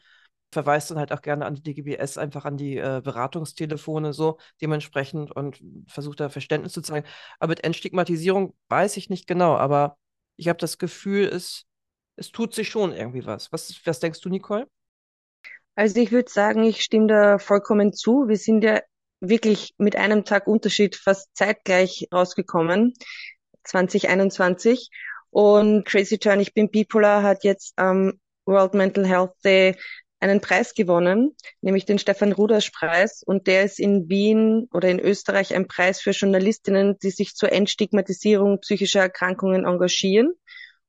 Verweist 0.54 0.92
dann 0.92 0.98
halt 1.00 1.14
auch 1.14 1.22
gerne 1.22 1.46
an 1.46 1.56
die 1.56 1.64
DGBS, 1.64 2.18
einfach 2.18 2.44
an 2.44 2.58
die 2.58 2.78
äh, 2.78 3.02
Beratungstelefone 3.04 4.12
so 4.14 4.38
dementsprechend 4.62 5.32
und 5.32 5.62
versucht 5.88 6.20
da 6.20 6.28
Verständnis 6.30 6.74
zu 6.74 6.82
zeigen. 6.82 7.08
Aber 7.40 7.52
mit 7.52 7.64
Entstigmatisierung 7.64 8.54
weiß 8.68 8.98
ich 8.98 9.10
nicht 9.10 9.28
genau, 9.28 9.56
aber 9.56 9.98
ich 10.36 10.50
habe 10.50 10.60
das 10.60 10.78
Gefühl, 10.78 11.26
es, 11.28 11.66
es 12.18 12.32
tut 12.32 12.54
sich 12.54 12.68
schon 12.70 12.92
irgendwie 12.94 13.26
was. 13.26 13.52
was. 13.54 13.80
Was 13.86 14.00
denkst 14.02 14.20
du, 14.22 14.30
Nicole? 14.30 14.68
Also 15.76 16.00
ich 16.00 16.12
würde 16.12 16.30
sagen, 16.30 16.64
ich 16.64 16.82
stimme 16.82 17.08
da 17.08 17.38
vollkommen 17.38 17.94
zu. 17.94 18.28
Wir 18.28 18.38
sind 18.38 18.64
ja 18.64 18.82
wirklich 19.22 19.74
mit 19.78 19.96
einem 19.96 20.26
Tag 20.26 20.48
Unterschied 20.48 20.96
fast 20.96 21.30
zeitgleich 21.34 22.08
rausgekommen, 22.14 22.94
2021. 23.64 24.90
Und 25.30 25.86
Crazy 25.86 26.18
Turn, 26.18 26.42
ich 26.42 26.54
bin 26.54 26.70
bipolar, 26.70 27.24
hat 27.24 27.44
jetzt 27.44 27.74
am 27.78 28.20
World 28.46 28.74
Mental 28.74 29.08
Health 29.08 29.32
Day 29.46 29.76
einen 30.20 30.42
Preis 30.42 30.74
gewonnen, 30.74 31.36
nämlich 31.62 31.86
den 31.86 31.98
Stefan 31.98 32.32
Ruders 32.32 32.70
Preis. 32.70 33.24
Und 33.26 33.48
der 33.48 33.64
ist 33.64 33.80
in 33.80 34.10
Wien 34.10 34.68
oder 34.72 34.90
in 34.90 35.00
Österreich 35.00 35.56
ein 35.56 35.68
Preis 35.68 36.02
für 36.02 36.12
Journalistinnen, 36.12 36.98
die 37.02 37.12
sich 37.12 37.34
zur 37.34 37.52
Entstigmatisierung 37.52 38.60
psychischer 38.60 39.02
Erkrankungen 39.02 39.66
engagieren. 39.66 40.34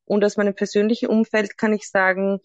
Und 0.05 0.25
aus 0.25 0.37
meinem 0.37 0.55
persönlichen 0.55 1.09
Umfeld 1.09 1.57
kann 1.57 1.73
ich 1.73 1.89
sagen, 1.89 2.41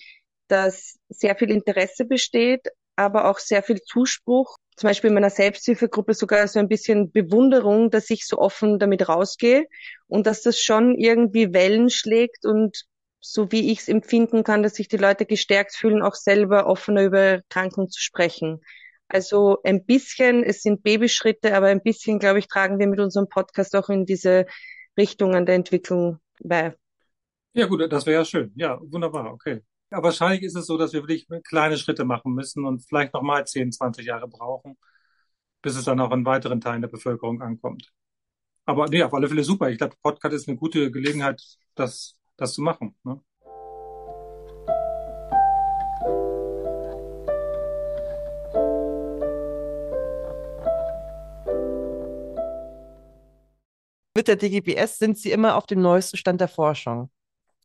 dass 0.48 0.98
sehr 1.10 1.36
viel 1.36 1.52
Interesse 1.52 2.06
besteht, 2.06 2.68
aber 2.96 3.30
auch 3.30 3.40
sehr 3.40 3.64
viel 3.64 3.82
Zuspruch. 3.82 4.58
Zum 4.76 4.90
Beispiel 4.90 5.10
in 5.10 5.16
meiner 5.16 5.30
Selbsthilfegruppe 5.30 6.14
sogar 6.14 6.48
so 6.48 6.60
ein 6.60 6.68
bisschen 6.68 7.12
Bewunderung, 7.12 7.90
dass 7.90 8.10
ich 8.10 8.28
so 8.28 8.38
offen 8.38 8.80
damit 8.80 9.08
rausgehe 9.10 9.66
und 10.08 10.28
dass 10.28 10.42
das 10.42 10.60
schon 10.60 10.96
irgendwie 10.96 11.54
Wellen 11.54 11.90
schlägt 11.90 12.46
und 12.46 12.86
so 13.20 13.52
wie 13.52 13.72
ich 13.72 13.80
es 13.80 13.88
empfinden 13.88 14.44
kann, 14.44 14.64
dass 14.64 14.76
sich 14.76 14.88
die 14.88 14.98
Leute 14.98 15.26
gestärkt 15.26 15.76
fühlen, 15.76 16.02
auch 16.02 16.16
selber 16.16 16.68
offener 16.68 17.04
über 17.04 17.20
Erkrankung 17.20 17.90
zu 17.90 18.00
sprechen. 18.00 18.62
Also 19.08 19.58
ein 19.64 19.86
bisschen, 19.86 20.44
es 20.44 20.62
sind 20.62 20.84
Babyschritte, 20.84 21.56
aber 21.56 21.68
ein 21.68 21.82
bisschen, 21.82 22.20
glaube 22.20 22.40
ich, 22.40 22.48
tragen 22.48 22.78
wir 22.78 22.88
mit 22.88 23.00
unserem 23.00 23.30
Podcast 23.30 23.76
auch 23.76 23.90
in 23.90 24.06
diese 24.06 24.46
Richtung 24.98 25.36
an 25.36 25.46
der 25.46 25.56
Entwicklung 25.56 26.20
bei. 26.44 26.76
Ja, 27.54 27.66
gut, 27.66 27.92
das 27.92 28.06
wäre 28.06 28.20
ja 28.20 28.26
schön. 28.26 28.52
Ja, 28.56 28.80
wunderbar, 28.82 29.34
okay. 29.34 29.62
Ja, 29.92 30.04
wahrscheinlich 30.04 30.44
ist 30.44 30.56
es 30.56 30.66
so, 30.68 30.78
dass 30.78 30.92
wir 30.94 31.02
wirklich 31.04 31.28
kleine 31.44 31.78
Schritte 31.78 32.04
machen 32.04 32.34
müssen 32.34 32.66
und 32.66 32.80
vielleicht 32.86 33.14
noch 33.14 33.22
mal 33.22 33.46
10, 33.48 33.72
20 33.72 34.06
Jahre 34.06 34.28
brauchen, 34.28 34.78
bis 35.62 35.78
es 35.78 35.86
dann 35.86 36.00
auch 36.02 36.12
in 36.12 36.26
weiteren 36.26 36.62
Teilen 36.62 36.82
der 36.82 36.90
Bevölkerung 36.90 37.42
ankommt. 37.42 37.94
Aber 38.66 38.88
nee, 38.88 39.04
auf 39.04 39.14
alle 39.14 39.30
Fälle 39.30 39.44
super. 39.44 39.70
Ich 39.70 39.78
glaube, 39.78 39.96
Podcast 40.04 40.36
ist 40.36 40.48
eine 40.50 40.58
gute 40.58 40.92
Gelegenheit, 40.92 41.42
das 41.76 42.20
das 42.38 42.54
zu 42.54 42.62
machen. 42.62 42.96
Ne? 43.04 43.22
Mit 54.16 54.28
der 54.28 54.36
DGBS 54.36 54.98
sind 54.98 55.18
Sie 55.18 55.32
immer 55.32 55.56
auf 55.56 55.68
dem 55.68 55.82
neuesten 55.82 56.18
Stand 56.18 56.42
der 56.42 56.48
Forschung. 56.48 57.10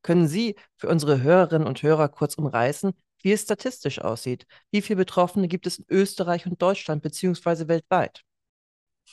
Können 0.02 0.28
Sie 0.28 0.56
für 0.76 0.88
unsere 0.88 1.22
Hörerinnen 1.22 1.66
und 1.66 1.82
Hörer 1.82 2.08
kurz 2.08 2.34
umreißen, 2.34 2.92
wie 3.22 3.32
es 3.32 3.42
statistisch 3.42 4.00
aussieht? 4.00 4.46
Wie 4.70 4.82
viele 4.82 4.98
Betroffene 4.98 5.48
gibt 5.48 5.66
es 5.66 5.78
in 5.78 5.86
Österreich 5.88 6.46
und 6.46 6.60
Deutschland 6.60 7.02
beziehungsweise 7.02 7.68
weltweit? 7.68 8.22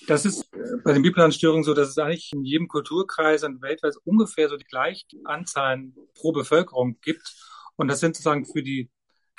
Das 0.07 0.25
ist 0.25 0.53
äh, 0.53 0.77
bei 0.83 0.93
den 0.93 1.01
bipolaren 1.01 1.31
Störungen 1.31 1.63
so, 1.63 1.73
dass 1.73 1.89
es 1.89 1.97
eigentlich 1.97 2.31
in 2.33 2.43
jedem 2.43 2.67
Kulturkreis 2.67 3.43
und 3.43 3.61
weltweit 3.61 3.95
ungefähr 4.03 4.49
so 4.49 4.57
die 4.57 4.65
gleichen 4.65 5.25
Anzahlen 5.25 5.95
pro 6.15 6.31
Bevölkerung 6.31 6.99
gibt. 7.01 7.35
Und 7.75 7.87
das 7.87 7.99
sind 7.99 8.15
sozusagen 8.15 8.45
für 8.45 8.63
die 8.63 8.89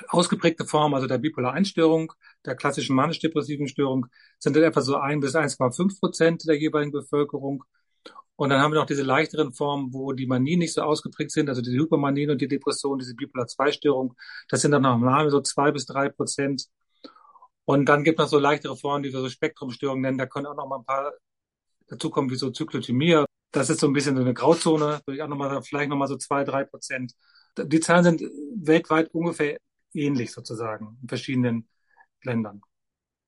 ausgeprägte 0.07 0.65
Form, 0.65 0.93
also 0.93 1.07
der 1.07 1.19
bipolar 1.19 1.53
Einstörung, 1.53 2.13
der 2.45 2.55
klassischen 2.55 2.95
manisch-depressiven 2.95 3.67
Störung, 3.67 4.07
sind 4.39 4.55
dann 4.55 4.63
etwa 4.63 4.81
so 4.81 4.97
ein 4.97 5.19
bis 5.19 5.35
1,5 5.35 5.99
Prozent 5.99 6.47
der 6.47 6.57
jeweiligen 6.57 6.91
Bevölkerung. 6.91 7.63
Und 8.35 8.49
dann 8.49 8.61
haben 8.61 8.71
wir 8.71 8.79
noch 8.79 8.87
diese 8.87 9.03
leichteren 9.03 9.53
Formen, 9.53 9.93
wo 9.93 10.13
die 10.13 10.25
Manien 10.25 10.59
nicht 10.59 10.73
so 10.73 10.81
ausgeprägt 10.81 11.31
sind, 11.31 11.49
also 11.49 11.61
die 11.61 11.77
Hypermanien 11.77 12.31
und 12.31 12.41
die 12.41 12.47
Depression, 12.47 12.97
diese 12.97 13.13
bipolar 13.15 13.47
2 13.47 13.71
Störung, 13.71 14.15
das 14.49 14.61
sind 14.61 14.71
dann 14.71 14.81
noch 14.81 15.29
so 15.29 15.41
zwei 15.41 15.71
bis 15.71 15.85
drei 15.85 16.09
Prozent 16.09 16.67
und 17.65 17.85
dann 17.85 18.03
gibt 18.03 18.19
es 18.19 18.23
noch 18.25 18.29
so 18.29 18.39
leichtere 18.39 18.75
Formen, 18.75 19.03
die 19.03 19.13
wir 19.13 19.21
so 19.21 19.29
Spektrumstörungen 19.29 20.01
nennen. 20.01 20.17
Da 20.17 20.25
können 20.25 20.47
auch 20.47 20.55
noch 20.55 20.67
mal 20.67 20.79
ein 20.79 20.85
paar 20.85 21.13
dazukommen, 21.87 22.29
wie 22.31 22.35
so 22.35 22.51
Zyklothymie. 22.51 23.23
Das 23.51 23.69
ist 23.69 23.79
so 23.79 23.87
ein 23.87 23.93
bisschen 23.93 24.15
so 24.15 24.21
eine 24.21 24.33
Grauzone. 24.33 25.01
Würde 25.05 25.15
ich 25.15 25.21
auch 25.21 25.27
noch 25.27 25.37
mal, 25.37 25.61
vielleicht 25.61 25.89
noch 25.89 25.97
mal 25.97 26.07
so 26.07 26.17
zwei, 26.17 26.43
drei 26.43 26.63
Prozent. 26.63 27.13
Die 27.57 27.79
Zahlen 27.79 28.03
sind 28.03 28.23
weltweit 28.55 29.09
ungefähr 29.13 29.57
ähnlich 29.93 30.31
sozusagen 30.31 30.97
in 31.01 31.07
verschiedenen 31.07 31.67
Ländern. 32.23 32.61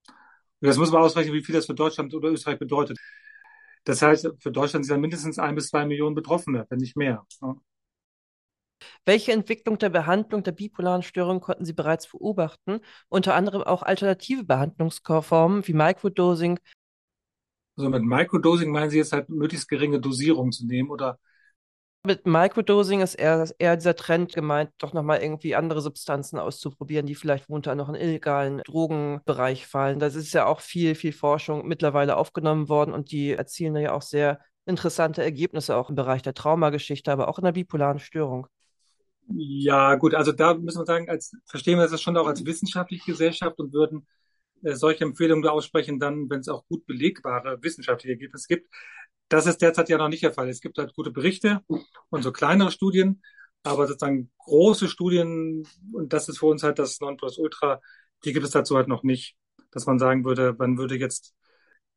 Und 0.08 0.68
das 0.68 0.78
muss 0.78 0.92
man 0.92 1.02
ausrechnen, 1.02 1.34
wie 1.34 1.44
viel 1.44 1.56
das 1.56 1.66
für 1.66 1.74
Deutschland 1.74 2.14
oder 2.14 2.30
Österreich 2.30 2.58
bedeutet. 2.58 2.98
Das 3.86 4.02
heißt, 4.02 4.30
für 4.40 4.52
Deutschland 4.52 4.86
sind 4.86 5.02
mindestens 5.02 5.40
ein 5.40 5.56
bis 5.56 5.70
zwei 5.70 5.86
Millionen 5.86 6.16
Betroffene, 6.16 6.66
wenn 6.70 6.80
nicht 6.80 6.96
mehr. 6.96 7.26
Welche 9.06 9.32
Entwicklung 9.34 9.78
der 9.78 9.90
Behandlung 9.90 10.44
der 10.44 10.52
bipolaren 10.54 11.04
Störung 11.04 11.42
konnten 11.42 11.66
Sie 11.66 11.74
bereits 11.74 12.08
beobachten? 12.08 12.80
Unter 13.10 13.36
anderem 13.36 13.64
auch 13.64 13.84
alternative 13.84 14.44
Behandlungsformen 14.44 15.68
wie 15.68 15.74
Microdosing. 15.74 16.60
Also 17.76 17.90
mit 17.90 18.04
Microdosing 18.04 18.72
meinen 18.72 18.90
Sie 18.90 18.98
jetzt 18.98 19.14
halt 19.14 19.30
möglichst 19.30 19.68
geringe 19.68 20.00
Dosierung 20.00 20.52
zu 20.52 20.66
nehmen 20.66 20.90
oder 20.90 21.20
mit 22.06 22.28
Microdosing 22.28 23.02
ist 23.02 23.16
eher, 23.16 23.50
eher 23.60 23.78
dieser 23.78 23.96
Trend 23.96 24.34
gemeint, 24.34 24.72
doch 24.78 24.94
nochmal 24.94 25.22
irgendwie 25.22 25.56
andere 25.56 25.82
Substanzen 25.82 26.38
auszuprobieren, 26.38 27.06
die 27.06 27.16
vielleicht 27.16 27.48
unter 27.50 27.76
noch 27.76 27.88
in 27.88 27.96
illegalen 27.96 28.62
Drogenbereich 28.66 29.68
fallen. 29.68 30.00
Das 30.00 30.16
ist 30.16 30.34
ja 30.34 30.46
auch 30.46 30.60
viel, 30.60 30.96
viel 30.96 31.14
Forschung 31.14 31.66
mittlerweile 31.66 32.18
aufgenommen 32.18 32.68
worden 32.68 32.94
und 32.94 33.12
die 33.12 33.32
erzielen 33.32 33.76
ja 33.78 33.94
auch 33.94 34.02
sehr 34.02 34.40
interessante 34.66 35.24
Ergebnisse 35.24 35.78
auch 35.78 35.90
im 35.90 35.96
Bereich 35.96 36.22
der 36.22 36.34
Traumageschichte, 36.34 37.12
aber 37.12 37.30
auch 37.30 37.38
in 37.38 37.46
der 37.46 37.54
bipolaren 37.54 38.00
Störung. 38.00 38.48
Ja, 39.28 39.96
gut, 39.96 40.14
also 40.14 40.34
da 40.34 40.54
müssen 40.54 40.82
wir 40.82 40.86
sagen, 40.86 41.10
als 41.10 41.34
verstehen 41.46 41.80
wir 41.80 41.88
das 41.88 42.02
schon 42.02 42.18
auch 42.18 42.28
als 42.28 42.46
wissenschaftliche 42.46 43.12
Gesellschaft 43.12 43.58
und 43.60 43.72
würden 43.74 44.06
äh, 44.64 44.76
solche 44.76 45.06
Empfehlungen 45.06 45.48
aussprechen, 45.48 46.00
dann, 46.00 46.30
wenn 46.30 46.42
es 46.42 46.50
auch 46.50 46.66
gut 46.68 46.86
belegbare 46.86 47.58
wissenschaftliche 47.62 48.14
Ergebnisse 48.14 48.48
gibt. 48.48 48.70
Das 49.34 49.48
ist 49.48 49.64
derzeit 49.64 49.90
ja 49.90 49.98
noch 49.98 50.10
nicht 50.10 50.22
der 50.22 50.32
Fall. 50.32 50.48
Es 50.48 50.62
gibt 50.62 50.78
halt 50.78 50.94
gute 50.94 51.10
Berichte 51.10 51.62
und 52.12 52.22
so 52.22 52.32
kleinere 52.32 52.70
Studien, 52.70 53.24
aber 53.64 53.88
sozusagen 53.88 54.32
große 54.38 54.88
Studien, 54.88 55.68
und 55.92 56.14
das 56.14 56.30
ist 56.30 56.38
für 56.38 56.46
uns 56.46 56.62
halt 56.62 56.78
das 56.78 57.00
Nonplusultra, 57.00 57.82
die 58.24 58.32
gibt 58.32 58.46
es 58.46 58.52
dazu 58.52 58.76
halt 58.76 58.88
noch 58.88 59.02
nicht, 59.02 59.36
dass 59.72 59.88
man 59.88 59.98
sagen 59.98 60.24
würde, 60.24 60.54
man 60.60 60.78
würde 60.78 60.98
jetzt 60.98 61.34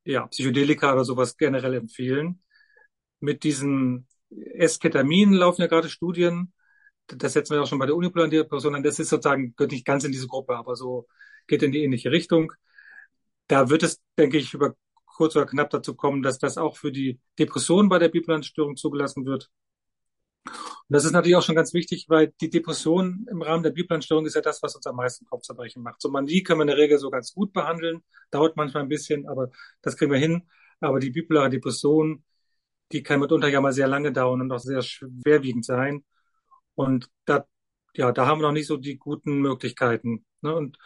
ja 0.06 0.26
Psychedelika 0.28 0.94
oder 0.94 1.04
sowas 1.04 1.36
generell 1.36 1.74
empfehlen. 1.74 2.42
Mit 3.20 3.44
diesen 3.44 4.08
Esketaminen 4.30 5.34
laufen 5.34 5.60
ja 5.60 5.68
gerade 5.68 5.90
Studien, 5.90 6.54
das 7.06 7.34
setzen 7.34 7.54
wir 7.54 7.62
auch 7.62 7.66
schon 7.66 7.78
bei 7.78 7.84
der 7.84 7.96
unipolaren 7.96 8.30
Depression 8.30 8.76
an, 8.76 8.82
das 8.82 8.98
ist 8.98 9.10
sozusagen, 9.10 9.54
gehört 9.56 9.72
nicht 9.72 9.84
ganz 9.84 10.04
in 10.04 10.12
diese 10.12 10.26
Gruppe, 10.26 10.56
aber 10.56 10.74
so 10.74 11.06
geht 11.46 11.62
in 11.62 11.72
die 11.72 11.84
ähnliche 11.84 12.10
Richtung. 12.10 12.54
Da 13.46 13.68
wird 13.68 13.82
es, 13.82 14.00
denke 14.16 14.38
ich, 14.38 14.54
über 14.54 14.74
kurz 15.16 15.34
oder 15.34 15.46
knapp 15.46 15.70
dazu 15.70 15.94
kommen, 15.94 16.22
dass 16.22 16.38
das 16.38 16.58
auch 16.58 16.76
für 16.76 16.92
die 16.92 17.18
Depression 17.38 17.88
bei 17.88 17.98
der 17.98 18.08
bipolaren 18.10 18.42
Störung 18.42 18.76
zugelassen 18.76 19.24
wird. 19.24 19.50
Und 20.44 20.94
das 20.94 21.04
ist 21.04 21.12
natürlich 21.12 21.36
auch 21.36 21.42
schon 21.42 21.56
ganz 21.56 21.74
wichtig, 21.74 22.06
weil 22.08 22.32
die 22.40 22.50
Depression 22.50 23.26
im 23.30 23.42
Rahmen 23.42 23.62
der 23.62 23.70
bipolaren 23.70 24.02
Störung 24.02 24.26
ist 24.26 24.34
ja 24.34 24.40
das, 24.42 24.62
was 24.62 24.76
uns 24.76 24.86
am 24.86 24.96
meisten 24.96 25.26
Kopfzerbrechen 25.26 25.82
macht. 25.82 26.00
So 26.00 26.10
Manie 26.10 26.42
können 26.42 26.60
wir 26.60 26.62
in 26.62 26.68
der 26.68 26.76
Regel 26.76 26.98
so 26.98 27.10
ganz 27.10 27.32
gut 27.32 27.52
behandeln, 27.52 28.02
dauert 28.30 28.56
manchmal 28.56 28.84
ein 28.84 28.88
bisschen, 28.88 29.26
aber 29.26 29.50
das 29.82 29.96
kriegen 29.96 30.12
wir 30.12 30.18
hin. 30.18 30.48
Aber 30.80 31.00
die 31.00 31.10
bipolare 31.10 31.50
Depression, 31.50 32.22
die 32.92 33.02
kann 33.02 33.20
mitunter 33.20 33.48
ja 33.48 33.60
mal 33.60 33.72
sehr 33.72 33.88
lange 33.88 34.12
dauern 34.12 34.42
und 34.42 34.52
auch 34.52 34.60
sehr 34.60 34.82
schwerwiegend 34.82 35.64
sein. 35.64 36.04
Und 36.74 37.08
da, 37.24 37.46
ja, 37.94 38.12
da 38.12 38.26
haben 38.26 38.40
wir 38.40 38.46
noch 38.48 38.52
nicht 38.52 38.66
so 38.66 38.76
die 38.76 38.98
guten 38.98 39.40
Möglichkeiten. 39.40 40.26
Ne? 40.42 40.54
Und 40.54 40.78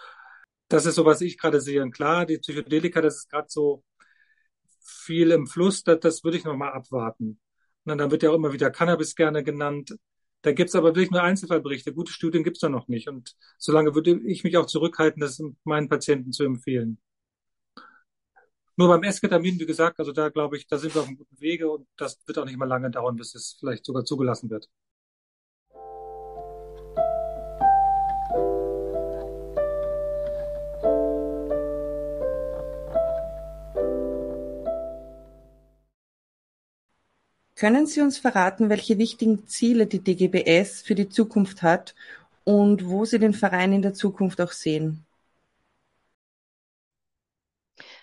das 0.68 0.86
ist 0.86 0.94
so, 0.94 1.04
was 1.04 1.20
ich 1.20 1.36
gerade 1.36 1.60
sehe. 1.60 1.82
Und 1.82 1.92
klar, 1.92 2.26
die 2.26 2.38
Psychedelika, 2.38 3.02
das 3.02 3.16
ist 3.16 3.30
gerade 3.30 3.48
so 3.50 3.82
viel 4.90 5.30
im 5.30 5.46
Fluss, 5.46 5.82
das, 5.84 6.00
das 6.00 6.24
würde 6.24 6.36
ich 6.36 6.44
noch 6.44 6.56
mal 6.56 6.72
abwarten. 6.72 7.40
Und 7.84 7.98
dann 7.98 8.10
wird 8.10 8.22
ja 8.22 8.30
auch 8.30 8.34
immer 8.34 8.52
wieder 8.52 8.70
Cannabis 8.70 9.14
gerne 9.16 9.42
genannt. 9.42 9.96
Da 10.42 10.52
gibt's 10.52 10.74
aber 10.74 10.88
wirklich 10.88 11.10
nur 11.10 11.22
Einzelfallberichte. 11.22 11.92
Gute 11.92 12.12
Studien 12.12 12.44
gibt's 12.44 12.60
da 12.60 12.68
noch 12.68 12.88
nicht. 12.88 13.08
Und 13.08 13.36
solange 13.58 13.94
würde 13.94 14.18
ich 14.26 14.44
mich 14.44 14.56
auch 14.56 14.66
zurückhalten, 14.66 15.20
das 15.20 15.42
meinen 15.64 15.88
Patienten 15.88 16.32
zu 16.32 16.44
empfehlen. 16.44 16.98
Nur 18.76 18.88
beim 18.88 19.02
Esketamin, 19.02 19.58
wie 19.60 19.66
gesagt, 19.66 19.98
also 19.98 20.12
da 20.12 20.30
glaube 20.30 20.56
ich, 20.56 20.66
da 20.66 20.78
sind 20.78 20.94
wir 20.94 21.02
auf 21.02 21.08
einem 21.08 21.18
guten 21.18 21.38
Wege 21.40 21.70
und 21.70 21.86
das 21.96 22.18
wird 22.26 22.38
auch 22.38 22.46
nicht 22.46 22.56
mal 22.56 22.64
lange 22.64 22.90
dauern, 22.90 23.16
bis 23.16 23.34
es 23.34 23.56
vielleicht 23.60 23.84
sogar 23.84 24.04
zugelassen 24.04 24.48
wird. 24.48 24.68
Können 37.60 37.84
Sie 37.84 38.00
uns 38.00 38.16
verraten, 38.16 38.70
welche 38.70 38.96
wichtigen 38.96 39.46
Ziele 39.46 39.86
die 39.86 40.02
DGBS 40.02 40.80
für 40.80 40.94
die 40.94 41.10
Zukunft 41.10 41.60
hat 41.60 41.94
und 42.44 42.88
wo 42.88 43.04
Sie 43.04 43.18
den 43.18 43.34
Verein 43.34 43.74
in 43.74 43.82
der 43.82 43.92
Zukunft 43.92 44.40
auch 44.40 44.52
sehen? 44.52 45.04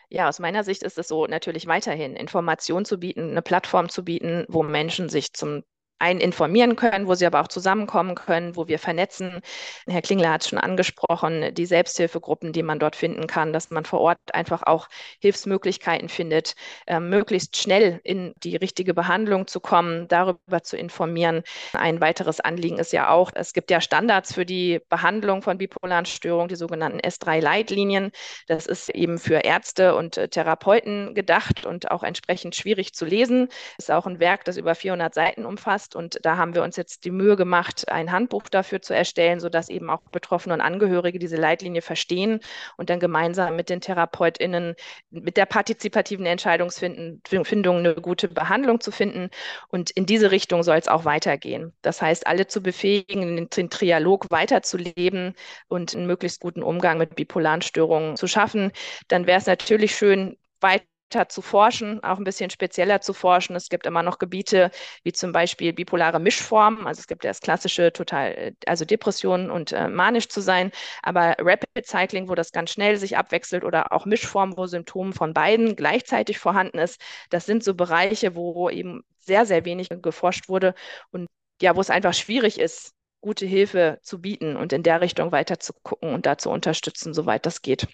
Ja, 0.09 0.29
aus 0.29 0.37
meiner 0.37 0.63
Sicht 0.63 0.83
ist 0.83 0.99
es 0.99 1.07
so, 1.07 1.25
natürlich 1.25 1.65
weiterhin 1.65 2.15
Informationen 2.15 2.85
zu 2.85 2.99
bieten, 2.99 3.31
eine 3.31 3.41
Plattform 3.41 3.89
zu 3.89 4.03
bieten, 4.03 4.45
wo 4.47 4.61
Menschen 4.61 5.09
sich 5.09 5.33
zum 5.33 5.63
einen 5.99 6.19
informieren 6.19 6.75
können, 6.75 7.07
wo 7.07 7.15
sie 7.15 7.25
aber 7.25 7.41
auch 7.41 7.47
zusammenkommen 7.47 8.15
können, 8.15 8.55
wo 8.55 8.67
wir 8.67 8.79
vernetzen. 8.79 9.41
Herr 9.87 10.01
Klingler 10.01 10.31
hat 10.31 10.41
es 10.41 10.49
schon 10.49 10.59
angesprochen, 10.59 11.53
die 11.53 11.65
Selbsthilfegruppen, 11.65 12.53
die 12.53 12.63
man 12.63 12.79
dort 12.79 12.95
finden 12.95 13.27
kann, 13.27 13.53
dass 13.53 13.71
man 13.71 13.85
vor 13.85 14.01
Ort 14.01 14.19
einfach 14.33 14.63
auch 14.63 14.89
Hilfsmöglichkeiten 15.19 16.09
findet, 16.09 16.55
äh, 16.85 16.99
möglichst 16.99 17.57
schnell 17.57 17.99
in 18.03 18.33
die 18.43 18.55
richtige 18.55 18.93
Behandlung 18.93 19.47
zu 19.47 19.59
kommen, 19.59 20.07
darüber 20.07 20.61
zu 20.63 20.77
informieren. 20.77 21.43
Ein 21.73 21.99
weiteres 21.99 22.39
Anliegen 22.39 22.77
ist 22.77 22.93
ja 22.93 23.09
auch, 23.09 23.31
es 23.33 23.53
gibt 23.53 23.71
ja 23.71 23.81
Standards 23.81 24.33
für 24.33 24.45
die 24.45 24.79
Behandlung 24.89 25.41
von 25.41 25.57
bipolaren 25.57 26.05
Störungen, 26.05 26.49
die 26.49 26.55
sogenannten 26.55 26.99
S3-Leitlinien. 26.99 28.11
Das 28.47 28.67
ist 28.67 28.89
eben 28.89 29.17
für 29.17 29.39
Ärzte 29.43 29.95
und 29.95 30.17
äh, 30.17 30.27
Therapeuten 30.27 31.15
gedacht 31.15 31.65
und 31.65 31.89
auch 31.89 32.03
entsprechend 32.03 32.55
schwierig 32.55 32.93
zu 32.93 33.05
lesen. 33.05 33.49
Ist 33.77 33.91
auch 33.91 34.05
ein 34.05 34.19
Werk, 34.19 34.45
das 34.45 34.57
über 34.57 34.75
400 34.75 35.13
Seiten 35.13 35.45
umfasst 35.45 35.86
umfasst. 35.87 35.95
Und 35.95 36.19
da 36.23 36.37
haben 36.37 36.55
wir 36.55 36.63
uns 36.63 36.75
jetzt 36.75 37.05
die 37.05 37.11
Mühe 37.11 37.35
gemacht, 37.35 37.89
ein 37.89 38.11
Handbuch 38.11 38.43
dafür 38.49 38.81
zu 38.81 38.93
erstellen, 38.93 39.39
sodass 39.39 39.69
eben 39.69 39.89
auch 39.89 40.01
Betroffene 40.11 40.53
und 40.53 40.61
Angehörige 40.61 41.19
diese 41.19 41.35
Leitlinie 41.37 41.81
verstehen 41.81 42.39
und 42.77 42.89
dann 42.89 42.99
gemeinsam 42.99 43.55
mit 43.55 43.69
den 43.69 43.81
TherapeutInnen 43.81 44.75
mit 45.09 45.37
der 45.37 45.45
partizipativen 45.45 46.25
Entscheidungsfindung 46.25 47.77
eine 47.77 47.95
gute 47.95 48.27
Behandlung 48.27 48.79
zu 48.79 48.91
finden. 48.91 49.29
Und 49.69 49.91
in 49.91 50.05
diese 50.05 50.31
Richtung 50.31 50.63
soll 50.63 50.77
es 50.77 50.87
auch 50.87 51.05
weitergehen. 51.05 51.73
Das 51.81 52.01
heißt, 52.01 52.27
alle 52.27 52.47
zu 52.47 52.61
befähigen, 52.61 53.49
den 53.49 53.69
Trialog 53.69 54.29
weiterzuleben 54.29 55.33
und 55.67 55.95
einen 55.95 56.07
möglichst 56.07 56.39
guten 56.39 56.63
Umgang 56.63 56.97
mit 56.97 57.15
bipolaren 57.15 57.61
Störungen 57.61 58.15
zu 58.15 58.27
schaffen. 58.27 58.71
Dann 59.07 59.27
wäre 59.27 59.39
es 59.39 59.45
natürlich 59.45 59.95
schön, 59.95 60.37
weiter 60.59 60.85
zu 61.09 61.41
forschen, 61.41 62.03
auch 62.03 62.17
ein 62.17 62.23
bisschen 62.23 62.49
spezieller 62.49 63.01
zu 63.01 63.13
forschen. 63.13 63.55
Es 63.55 63.69
gibt 63.69 63.85
immer 63.85 64.03
noch 64.03 64.19
Gebiete 64.19 64.71
wie 65.03 65.13
zum 65.13 65.31
Beispiel 65.31 65.73
bipolare 65.73 66.19
Mischformen. 66.19 66.85
Also 66.85 66.99
es 66.99 67.07
gibt 67.07 67.23
ja 67.23 67.29
das 67.29 67.41
klassische 67.41 67.91
total, 67.93 68.53
also 68.65 68.85
Depressionen 68.85 69.49
und 69.49 69.71
äh, 69.71 69.87
manisch 69.87 70.27
zu 70.29 70.41
sein, 70.41 70.71
aber 71.01 71.35
Rapid 71.39 71.85
Cycling, 71.85 72.29
wo 72.29 72.35
das 72.35 72.51
ganz 72.51 72.71
schnell 72.71 72.97
sich 72.97 73.17
abwechselt 73.17 73.63
oder 73.63 73.91
auch 73.91 74.05
Mischformen, 74.05 74.57
wo 74.57 74.67
Symptome 74.67 75.13
von 75.13 75.33
beiden 75.33 75.75
gleichzeitig 75.75 76.39
vorhanden 76.39 76.79
ist. 76.79 76.99
Das 77.29 77.45
sind 77.45 77.63
so 77.63 77.73
Bereiche, 77.73 78.35
wo 78.35 78.69
eben 78.69 79.03
sehr, 79.19 79.45
sehr 79.45 79.65
wenig 79.65 79.89
geforscht 80.01 80.49
wurde 80.49 80.73
und 81.11 81.27
ja, 81.61 81.75
wo 81.75 81.81
es 81.81 81.89
einfach 81.89 82.13
schwierig 82.13 82.59
ist, 82.59 82.93
gute 83.21 83.45
Hilfe 83.45 83.99
zu 84.03 84.21
bieten 84.21 84.55
und 84.55 84.73
in 84.73 84.83
der 84.83 85.01
Richtung 85.01 85.31
weiter 85.31 85.59
zu 85.59 85.73
gucken 85.83 86.13
und 86.13 86.25
da 86.25 86.37
zu 86.37 86.49
unterstützen, 86.49 87.13
soweit 87.13 87.45
das 87.45 87.61
geht. 87.61 87.87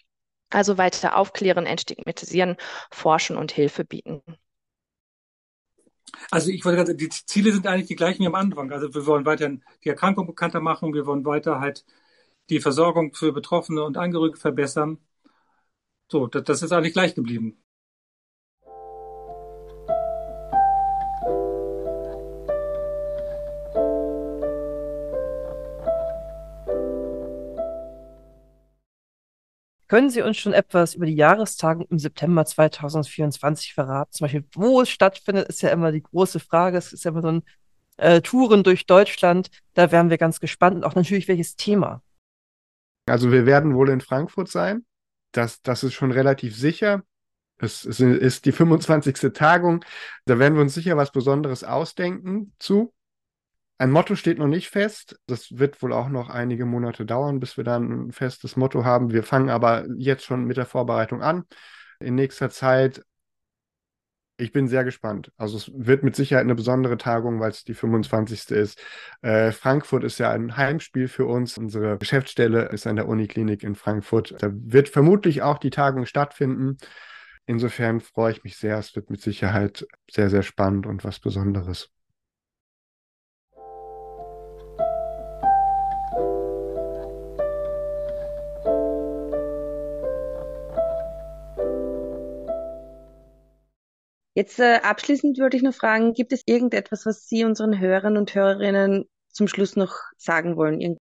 Also 0.54 0.78
weiter 0.78 1.18
aufklären, 1.18 1.66
entstigmatisieren, 1.66 2.56
forschen 2.92 3.36
und 3.38 3.52
Hilfe 3.52 3.84
bieten. 3.84 4.22
Also 6.32 6.50
ich 6.50 6.64
wollte 6.66 6.78
gerade, 6.78 6.96
die 6.96 7.10
Ziele 7.10 7.52
sind 7.54 7.66
eigentlich 7.68 7.88
die 7.88 7.96
gleichen 7.96 8.24
wie 8.24 8.28
am 8.28 8.36
Anfang. 8.36 8.72
Also 8.72 8.94
wir 8.94 9.06
wollen 9.06 9.26
weiter 9.26 9.50
die 9.84 9.90
Erkrankung 9.90 10.28
bekannter 10.28 10.60
machen, 10.60 10.94
wir 10.94 11.06
wollen 11.06 11.26
weiter 11.26 11.60
halt 11.60 11.86
die 12.50 12.60
Versorgung 12.60 13.14
für 13.14 13.32
Betroffene 13.34 13.84
und 13.84 13.98
Angehörige 13.98 14.38
verbessern. 14.38 15.00
So, 16.12 16.28
das, 16.28 16.44
das 16.46 16.62
ist 16.64 16.72
eigentlich 16.72 16.94
gleich 16.94 17.16
geblieben. 17.16 17.62
Können 29.94 30.10
Sie 30.10 30.24
uns 30.24 30.38
schon 30.38 30.54
etwas 30.54 30.96
über 30.96 31.06
die 31.06 31.14
Jahrestagung 31.14 31.86
im 31.92 32.00
September 32.00 32.44
2024 32.44 33.76
verraten? 33.76 34.12
Zum 34.12 34.26
Beispiel, 34.26 34.44
wo 34.56 34.82
es 34.82 34.90
stattfindet, 34.90 35.48
ist 35.50 35.62
ja 35.62 35.70
immer 35.70 35.92
die 35.92 36.02
große 36.02 36.40
Frage. 36.40 36.80
Es 36.80 36.94
ist 36.94 37.06
ja 37.06 37.12
immer 37.12 37.22
so 37.22 37.28
ein 37.28 37.44
äh, 37.98 38.20
Touren 38.22 38.64
durch 38.64 38.88
Deutschland. 38.88 39.52
Da 39.76 39.92
wären 39.92 40.10
wir 40.10 40.18
ganz 40.18 40.40
gespannt. 40.40 40.78
Und 40.78 40.84
auch 40.84 40.96
natürlich, 40.96 41.28
welches 41.28 41.58
Thema. 41.58 42.02
Also 43.06 43.32
wir 43.32 43.46
werden 43.46 43.76
wohl 43.76 43.90
in 43.90 44.02
Frankfurt 44.02 44.48
sein. 44.48 44.84
Das, 45.32 45.62
das 45.62 45.84
ist 45.84 45.94
schon 45.94 46.10
relativ 46.10 46.58
sicher. 46.58 47.04
Es, 47.60 47.86
es 47.86 48.00
ist 48.00 48.46
die 48.46 48.52
25. 48.52 49.32
Tagung. 49.32 49.86
Da 50.26 50.40
werden 50.40 50.56
wir 50.56 50.64
uns 50.64 50.74
sicher 50.74 50.98
was 50.98 51.12
Besonderes 51.12 51.64
ausdenken 51.64 52.56
zu. 52.58 52.96
Ein 53.84 53.92
Motto 53.92 54.16
steht 54.16 54.40
noch 54.40 54.48
nicht 54.48 54.70
fest. 54.70 55.20
Das 55.28 55.58
wird 55.58 55.82
wohl 55.82 55.92
auch 55.92 56.08
noch 56.08 56.30
einige 56.30 56.66
Monate 56.66 57.06
dauern, 57.06 57.42
bis 57.42 57.58
wir 57.58 57.66
dann 57.66 58.08
ein 58.08 58.12
festes 58.14 58.56
Motto 58.56 58.86
haben. 58.86 59.12
Wir 59.12 59.24
fangen 59.24 59.50
aber 59.50 59.86
jetzt 59.98 60.24
schon 60.24 60.46
mit 60.46 60.56
der 60.56 60.66
Vorbereitung 60.66 61.22
an. 61.22 61.44
In 62.00 62.16
nächster 62.16 62.50
Zeit. 62.50 63.04
Ich 64.38 64.54
bin 64.54 64.70
sehr 64.70 64.86
gespannt. 64.86 65.34
Also 65.36 65.58
es 65.58 65.70
wird 65.76 66.02
mit 66.02 66.16
Sicherheit 66.16 66.46
eine 66.46 66.56
besondere 66.56 66.98
Tagung, 66.98 67.42
weil 67.42 67.52
es 67.52 67.66
die 67.66 67.74
25. 67.74 68.52
ist. 68.52 68.82
Äh, 69.22 69.52
Frankfurt 69.52 70.06
ist 70.06 70.18
ja 70.18 70.32
ein 70.32 70.56
Heimspiel 70.56 71.10
für 71.10 71.26
uns. 71.26 71.58
Unsere 71.58 71.98
Geschäftsstelle 71.98 72.70
ist 72.70 72.88
an 72.88 72.96
der 72.96 73.10
Uniklinik 73.10 73.64
in 73.64 73.76
Frankfurt. 73.76 74.34
Da 74.42 74.50
wird 74.54 74.88
vermutlich 74.88 75.42
auch 75.42 75.58
die 75.58 75.72
Tagung 75.72 76.06
stattfinden. 76.06 76.78
Insofern 77.48 78.00
freue 78.00 78.32
ich 78.32 78.46
mich 78.46 78.56
sehr. 78.56 78.78
Es 78.78 78.96
wird 78.96 79.10
mit 79.10 79.20
Sicherheit 79.20 79.86
sehr, 80.10 80.30
sehr 80.30 80.44
spannend 80.44 80.88
und 80.88 81.04
was 81.04 81.20
Besonderes. 81.20 81.93
Jetzt 94.36 94.60
äh, 94.60 94.80
abschließend 94.82 95.38
würde 95.38 95.58
ich 95.58 95.64
noch 95.64 95.76
fragen, 95.76 96.14
gibt 96.14 96.34
es 96.34 96.44
irgendetwas, 96.46 97.06
was 97.06 97.28
Sie 97.28 97.46
unseren 97.46 97.80
Hörern 97.80 98.18
und 98.18 98.34
Hörerinnen 98.34 99.06
zum 99.30 99.48
Schluss 99.48 99.76
noch 99.76 99.96
sagen 100.18 100.58
wollen? 100.58 100.82
Irgend 100.82 101.00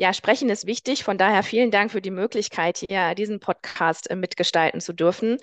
ja, 0.00 0.12
sprechen 0.12 0.48
ist 0.48 0.64
wichtig. 0.64 1.02
Von 1.02 1.18
daher 1.18 1.42
vielen 1.42 1.72
Dank 1.72 1.90
für 1.90 2.00
die 2.00 2.12
Möglichkeit, 2.12 2.84
hier 2.88 3.16
diesen 3.16 3.40
Podcast 3.40 4.08
äh, 4.08 4.14
mitgestalten 4.14 4.80
zu 4.80 4.92
dürfen. 4.92 5.38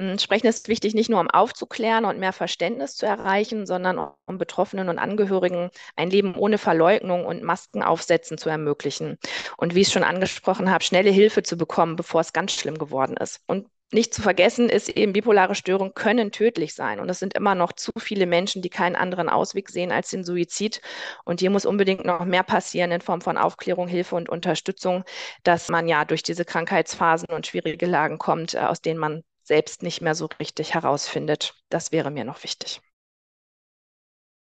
Ähm, 0.00 0.18
sprechen 0.18 0.48
ist 0.48 0.66
wichtig, 0.66 0.94
nicht 0.94 1.10
nur 1.10 1.20
um 1.20 1.30
aufzuklären 1.30 2.04
und 2.04 2.18
mehr 2.18 2.32
Verständnis 2.32 2.96
zu 2.96 3.06
erreichen, 3.06 3.66
sondern 3.66 4.00
um 4.26 4.36
Betroffenen 4.36 4.88
und 4.88 4.98
Angehörigen 4.98 5.70
ein 5.94 6.10
Leben 6.10 6.34
ohne 6.34 6.58
Verleugnung 6.58 7.24
und 7.24 7.44
Masken 7.44 7.84
aufsetzen 7.84 8.36
zu 8.36 8.48
ermöglichen. 8.48 9.16
Und 9.56 9.76
wie 9.76 9.82
ich 9.82 9.86
es 9.86 9.92
schon 9.92 10.02
angesprochen 10.02 10.72
habe, 10.72 10.82
schnelle 10.82 11.10
Hilfe 11.10 11.44
zu 11.44 11.56
bekommen, 11.56 11.94
bevor 11.94 12.20
es 12.20 12.32
ganz 12.32 12.50
schlimm 12.52 12.78
geworden 12.78 13.16
ist. 13.16 13.44
Und 13.46 13.68
nicht 13.92 14.14
zu 14.14 14.22
vergessen 14.22 14.68
ist 14.68 14.88
eben, 14.88 15.12
bipolare 15.12 15.54
Störungen 15.54 15.94
können 15.94 16.30
tödlich 16.30 16.74
sein. 16.74 17.00
Und 17.00 17.08
es 17.08 17.18
sind 17.18 17.34
immer 17.34 17.54
noch 17.54 17.72
zu 17.72 17.92
viele 17.98 18.26
Menschen, 18.26 18.62
die 18.62 18.70
keinen 18.70 18.96
anderen 18.96 19.28
Ausweg 19.28 19.68
sehen 19.68 19.90
als 19.90 20.10
den 20.10 20.24
Suizid. 20.24 20.80
Und 21.24 21.40
hier 21.40 21.50
muss 21.50 21.66
unbedingt 21.66 22.04
noch 22.04 22.24
mehr 22.24 22.44
passieren 22.44 22.92
in 22.92 23.00
Form 23.00 23.20
von 23.20 23.36
Aufklärung, 23.36 23.88
Hilfe 23.88 24.14
und 24.16 24.28
Unterstützung, 24.28 25.04
dass 25.42 25.68
man 25.68 25.88
ja 25.88 26.04
durch 26.04 26.22
diese 26.22 26.44
Krankheitsphasen 26.44 27.28
und 27.30 27.46
schwierige 27.46 27.86
Lagen 27.86 28.18
kommt, 28.18 28.54
äh, 28.54 28.58
aus 28.58 28.80
denen 28.80 29.00
man 29.00 29.22
selbst 29.42 29.82
nicht 29.82 30.00
mehr 30.00 30.14
so 30.14 30.28
richtig 30.38 30.74
herausfindet. 30.74 31.54
Das 31.68 31.90
wäre 31.90 32.10
mir 32.10 32.24
noch 32.24 32.44
wichtig. 32.44 32.80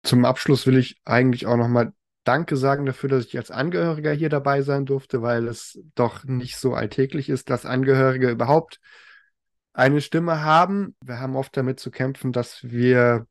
Zum 0.02 0.24
Abschluss 0.24 0.66
will 0.66 0.78
ich 0.78 0.96
eigentlich 1.04 1.46
auch 1.46 1.56
nochmal 1.56 1.92
Danke 2.24 2.56
sagen 2.56 2.86
dafür, 2.86 3.08
dass 3.08 3.26
ich 3.26 3.36
als 3.36 3.52
Angehöriger 3.52 4.12
hier 4.12 4.28
dabei 4.28 4.62
sein 4.62 4.84
durfte, 4.84 5.22
weil 5.22 5.46
es 5.46 5.78
doch 5.94 6.24
nicht 6.24 6.56
so 6.56 6.74
alltäglich 6.74 7.28
ist, 7.28 7.50
dass 7.50 7.64
Angehörige 7.64 8.30
überhaupt 8.30 8.80
eine 9.76 10.00
Stimme 10.00 10.42
haben. 10.42 10.96
Wir 11.02 11.20
haben 11.20 11.36
oft 11.36 11.54
damit 11.56 11.78
zu 11.78 11.90
kämpfen, 11.90 12.32
dass 12.32 12.64
wir 12.64 13.26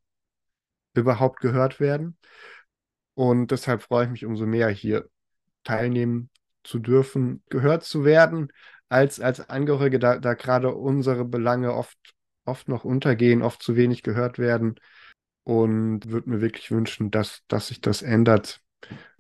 überhaupt 0.94 1.40
gehört 1.42 1.80
werden. 1.80 2.18
Und 3.16 3.50
deshalb 3.50 3.82
freue 3.82 4.06
ich 4.06 4.12
mich 4.12 4.26
umso 4.26 4.46
mehr, 4.46 4.70
hier 4.70 5.10
teilnehmen 5.64 6.30
zu 6.64 6.78
dürfen, 6.78 7.44
gehört 7.50 7.84
zu 7.84 8.06
werden, 8.06 8.52
als, 8.90 9.20
als 9.20 9.50
Angehörige, 9.50 9.98
da, 9.98 10.20
da 10.20 10.36
gerade 10.36 10.74
unsere 10.74 11.26
Belange 11.26 11.74
oft, 11.74 11.98
oft 12.46 12.68
noch 12.68 12.86
untergehen, 12.86 13.42
oft 13.42 13.64
zu 13.64 13.76
wenig 13.76 14.04
gehört 14.04 14.38
werden. 14.38 14.76
Und 15.44 16.10
würde 16.10 16.30
mir 16.30 16.42
wirklich 16.42 16.70
wünschen, 16.72 17.10
dass, 17.10 17.42
dass 17.48 17.68
sich 17.68 17.82
das 17.82 18.02
ändert 18.02 18.62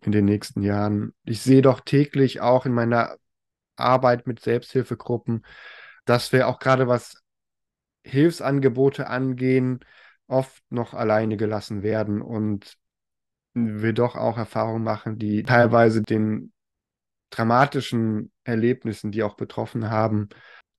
in 0.01 0.11
den 0.11 0.25
nächsten 0.25 0.61
Jahren. 0.61 1.13
Ich 1.23 1.41
sehe 1.41 1.63
doch 1.63 1.81
täglich 1.81 2.41
auch 2.41 2.67
in 2.67 2.73
meiner 2.73 3.17
Arbeit 3.75 4.27
mit 4.27 4.39
Selbsthilfegruppen, 4.39 5.43
dass 6.05 6.31
wir 6.31 6.47
auch 6.47 6.59
gerade 6.59 6.87
was 6.87 7.21
Hilfsangebote 8.03 9.07
angehen, 9.07 9.79
oft 10.27 10.63
noch 10.69 10.93
alleine 10.93 11.37
gelassen 11.37 11.83
werden 11.83 12.21
und 12.21 12.77
wir 13.53 13.93
doch 13.93 14.15
auch 14.15 14.37
Erfahrungen 14.37 14.83
machen, 14.83 15.17
die 15.17 15.43
teilweise 15.43 16.01
den 16.01 16.51
dramatischen 17.29 18.31
Erlebnissen, 18.43 19.11
die 19.11 19.23
auch 19.23 19.35
betroffen 19.35 19.89
haben, 19.89 20.29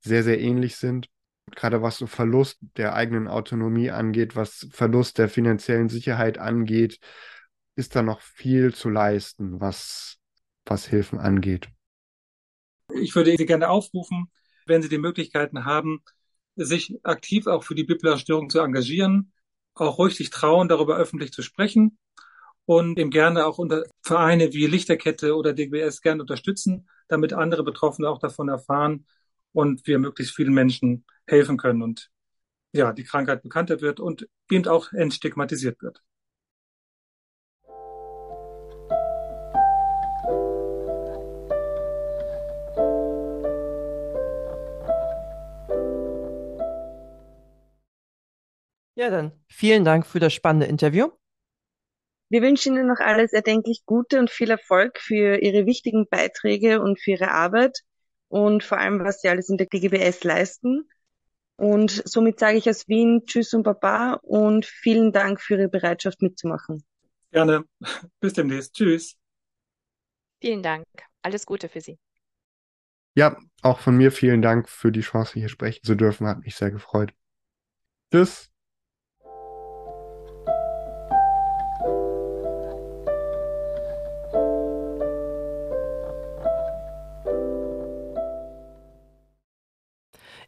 sehr, 0.01 0.23
sehr 0.23 0.41
ähnlich 0.41 0.77
sind. 0.77 1.09
Gerade 1.55 1.81
was 1.81 1.99
so 1.99 2.07
Verlust 2.07 2.59
der 2.77 2.95
eigenen 2.95 3.29
Autonomie 3.29 3.91
angeht, 3.91 4.37
was 4.37 4.67
Verlust 4.71 5.19
der 5.19 5.29
finanziellen 5.29 5.89
Sicherheit 5.89 6.39
angeht, 6.39 6.99
ist 7.77 7.95
da 7.95 8.03
noch 8.03 8.21
viel 8.21 8.75
zu 8.75 8.91
leisten, 8.91 9.61
was, 9.61 10.19
was 10.65 10.87
Hilfen 10.87 11.19
angeht. 11.19 11.69
Ich 12.95 13.15
würde 13.15 13.37
Sie 13.37 13.47
gerne 13.47 13.69
aufrufen, 13.69 14.31
wenn 14.67 14.83
Sie 14.83 14.89
die 14.89 14.99
Möglichkeiten 14.99 15.65
haben, 15.65 16.03
sich 16.57 16.99
aktiv 17.03 17.47
auch 17.47 17.65
für 17.65 17.75
die 17.75 17.85
bipolare 17.85 18.19
Störung 18.19 18.51
zu 18.51 18.61
engagieren, 18.61 19.33
auch 19.75 19.99
ruhig 19.99 20.17
sich 20.17 20.31
trauen, 20.31 20.69
darüber 20.69 20.97
öffentlich 20.97 21.33
zu 21.33 21.43
sprechen 21.43 21.99
und 22.65 22.99
eben 22.99 23.11
gerne 23.11 23.47
auch 23.47 23.59
unter 23.59 23.85
Vereine 24.03 24.53
wie 24.53 24.67
Lichterkette 24.67 25.37
oder 25.37 25.53
DGBS 25.53 26.03
gerne 26.03 26.23
unterstützen, 26.23 26.89
damit 27.09 27.33
andere 27.33 27.63
Betroffene 27.63 28.09
auch 28.09 28.19
davon 28.19 28.49
erfahren 28.49 29.07
und 29.53 29.87
wir 29.87 29.99
möglichst 29.99 30.35
vielen 30.35 30.55
Menschen 30.55 31.05
helfen 31.27 31.57
können 31.57 31.83
und 31.83 32.11
ja, 32.73 32.93
die 32.93 33.05
Krankheit 33.05 33.43
bekannter 33.43 33.81
wird 33.81 34.01
und 34.01 34.29
eben 34.51 34.67
auch 34.67 34.93
entstigmatisiert 34.93 35.81
wird. 35.83 36.03
Ja, 48.97 49.11
dann 49.11 49.33
vielen 49.47 49.85
Dank 49.85 50.07
für 50.07 50.21
das 50.21 50.33
spannende 50.33 50.67
Interview. 50.67 51.11
Wir 52.31 52.41
wünschen 52.41 52.77
Ihnen 52.77 52.89
noch 52.89 52.99
alles 52.99 53.33
erdenklich 53.35 53.85
Gute 53.85 54.19
und 54.19 54.31
viel 54.31 54.51
Erfolg 54.51 54.99
für 54.99 55.37
Ihre 55.43 55.67
wichtigen 55.67 56.09
Beiträge 56.09 56.81
und 56.81 56.99
für 56.99 57.13
Ihre 57.13 57.31
Arbeit 57.31 57.79
und 58.29 58.65
vor 58.65 58.79
allem, 58.79 59.05
was 59.05 59.21
Sie 59.21 59.29
alles 59.29 59.51
in 59.51 59.59
der 59.59 59.67
DGBS 59.67 60.25
leisten. 60.25 60.89
Und 61.57 62.03
somit 62.07 62.39
sage 62.41 62.57
ich 62.57 62.69
aus 62.71 62.89
Wien 62.89 63.23
Tschüss 63.27 63.53
und 63.53 63.65
Baba 63.65 64.15
und 64.23 64.65
vielen 64.65 65.13
Dank 65.13 65.43
für 65.43 65.55
Ihre 65.59 65.69
Bereitschaft 65.69 66.23
mitzumachen. 66.23 66.83
Gerne. 67.33 67.65
Bis 68.21 68.33
demnächst. 68.33 68.75
Tschüss. 68.75 69.15
Vielen 70.41 70.63
Dank. 70.63 70.87
Alles 71.21 71.45
Gute 71.45 71.69
für 71.69 71.83
Sie. 71.83 71.99
Ja, 73.15 73.39
auch 73.61 73.79
von 73.79 73.97
mir 73.97 74.11
vielen 74.11 74.41
Dank 74.41 74.71
für 74.71 74.91
die 74.91 75.01
Chance, 75.03 75.35
hier 75.35 75.49
sprechen 75.51 75.85
zu 75.85 75.95
dürfen. 75.95 76.27
Hat 76.27 76.41
mich 76.41 76.57
sehr 76.57 76.71
gefreut. 76.71 77.13
Tschüss. 78.11 78.51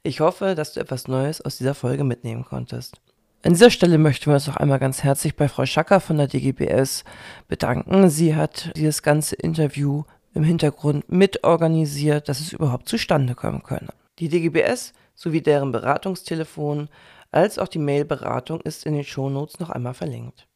Ich 0.09 0.21
hoffe, 0.21 0.55
dass 0.55 0.73
du 0.73 0.81
etwas 0.81 1.07
Neues 1.07 1.43
aus 1.43 1.59
dieser 1.59 1.75
Folge 1.75 2.03
mitnehmen 2.03 2.43
konntest. 2.43 2.99
An 3.43 3.53
dieser 3.53 3.69
Stelle 3.69 3.99
möchten 3.99 4.25
wir 4.31 4.37
uns 4.37 4.47
noch 4.47 4.57
einmal 4.57 4.79
ganz 4.79 5.05
herzlich 5.05 5.37
bei 5.37 5.49
Frau 5.51 5.67
Schacker 5.67 6.01
von 6.01 6.17
der 6.17 6.29
DGBS 6.29 7.05
bedanken. 7.47 8.09
Sie 8.09 8.35
hat 8.35 8.73
dieses 8.75 9.03
ganze 9.03 9.37
Interview 9.37 10.05
im 10.33 10.45
Hintergrund 10.45 11.13
mitorganisiert, 11.13 12.31
dass 12.31 12.41
es 12.41 12.55
überhaupt 12.55 12.89
zustande 12.89 13.35
kommen 13.35 13.63
könne. 13.63 13.89
Die 14.19 14.31
DGBS 14.31 14.95
sowie 15.15 15.43
deren 15.43 15.73
Beratungstelefon 15.73 16.89
als 17.31 17.59
auch 17.59 17.69
die 17.69 17.79
Mailberatung 17.79 18.63
ist 18.63 18.87
in 18.87 18.95
den 18.95 19.05
Shownotes 19.05 19.61
noch 19.61 19.69
einmal 19.69 19.93
verlinkt. 19.93 20.49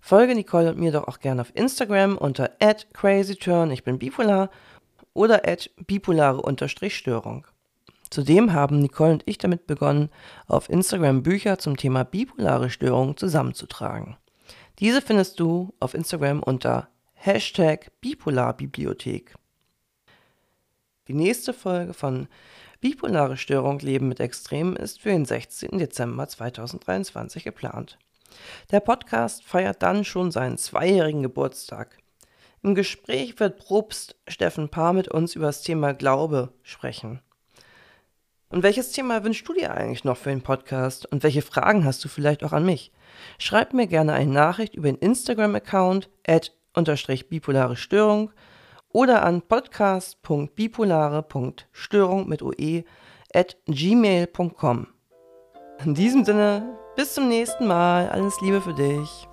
Folge 0.00 0.34
Nicole 0.34 0.68
und 0.68 0.78
mir 0.78 0.92
doch 0.92 1.08
auch 1.08 1.20
gerne 1.20 1.40
auf 1.40 1.50
Instagram 1.54 2.18
unter 2.18 2.50
crazyturn, 2.92 3.70
ich 3.70 3.84
bin 3.84 3.98
bipolar, 3.98 4.50
oder 5.14 5.40
bipolare-störung. 5.86 7.46
Zudem 8.10 8.52
haben 8.52 8.80
Nicole 8.80 9.12
und 9.12 9.22
ich 9.26 9.38
damit 9.38 9.66
begonnen, 9.66 10.10
auf 10.46 10.68
Instagram 10.68 11.22
Bücher 11.22 11.58
zum 11.58 11.76
Thema 11.76 12.04
bipolare 12.04 12.70
Störungen 12.70 13.16
zusammenzutragen. 13.16 14.16
Diese 14.78 15.02
findest 15.02 15.40
du 15.40 15.74
auf 15.80 15.94
Instagram 15.94 16.42
unter 16.42 16.88
Hashtag 17.14 17.90
Bipolarbibliothek. 18.00 19.34
Die 21.08 21.14
nächste 21.14 21.52
Folge 21.52 21.94
von 21.94 22.28
Bipolare 22.80 23.36
Störung 23.36 23.78
Leben 23.78 24.08
mit 24.08 24.20
Extremen 24.20 24.76
ist 24.76 25.00
für 25.00 25.08
den 25.08 25.24
16. 25.24 25.78
Dezember 25.78 26.28
2023 26.28 27.44
geplant. 27.44 27.98
Der 28.70 28.80
Podcast 28.80 29.44
feiert 29.44 29.82
dann 29.82 30.04
schon 30.04 30.30
seinen 30.30 30.58
zweijährigen 30.58 31.22
Geburtstag. 31.22 31.98
Im 32.62 32.74
Gespräch 32.74 33.38
wird 33.40 33.58
Probst 33.58 34.16
Steffen 34.28 34.68
Paar 34.68 34.92
mit 34.92 35.08
uns 35.08 35.34
über 35.36 35.46
das 35.46 35.62
Thema 35.62 35.94
Glaube 35.94 36.52
sprechen. 36.62 37.20
Und 38.48 38.62
welches 38.62 38.92
Thema 38.92 39.24
wünschst 39.24 39.48
du 39.48 39.52
dir 39.52 39.74
eigentlich 39.74 40.04
noch 40.04 40.16
für 40.16 40.30
den 40.30 40.42
Podcast? 40.42 41.10
Und 41.10 41.24
welche 41.24 41.42
Fragen 41.42 41.84
hast 41.84 42.04
du 42.04 42.08
vielleicht 42.08 42.44
auch 42.44 42.52
an 42.52 42.64
mich? 42.64 42.92
Schreib 43.38 43.74
mir 43.74 43.88
gerne 43.88 44.12
eine 44.12 44.32
Nachricht 44.32 44.74
über 44.74 44.86
den 44.86 44.98
Instagram-Account 44.98 46.08
at 46.26 46.52
unterstrich 46.74 47.28
bipolare 47.28 47.76
Störung 47.76 48.30
oder 48.92 49.24
an 49.24 49.42
podcast.bipolare.störung 49.42 52.28
mit 52.28 52.42
oe 52.42 52.84
at 53.34 53.56
gmail.com. 53.66 54.86
In 55.84 55.94
diesem 55.94 56.24
Sinne, 56.24 56.78
bis 56.94 57.14
zum 57.14 57.26
nächsten 57.28 57.66
Mal. 57.66 58.08
Alles 58.08 58.40
Liebe 58.40 58.60
für 58.60 58.74
dich. 58.74 59.26